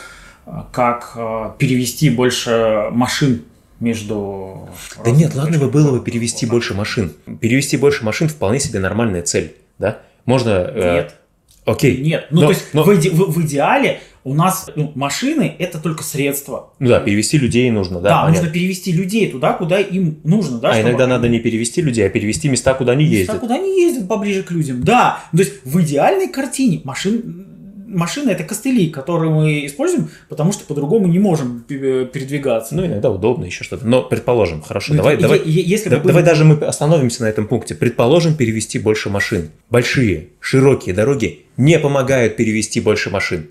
как 0.72 1.14
э, 1.16 1.52
перевести 1.58 2.10
больше 2.10 2.88
машин 2.92 3.46
между... 3.80 4.70
Да 5.04 5.12
нет, 5.12 5.36
ладно 5.36 5.58
бы 5.58 5.70
было 5.70 5.98
бы 5.98 6.04
перевести 6.04 6.46
больше 6.46 6.74
машин. 6.74 7.14
Перевести 7.40 7.78
больше 7.78 8.04
машин 8.04 8.28
вполне 8.28 8.60
себе 8.60 8.80
нормальная 8.80 9.22
цель, 9.22 9.56
да? 9.78 10.00
Можно... 10.26 10.50
Э, 10.50 10.94
нет. 10.96 11.16
Э... 11.66 11.72
Окей. 11.72 11.98
Нет, 12.02 12.28
ну 12.30 12.42
но, 12.42 12.48
то 12.48 12.54
есть 12.54 12.74
но... 12.74 12.84
в, 12.84 12.94
иде... 12.94 13.10
в, 13.12 13.32
в 13.32 13.42
идеале 13.46 14.02
у 14.24 14.34
нас 14.34 14.70
ну, 14.76 14.92
машины 14.96 15.56
это 15.60 15.80
только 15.80 16.04
средство. 16.04 16.74
Ну 16.80 16.90
да, 16.90 17.00
перевести 17.00 17.38
людей 17.38 17.70
нужно, 17.72 18.00
да. 18.00 18.10
Да, 18.10 18.22
понятно. 18.22 18.42
нужно 18.42 18.54
перевести 18.54 18.92
людей 18.92 19.30
туда, 19.30 19.54
куда 19.54 19.80
им 19.80 20.20
нужно, 20.24 20.60
да. 20.60 20.72
А 20.72 20.82
иногда 20.82 21.08
надо 21.08 21.28
не 21.28 21.40
перевести 21.40 21.82
людей, 21.82 22.06
а 22.06 22.10
перевести 22.10 22.48
места, 22.50 22.74
куда 22.74 22.94
они 22.94 23.06
ездят. 23.06 23.36
Места, 23.36 23.40
куда 23.40 23.56
они 23.56 23.82
ездят 23.82 24.08
поближе 24.08 24.44
к 24.44 24.52
людям. 24.52 24.84
Да, 24.84 25.24
то 25.32 25.40
есть 25.40 25.66
в 25.66 25.82
идеальной 25.82 26.30
картине 26.30 26.82
машин 26.84 27.48
машина 27.94 28.32
это 28.32 28.44
костыли, 28.44 28.90
которые 28.90 29.32
мы 29.32 29.66
используем, 29.66 30.10
потому 30.30 30.52
что 30.52 30.66
по-другому 30.66 31.08
не 31.08 31.20
можем 31.20 31.64
передвигаться. 31.68 32.76
Ну, 32.76 32.86
иногда 32.86 33.10
удобно, 33.10 33.46
еще 33.46 33.64
что-то. 33.64 33.86
Но 33.86 34.04
предположим, 34.04 34.62
хорошо, 34.62 34.94
ну, 34.94 34.98
давай, 34.98 35.18
давай, 35.18 35.42
если 35.46 35.90
да, 35.90 36.00
давай 36.00 36.24
даже 36.24 36.44
мы 36.44 36.56
остановимся 36.56 37.24
на 37.24 37.28
этом 37.28 37.48
пункте. 37.48 37.76
Предположим, 37.76 38.36
перевести 38.36 38.80
больше 38.80 39.10
машин. 39.10 39.50
Большие, 39.70 40.30
широкие 40.40 40.96
дороги 40.96 41.46
не 41.58 41.80
помогают 41.80 42.36
перевести 42.36 42.82
больше 42.82 43.10
машин. 43.10 43.48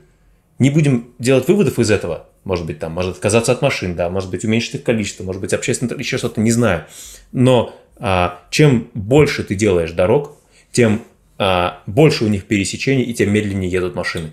Не 0.58 0.70
будем 0.70 1.12
делать 1.18 1.48
выводов 1.48 1.78
из 1.78 1.90
этого. 1.90 2.28
Может 2.44 2.66
быть, 2.66 2.78
там, 2.78 2.92
может 2.92 3.16
отказаться 3.16 3.52
от 3.52 3.62
машин, 3.62 3.94
да, 3.94 4.10
может 4.10 4.30
быть, 4.30 4.44
уменьшить 4.44 4.74
их 4.74 4.82
количество, 4.82 5.22
может 5.22 5.40
быть, 5.40 5.52
общественно, 5.52 5.96
еще 5.98 6.18
что-то, 6.18 6.40
не 6.40 6.50
знаю. 6.50 6.86
Но 7.30 7.74
а, 7.96 8.40
чем 8.50 8.88
больше 8.94 9.44
ты 9.44 9.54
делаешь 9.54 9.92
дорог, 9.92 10.36
тем 10.72 11.02
а, 11.38 11.80
больше 11.86 12.24
у 12.24 12.28
них 12.28 12.44
пересечений 12.46 13.04
и 13.04 13.14
тем 13.14 13.32
медленнее 13.32 13.70
едут 13.70 13.94
машины. 13.94 14.32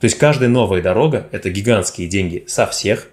То 0.00 0.04
есть 0.04 0.18
каждая 0.18 0.48
новая 0.48 0.82
дорога– 0.82 1.26
это 1.32 1.50
гигантские 1.50 2.08
деньги 2.08 2.44
со 2.46 2.66
всех. 2.66 3.08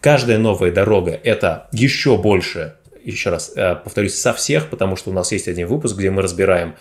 Каждая 0.00 0.38
новая 0.38 0.70
дорога– 0.70 1.18
это 1.24 1.68
еще 1.72 2.16
больше, 2.16 2.76
еще 3.02 3.30
раз 3.30 3.52
э, 3.56 3.76
повторюсь, 3.76 4.14
со 4.14 4.32
всех, 4.32 4.68
потому 4.68 4.96
что 4.96 5.10
у 5.10 5.12
нас 5.14 5.32
есть 5.32 5.48
один 5.48 5.66
выпуск, 5.66 5.96
где 5.96 6.10
мы 6.10 6.22
разбираем 6.22 6.74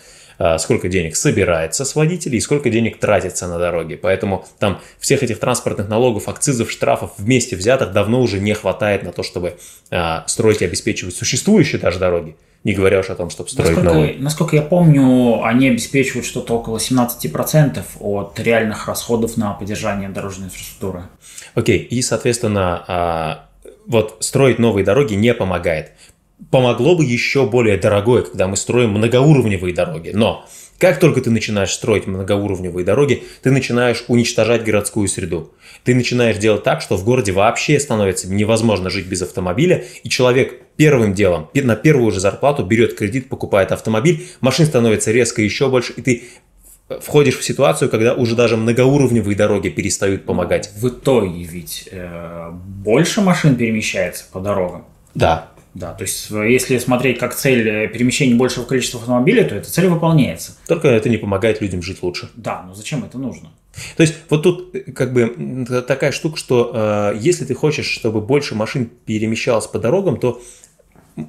сколько 0.57 0.87
денег 0.87 1.15
собирается 1.15 1.85
с 1.85 1.95
водителей 1.95 2.37
и 2.37 2.41
сколько 2.41 2.69
денег 2.69 2.99
тратится 2.99 3.47
на 3.47 3.57
дороге. 3.57 3.97
Поэтому 3.97 4.45
там 4.59 4.81
всех 4.99 5.23
этих 5.23 5.39
транспортных 5.39 5.87
налогов, 5.87 6.27
акцизов, 6.27 6.71
штрафов 6.71 7.11
вместе 7.17 7.55
взятых 7.55 7.91
давно 7.91 8.21
уже 8.21 8.39
не 8.39 8.53
хватает 8.53 9.03
на 9.03 9.11
то, 9.11 9.23
чтобы 9.23 9.57
а, 9.91 10.23
строить 10.27 10.61
и 10.61 10.65
обеспечивать 10.65 11.15
существующие 11.15 11.79
даже 11.79 11.99
дороги. 11.99 12.35
Не 12.63 12.73
говоря 12.73 12.99
уж 12.99 13.11
о 13.11 13.15
том, 13.15 13.29
чтобы 13.29 13.49
строить 13.49 13.75
насколько, 13.75 13.93
новые. 13.93 14.15
Насколько 14.17 14.55
я 14.55 14.61
помню, 14.63 15.43
они 15.43 15.69
обеспечивают 15.69 16.25
что-то 16.25 16.55
около 16.55 16.77
17% 16.77 17.83
от 17.99 18.39
реальных 18.39 18.87
расходов 18.87 19.37
на 19.37 19.53
поддержание 19.53 20.09
дорожной 20.09 20.47
инфраструктуры. 20.47 21.03
Окей, 21.53 21.77
и, 21.77 22.01
соответственно, 22.01 22.83
а, 22.87 23.49
вот 23.85 24.17
строить 24.21 24.57
новые 24.57 24.83
дороги 24.83 25.13
не 25.13 25.33
помогает 25.35 25.91
помогло 26.51 26.95
бы 26.95 27.03
еще 27.03 27.45
более 27.45 27.77
дорогое, 27.77 28.23
когда 28.23 28.47
мы 28.47 28.57
строим 28.57 28.91
многоуровневые 28.91 29.73
дороги. 29.73 30.11
Но 30.13 30.45
как 30.77 30.99
только 30.99 31.21
ты 31.21 31.29
начинаешь 31.29 31.71
строить 31.71 32.05
многоуровневые 32.05 32.85
дороги, 32.85 33.23
ты 33.41 33.51
начинаешь 33.51 34.03
уничтожать 34.07 34.63
городскую 34.63 35.07
среду. 35.07 35.53
Ты 35.83 35.95
начинаешь 35.95 36.37
делать 36.37 36.63
так, 36.63 36.81
что 36.81 36.97
в 36.97 37.05
городе 37.05 37.31
вообще 37.31 37.79
становится 37.79 38.29
невозможно 38.29 38.89
жить 38.89 39.07
без 39.07 39.21
автомобиля, 39.21 39.85
и 40.03 40.09
человек 40.09 40.61
первым 40.75 41.13
делом 41.13 41.49
на 41.53 41.75
первую 41.75 42.11
же 42.11 42.19
зарплату 42.19 42.63
берет 42.63 42.95
кредит, 42.95 43.29
покупает 43.29 43.71
автомобиль, 43.71 44.27
машин 44.41 44.65
становится 44.65 45.11
резко 45.11 45.41
еще 45.41 45.69
больше, 45.69 45.93
и 45.93 46.01
ты 46.01 46.23
входишь 47.01 47.37
в 47.37 47.43
ситуацию, 47.43 47.89
когда 47.89 48.13
уже 48.13 48.35
даже 48.35 48.57
многоуровневые 48.57 49.35
дороги 49.35 49.69
перестают 49.69 50.25
помогать. 50.25 50.71
В 50.75 50.89
итоге 50.89 51.43
ведь 51.43 51.87
э, 51.91 52.51
больше 52.51 53.21
машин 53.21 53.55
перемещается 53.55 54.25
по 54.31 54.39
дорогам. 54.39 54.85
Да, 55.15 55.51
да, 55.75 55.93
то 55.93 56.03
есть 56.03 56.31
если 56.31 56.77
смотреть 56.77 57.19
как 57.19 57.35
цель 57.35 57.67
э, 57.67 57.87
перемещения 57.89 58.33
большего 58.33 58.63
количества 58.63 58.99
автомобилей, 58.99 59.43
то 59.43 59.55
эта 59.55 59.69
цель 59.69 59.87
выполняется. 59.87 60.57
Только 60.67 60.87
это 60.87 61.09
не 61.09 61.17
помогает 61.17 61.61
людям 61.61 61.81
жить 61.81 62.01
лучше. 62.01 62.29
Да, 62.35 62.63
но 62.65 62.73
зачем 62.73 63.03
это 63.03 63.17
нужно? 63.17 63.51
То 63.97 64.01
есть 64.01 64.15
вот 64.29 64.41
тут 64.41 64.73
э, 64.73 64.91
как 64.93 65.13
бы 65.13 65.65
такая 65.85 66.13
штука, 66.13 66.37
что 66.37 66.71
э, 66.73 67.17
если 67.19 67.43
ты 67.43 67.53
хочешь, 67.53 67.87
чтобы 67.87 68.21
больше 68.21 68.55
машин 68.55 68.89
перемещалось 69.05 69.67
по 69.67 69.77
дорогам, 69.77 70.17
то 70.17 70.41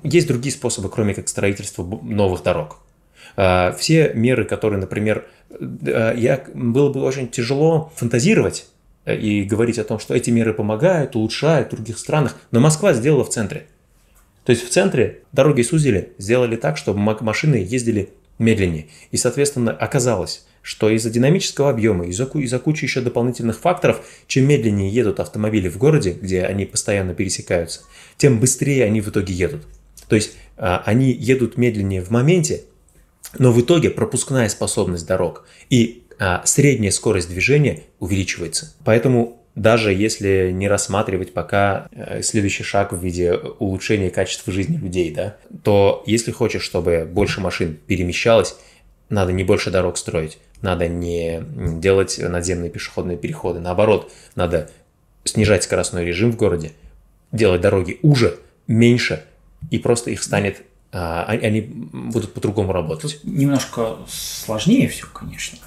есть 0.04 0.28
другие 0.28 0.52
способы, 0.52 0.88
кроме 0.88 1.12
как 1.12 1.28
строительства 1.28 1.84
новых 1.84 2.42
дорог. 2.42 2.78
А, 3.36 3.72
все 3.72 4.12
меры, 4.14 4.44
которые, 4.44 4.80
например, 4.80 5.26
э, 5.50 6.14
я, 6.16 6.44
было 6.54 6.92
бы 6.92 7.02
очень 7.02 7.28
тяжело 7.28 7.92
фантазировать 7.96 8.66
э, 9.04 9.16
и 9.16 9.42
говорить 9.42 9.78
о 9.78 9.84
том, 9.84 9.98
что 9.98 10.14
эти 10.14 10.30
меры 10.30 10.54
помогают, 10.54 11.16
улучшают 11.16 11.68
в 11.68 11.76
других 11.76 11.98
странах, 11.98 12.36
но 12.50 12.60
Москва 12.60 12.94
сделала 12.94 13.24
в 13.24 13.28
центре. 13.28 13.66
То 14.46 14.52
есть 14.52 14.64
в 14.64 14.70
центре 14.70 15.22
дороги 15.32 15.62
сузили, 15.62 16.12
сделали 16.18 16.54
так, 16.56 16.76
чтобы 16.76 17.00
машины 17.00 17.56
ездили 17.56 18.10
медленнее. 18.38 18.86
И, 19.10 19.16
соответственно, 19.16 19.72
оказалось, 19.72 20.46
что 20.62 20.88
из-за 20.90 21.10
динамического 21.10 21.68
объема, 21.68 22.06
из-за, 22.06 22.24
из-за 22.34 22.58
кучи 22.60 22.84
еще 22.84 23.00
дополнительных 23.00 23.58
факторов, 23.58 24.06
чем 24.28 24.46
медленнее 24.46 24.88
едут 24.88 25.18
автомобили 25.18 25.68
в 25.68 25.78
городе, 25.78 26.12
где 26.12 26.42
они 26.44 26.64
постоянно 26.64 27.12
пересекаются, 27.12 27.80
тем 28.16 28.38
быстрее 28.38 28.84
они 28.84 29.00
в 29.00 29.08
итоге 29.08 29.34
едут. 29.34 29.66
То 30.08 30.14
есть 30.14 30.36
а, 30.56 30.82
они 30.86 31.10
едут 31.10 31.56
медленнее 31.56 32.00
в 32.00 32.10
моменте, 32.10 32.62
но 33.38 33.50
в 33.50 33.60
итоге 33.60 33.90
пропускная 33.90 34.48
способность 34.48 35.06
дорог 35.06 35.46
и 35.70 36.04
а, 36.20 36.42
средняя 36.44 36.92
скорость 36.92 37.28
движения 37.28 37.82
увеличивается. 37.98 38.74
Поэтому 38.84 39.42
даже 39.56 39.92
если 39.92 40.50
не 40.52 40.68
рассматривать 40.68 41.32
пока 41.32 41.88
э, 41.90 42.22
следующий 42.22 42.62
шаг 42.62 42.92
в 42.92 43.02
виде 43.02 43.34
улучшения 43.34 44.10
качества 44.10 44.52
жизни 44.52 44.76
людей, 44.76 45.10
да, 45.10 45.36
то 45.64 46.04
если 46.06 46.30
хочешь, 46.30 46.62
чтобы 46.62 47.08
больше 47.10 47.40
машин 47.40 47.76
перемещалось, 47.86 48.54
надо 49.08 49.32
не 49.32 49.44
больше 49.44 49.70
дорог 49.70 49.96
строить, 49.96 50.38
надо 50.60 50.88
не 50.88 51.42
делать 51.80 52.18
надземные 52.18 52.70
пешеходные 52.70 53.16
переходы, 53.16 53.58
наоборот, 53.58 54.12
надо 54.34 54.70
снижать 55.24 55.64
скоростной 55.64 56.04
режим 56.04 56.32
в 56.32 56.36
городе, 56.36 56.72
делать 57.32 57.62
дороги 57.62 57.98
уже, 58.02 58.38
меньше, 58.66 59.24
и 59.70 59.78
просто 59.78 60.10
их 60.10 60.22
станет 60.22 60.62
а, 60.92 61.24
они 61.24 61.62
будут 61.62 62.34
по-другому 62.34 62.72
работать. 62.72 63.20
Тут 63.22 63.24
немножко 63.24 63.96
сложнее 64.06 64.88
все, 64.88 65.06
конечно 65.12 65.58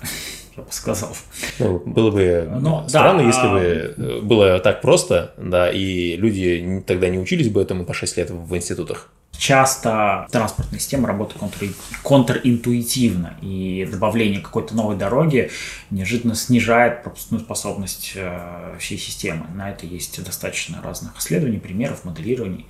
я 0.57 0.63
бы 0.63 0.71
сказал. 0.71 1.15
Ну, 1.59 1.79
было 1.79 2.11
бы 2.11 2.49
Но, 2.61 2.87
странно, 2.87 3.19
да, 3.19 3.27
если 3.27 3.47
а... 3.47 3.53
бы 3.53 4.21
было 4.21 4.59
так 4.59 4.81
просто, 4.81 5.33
да, 5.37 5.71
и 5.71 6.15
люди 6.15 6.83
тогда 6.85 7.09
не 7.09 7.19
учились 7.19 7.49
бы 7.49 7.61
этому 7.61 7.85
по 7.85 7.93
6 7.93 8.17
лет 8.17 8.29
в 8.29 8.55
институтах. 8.55 9.09
Часто 9.37 10.27
транспортная 10.31 10.79
система 10.79 11.07
работает 11.07 11.39
контр... 11.39 11.67
контринтуитивно, 12.03 13.37
и 13.41 13.87
добавление 13.89 14.41
какой-то 14.41 14.75
новой 14.75 14.97
дороги 14.97 15.49
неожиданно 15.91 16.35
снижает 16.35 17.03
пропускную 17.03 17.41
способность 17.41 18.13
э, 18.15 18.75
всей 18.79 18.97
системы. 18.97 19.45
На 19.55 19.69
это 19.69 19.85
есть 19.85 20.21
достаточно 20.23 20.81
разных 20.83 21.17
исследований, 21.17 21.59
примеров, 21.59 22.03
моделирований. 22.03 22.65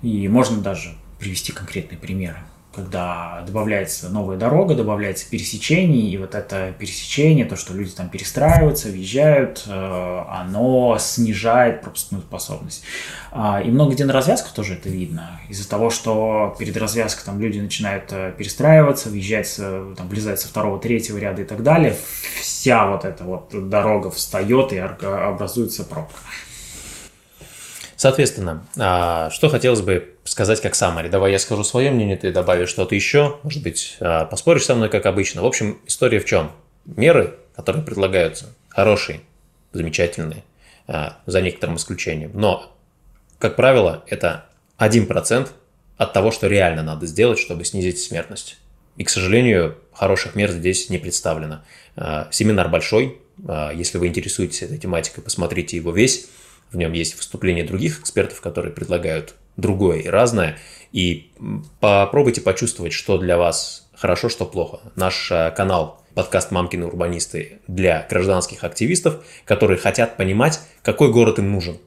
И 0.00 0.26
можно 0.28 0.62
даже 0.62 0.94
привести 1.18 1.52
конкретные 1.52 1.98
примеры 1.98 2.38
когда 2.72 3.42
добавляется 3.46 4.08
новая 4.10 4.36
дорога, 4.36 4.74
добавляется 4.74 5.28
пересечение, 5.28 6.10
и 6.10 6.16
вот 6.16 6.34
это 6.34 6.72
пересечение, 6.78 7.44
то, 7.44 7.56
что 7.56 7.74
люди 7.74 7.90
там 7.90 8.08
перестраиваются, 8.08 8.88
въезжают, 8.88 9.64
э, 9.66 10.24
оно 10.28 10.96
снижает 11.00 11.82
пропускную 11.82 12.22
способность. 12.22 12.84
А, 13.32 13.60
и 13.60 13.70
много 13.70 13.94
где 13.94 14.04
на 14.04 14.12
развязках 14.12 14.52
тоже 14.52 14.74
это 14.74 14.88
видно. 14.88 15.40
Из-за 15.48 15.68
того, 15.68 15.90
что 15.90 16.54
перед 16.58 16.76
развязкой 16.76 17.24
там 17.24 17.40
люди 17.40 17.58
начинают 17.58 18.04
э, 18.12 18.32
перестраиваться, 18.36 19.08
въезжать, 19.08 19.56
там, 19.56 20.08
влезать 20.08 20.40
со 20.40 20.48
второго, 20.48 20.78
третьего 20.78 21.18
ряда 21.18 21.42
и 21.42 21.44
так 21.44 21.62
далее, 21.64 21.96
вся 22.40 22.86
вот 22.86 23.04
эта 23.04 23.24
вот 23.24 23.68
дорога 23.68 24.10
встает 24.10 24.72
и 24.72 24.78
образуется 24.78 25.84
пробка. 25.84 26.20
Соответственно, 28.00 28.66
а, 28.78 29.28
что 29.28 29.50
хотелось 29.50 29.82
бы 29.82 30.14
сказать 30.24 30.62
как 30.62 30.74
саммари. 30.74 31.10
Давай 31.10 31.32
я 31.32 31.38
скажу 31.38 31.64
свое 31.64 31.90
мнение, 31.90 32.16
ты 32.16 32.32
добавишь 32.32 32.70
что-то 32.70 32.94
еще. 32.94 33.36
Может 33.42 33.62
быть, 33.62 33.98
а, 34.00 34.24
поспоришь 34.24 34.64
со 34.64 34.74
мной, 34.74 34.88
как 34.88 35.04
обычно. 35.04 35.42
В 35.42 35.44
общем, 35.44 35.78
история 35.86 36.18
в 36.18 36.24
чем? 36.24 36.50
Меры, 36.86 37.36
которые 37.54 37.84
предлагаются, 37.84 38.54
хорошие, 38.70 39.20
замечательные, 39.74 40.44
а, 40.86 41.18
за 41.26 41.42
некоторым 41.42 41.76
исключением. 41.76 42.30
Но, 42.32 42.74
как 43.38 43.54
правило, 43.54 44.02
это 44.06 44.46
1% 44.78 45.50
от 45.98 46.12
того, 46.14 46.30
что 46.30 46.46
реально 46.46 46.82
надо 46.82 47.04
сделать, 47.04 47.38
чтобы 47.38 47.66
снизить 47.66 48.00
смертность. 48.00 48.56
И, 48.96 49.04
к 49.04 49.10
сожалению, 49.10 49.76
хороших 49.92 50.36
мер 50.36 50.50
здесь 50.50 50.88
не 50.88 50.96
представлено. 50.96 51.64
Семинар 52.30 52.70
большой. 52.70 53.18
Если 53.74 53.98
вы 53.98 54.06
интересуетесь 54.06 54.62
этой 54.62 54.78
тематикой, 54.78 55.22
посмотрите 55.22 55.76
его 55.76 55.92
весь. 55.92 56.30
В 56.72 56.76
нем 56.76 56.92
есть 56.92 57.16
выступления 57.16 57.64
других 57.64 58.00
экспертов, 58.00 58.40
которые 58.40 58.72
предлагают 58.72 59.34
другое 59.56 59.98
и 59.98 60.08
разное. 60.08 60.58
И 60.92 61.32
попробуйте 61.80 62.40
почувствовать, 62.40 62.92
что 62.92 63.18
для 63.18 63.36
вас 63.36 63.88
хорошо, 63.94 64.28
что 64.28 64.46
плохо. 64.46 64.80
Наш 64.96 65.30
э, 65.30 65.52
канал 65.56 66.02
подкаст 66.14 66.50
«Мамкины 66.50 66.86
урбанисты» 66.86 67.60
для 67.68 68.06
гражданских 68.08 68.64
активистов, 68.64 69.24
которые 69.44 69.78
хотят 69.78 70.16
понимать, 70.16 70.60
какой 70.82 71.12
город 71.12 71.38
им 71.38 71.52
нужен, 71.52 71.78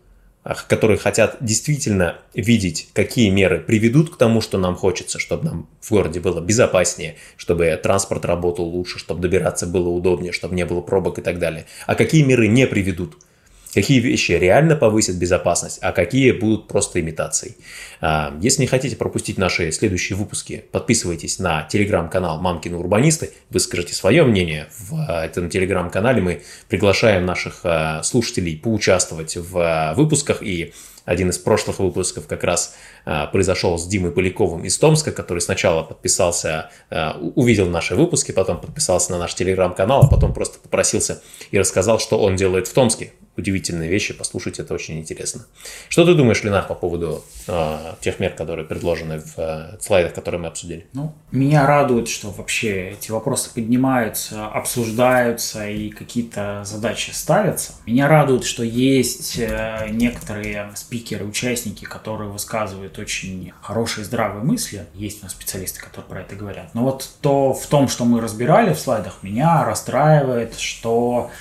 которые 0.67 0.97
хотят 0.97 1.37
действительно 1.41 2.17
видеть, 2.33 2.89
какие 2.93 3.29
меры 3.29 3.59
приведут 3.59 4.13
к 4.13 4.17
тому, 4.17 4.41
что 4.41 4.57
нам 4.57 4.75
хочется, 4.75 5.19
чтобы 5.19 5.45
нам 5.45 5.69
в 5.81 5.91
городе 5.91 6.19
было 6.19 6.39
безопаснее, 6.39 7.15
чтобы 7.35 7.77
транспорт 7.81 8.25
работал 8.25 8.65
лучше, 8.65 8.99
чтобы 8.99 9.21
добираться 9.21 9.65
было 9.65 9.89
удобнее, 9.89 10.31
чтобы 10.31 10.55
не 10.55 10.65
было 10.65 10.81
пробок 10.81 11.19
и 11.19 11.21
так 11.21 11.39
далее. 11.39 11.65
А 11.87 11.95
какие 11.95 12.23
меры 12.23 12.47
не 12.47 12.67
приведут– 12.67 13.17
какие 13.73 13.99
вещи 13.99 14.33
реально 14.33 14.75
повысят 14.75 15.15
безопасность, 15.15 15.79
а 15.81 15.91
какие 15.91 16.31
будут 16.31 16.67
просто 16.67 16.99
имитацией. 16.99 17.55
А, 18.01 18.37
если 18.41 18.61
не 18.61 18.67
хотите 18.67 18.95
пропустить 18.95 19.37
наши 19.37 19.71
следующие 19.71 20.17
выпуски, 20.17 20.65
подписывайтесь 20.71 21.39
на 21.39 21.63
телеграм-канал 21.63 22.39
«Мамкины 22.39 22.77
урбанисты», 22.77 23.31
выскажите 23.49 23.93
свое 23.93 24.23
мнение 24.23 24.67
в 24.77 24.95
а, 24.95 25.25
этом 25.25 25.49
телеграм-канале. 25.49 26.21
Мы 26.21 26.41
приглашаем 26.69 27.25
наших 27.25 27.61
а, 27.63 28.03
слушателей 28.03 28.57
поучаствовать 28.57 29.35
в 29.37 29.93
выпусках 29.95 30.43
и 30.43 30.73
один 31.05 31.29
из 31.29 31.37
прошлых 31.37 31.79
выпусков 31.79 32.27
как 32.27 32.43
раз 32.43 32.75
а, 33.05 33.27
произошел 33.27 33.77
с 33.77 33.85
Димой 33.87 34.11
Поляковым 34.11 34.63
из 34.63 34.77
Томска, 34.77 35.11
который 35.11 35.39
сначала 35.39 35.83
подписался, 35.83 36.69
а, 36.89 37.17
увидел 37.35 37.67
наши 37.67 37.95
выпуски, 37.95 38.31
потом 38.31 38.61
подписался 38.61 39.11
на 39.11 39.19
наш 39.19 39.35
телеграм-канал, 39.35 40.03
а 40.05 40.07
потом 40.07 40.33
просто 40.33 40.59
попросился 40.59 41.21
и 41.51 41.59
рассказал, 41.59 41.99
что 41.99 42.19
он 42.19 42.35
делает 42.35 42.67
в 42.67 42.73
Томске 42.73 43.11
удивительные 43.35 43.89
вещи, 43.89 44.13
послушать 44.13 44.59
это 44.59 44.73
очень 44.73 44.99
интересно. 44.99 45.45
Что 45.89 46.05
ты 46.05 46.13
думаешь, 46.13 46.43
Ленар, 46.43 46.67
по 46.67 46.75
поводу 46.75 47.23
э, 47.47 47.93
тех 47.99 48.19
мер, 48.19 48.33
которые 48.33 48.65
предложены 48.65 49.19
в 49.19 49.37
э, 49.37 49.77
слайдах, 49.79 50.13
которые 50.13 50.41
мы 50.41 50.47
обсудили? 50.47 50.87
Ну, 50.93 51.13
меня 51.31 51.65
радует, 51.65 52.07
что 52.07 52.29
вообще 52.29 52.91
эти 52.91 53.11
вопросы 53.11 53.51
поднимаются, 53.53 54.45
обсуждаются 54.47 55.67
и 55.67 55.89
какие-то 55.89 56.61
задачи 56.63 57.09
ставятся. 57.11 57.73
Меня 57.87 58.07
радует, 58.07 58.43
что 58.43 58.63
есть 58.63 59.37
э, 59.39 59.87
некоторые 59.89 60.71
спикеры, 60.75 61.25
участники, 61.25 61.85
которые 61.85 62.29
высказывают 62.29 62.99
очень 62.99 63.51
хорошие 63.61 64.05
здравые 64.05 64.43
мысли. 64.43 64.85
Есть 64.93 65.21
у 65.21 65.25
нас 65.25 65.31
специалисты, 65.31 65.79
которые 65.79 66.07
про 66.07 66.21
это 66.21 66.35
говорят. 66.35 66.75
Но 66.75 66.83
вот 66.83 67.09
то 67.21 67.53
в 67.53 67.65
том, 67.65 67.87
что 67.87 68.05
мы 68.05 68.21
разбирали 68.21 68.73
в 68.73 68.79
слайдах, 68.79 69.23
меня 69.23 69.65
расстраивает, 69.65 70.59
что 70.59 71.31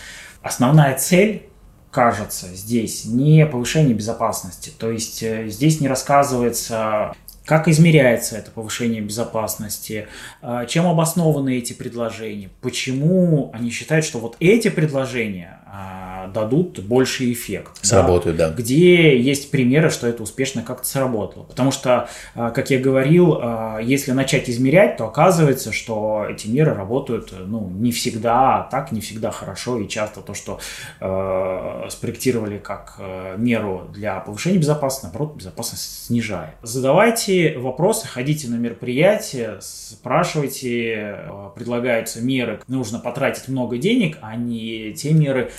основная 0.43 0.97
цель 0.99 1.52
кажется, 1.93 2.49
здесь 2.49 3.05
не 3.05 3.47
повышение 3.47 3.95
безопасности. 3.95 4.73
То 4.77 4.91
есть 4.91 5.23
э, 5.23 5.49
здесь 5.49 5.81
не 5.81 5.89
рассказывается, 5.89 7.15
как 7.45 7.69
измеряется 7.69 8.39
это 8.39 8.51
повышение 8.51 9.03
безопасности, 9.03 10.09
э, 10.41 10.65
чем 10.69 10.87
обоснованы 10.87 11.59
эти 11.59 11.75
предложения, 11.75 12.49
почему 12.63 13.51
они 13.53 13.71
считают, 13.71 14.07
что 14.07 14.19
вот 14.19 14.37
эти 14.41 14.71
предложения 14.71 15.61
а, 15.67 16.12
дадут 16.29 16.81
больший 16.81 17.33
эффект. 17.33 17.79
Сработают, 17.83 18.37
да. 18.37 18.49
да. 18.49 18.55
Где 18.55 19.19
есть 19.19 19.51
примеры, 19.51 19.91
что 19.91 20.07
это 20.07 20.23
успешно 20.23 20.63
как-то 20.63 20.87
сработало. 20.87 21.45
Потому 21.45 21.71
что, 21.71 22.09
а, 22.35 22.51
как 22.51 22.71
я 22.71 22.79
говорил, 22.79 23.39
а, 23.41 23.79
если 23.79 24.13
начать 24.13 24.49
измерять, 24.49 24.97
то 24.97 25.07
оказывается, 25.07 25.73
что 25.73 26.27
эти 26.29 26.49
меры 26.49 26.75
работают 26.75 27.33
ну, 27.47 27.69
не 27.69 27.93
всегда 27.93 28.69
так, 28.71 28.93
не 28.93 29.01
всегда 29.01 29.31
хорошо. 29.31 29.79
И 29.79 29.89
часто 29.89 30.21
то, 30.21 30.35
что 30.35 30.59
э, 31.01 31.87
спроектировали 31.89 32.59
как 32.59 32.99
меру 33.37 33.89
для 33.93 34.21
повышения 34.21 34.59
безопасности, 34.59 35.07
наоборот, 35.07 35.37
безопасность 35.37 36.07
снижает. 36.07 36.55
Задавайте 36.63 37.59
вопросы, 37.59 38.07
ходите 38.07 38.49
на 38.49 38.57
мероприятия, 38.57 39.59
спрашивайте, 39.61 41.17
предлагаются 41.55 42.21
меры, 42.21 42.61
нужно 42.69 42.99
потратить 42.99 43.49
много 43.49 43.79
денег, 43.79 44.19
а 44.21 44.37
не 44.37 44.93
те 44.93 45.13
меры, 45.13 45.51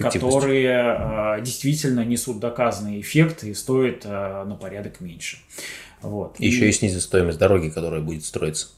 которые 0.00 1.38
э, 1.38 1.42
действительно 1.42 2.04
несут 2.04 2.40
доказанный 2.40 3.00
эффект 3.00 3.44
и 3.44 3.54
стоят 3.54 4.02
э, 4.04 4.44
на 4.44 4.56
порядок 4.56 5.00
меньше. 5.00 5.38
Вот. 6.02 6.38
Еще 6.38 6.66
и... 6.66 6.68
и 6.68 6.72
снизит 6.72 7.02
стоимость 7.02 7.38
дороги, 7.38 7.68
которая 7.68 8.00
будет 8.00 8.24
строиться. 8.24 8.68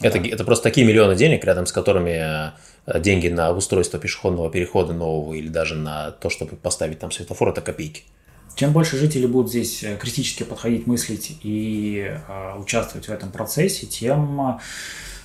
Да. 0.00 0.08
Это, 0.08 0.18
это 0.18 0.44
просто 0.44 0.64
такие 0.64 0.86
миллионы 0.86 1.14
денег, 1.14 1.44
рядом 1.44 1.66
с 1.66 1.72
которыми 1.72 2.52
э, 2.86 3.00
деньги 3.00 3.28
на 3.28 3.52
устройство 3.52 3.98
пешеходного 3.98 4.50
перехода 4.50 4.92
нового 4.92 5.34
или 5.34 5.48
даже 5.48 5.74
на 5.74 6.10
то, 6.10 6.30
чтобы 6.30 6.56
поставить 6.56 6.98
там 6.98 7.10
светофор, 7.10 7.50
это 7.50 7.60
копейки. 7.60 8.04
Чем 8.54 8.72
больше 8.72 8.96
жители 8.96 9.26
будут 9.26 9.50
здесь 9.50 9.82
э, 9.84 9.96
критически 9.96 10.42
подходить, 10.42 10.86
мыслить 10.86 11.38
и 11.42 12.14
э, 12.28 12.54
участвовать 12.58 13.08
в 13.08 13.10
этом 13.10 13.30
процессе, 13.30 13.86
тем 13.86 14.60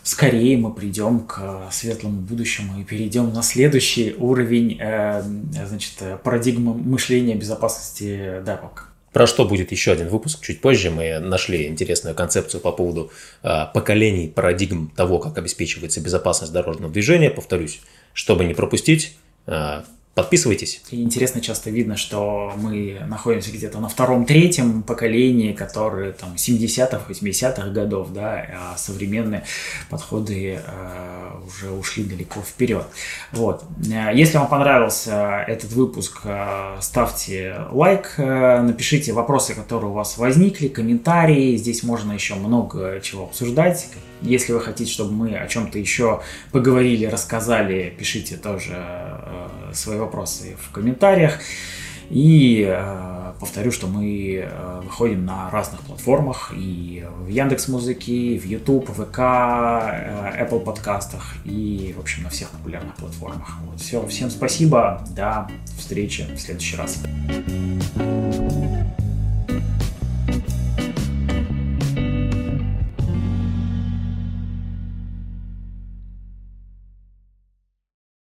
скорее 0.06 0.56
мы 0.58 0.72
придем 0.72 1.22
к 1.22 1.70
светлому 1.72 2.22
будущему 2.22 2.80
и 2.80 2.84
перейдем 2.84 3.34
на 3.34 3.42
следующий 3.42 4.14
уровень 4.18 4.78
э, 4.80 5.22
значит, 5.68 5.94
парадигмы 6.24 6.76
мышления 6.76 7.36
безопасности 7.36 8.42
DevOps. 8.46 8.86
Про 9.12 9.28
что 9.28 9.46
будет 9.46 9.72
еще 9.72 9.94
один 9.94 10.10
выпуск 10.10 10.44
чуть 10.44 10.62
позже. 10.62 10.92
Мы 10.92 11.20
нашли 11.20 11.68
интересную 11.68 12.16
концепцию 12.16 12.62
по 12.62 12.72
поводу 12.72 13.12
э, 13.44 13.66
поколений, 13.74 14.28
парадигм 14.28 14.92
того, 14.96 15.20
как 15.20 15.38
обеспечивается 15.38 16.02
безопасность 16.02 16.54
дорожного 16.54 16.92
движения. 16.92 17.30
Повторюсь, 17.30 17.82
чтобы 18.14 18.46
не 18.46 18.54
пропустить, 18.54 19.16
э, 19.48 19.84
Подписывайтесь. 20.16 20.82
И 20.92 21.04
интересно, 21.04 21.42
часто 21.42 21.70
видно, 21.70 21.98
что 21.98 22.54
мы 22.56 23.02
находимся 23.06 23.52
где-то 23.52 23.80
на 23.80 23.90
втором-третьем 23.90 24.82
поколении, 24.82 25.52
которые 25.52 26.14
там 26.14 26.36
70-х, 26.36 27.02
80-х 27.10 27.68
годов, 27.72 28.14
да, 28.14 28.48
а 28.58 28.78
современные 28.78 29.44
подходы 29.90 30.62
э, 30.66 31.32
уже 31.46 31.70
ушли 31.70 32.06
далеко 32.06 32.40
вперед. 32.40 32.86
Вот. 33.34 33.66
Если 34.14 34.38
вам 34.38 34.48
понравился 34.48 35.44
этот 35.50 35.74
выпуск, 35.74 36.22
э, 36.24 36.78
ставьте 36.80 37.58
лайк, 37.72 38.14
э, 38.16 38.62
напишите 38.62 39.12
вопросы, 39.12 39.54
которые 39.54 39.90
у 39.90 39.94
вас 39.94 40.18
возникли, 40.18 40.70
комментарии. 40.70 41.58
Здесь 41.58 41.84
можно 41.84 42.14
еще 42.14 42.36
много 42.36 43.02
чего 43.02 43.26
обсуждать, 43.26 43.90
если 44.22 44.54
вы 44.54 44.62
хотите, 44.62 44.92
чтобы 44.92 45.12
мы 45.12 45.36
о 45.36 45.48
чем-то 45.48 45.78
еще 45.78 46.22
поговорили, 46.52 47.06
рассказали, 47.06 47.94
пишите 47.98 48.38
тоже 48.38 48.72
э, 48.74 49.48
свои 49.76 49.98
вопросы 49.98 50.56
в 50.62 50.72
комментариях. 50.72 51.40
И 52.10 52.66
э, 52.68 53.34
повторю, 53.40 53.72
что 53.72 53.88
мы 53.88 54.46
э, 54.48 54.82
выходим 54.84 55.26
на 55.26 55.50
разных 55.50 55.82
платформах 55.82 56.54
и 56.56 57.04
в 57.20 57.28
Яндекс 57.28 57.68
Музыке, 57.68 58.38
в 58.38 58.46
YouTube, 58.46 58.90
ВК, 58.90 59.20
э, 59.20 60.46
Apple 60.46 60.60
подкастах 60.60 61.34
и, 61.46 61.96
в 61.98 62.00
общем, 62.00 62.24
на 62.24 62.30
всех 62.30 62.50
популярных 62.50 62.96
платформах. 62.96 63.58
Вот, 63.66 63.82
все, 63.82 64.06
всем 64.08 64.30
спасибо, 64.30 65.04
до 65.16 65.48
встречи 65.78 66.28
в 66.36 66.40
следующий 66.40 66.78
раз. 66.78 67.02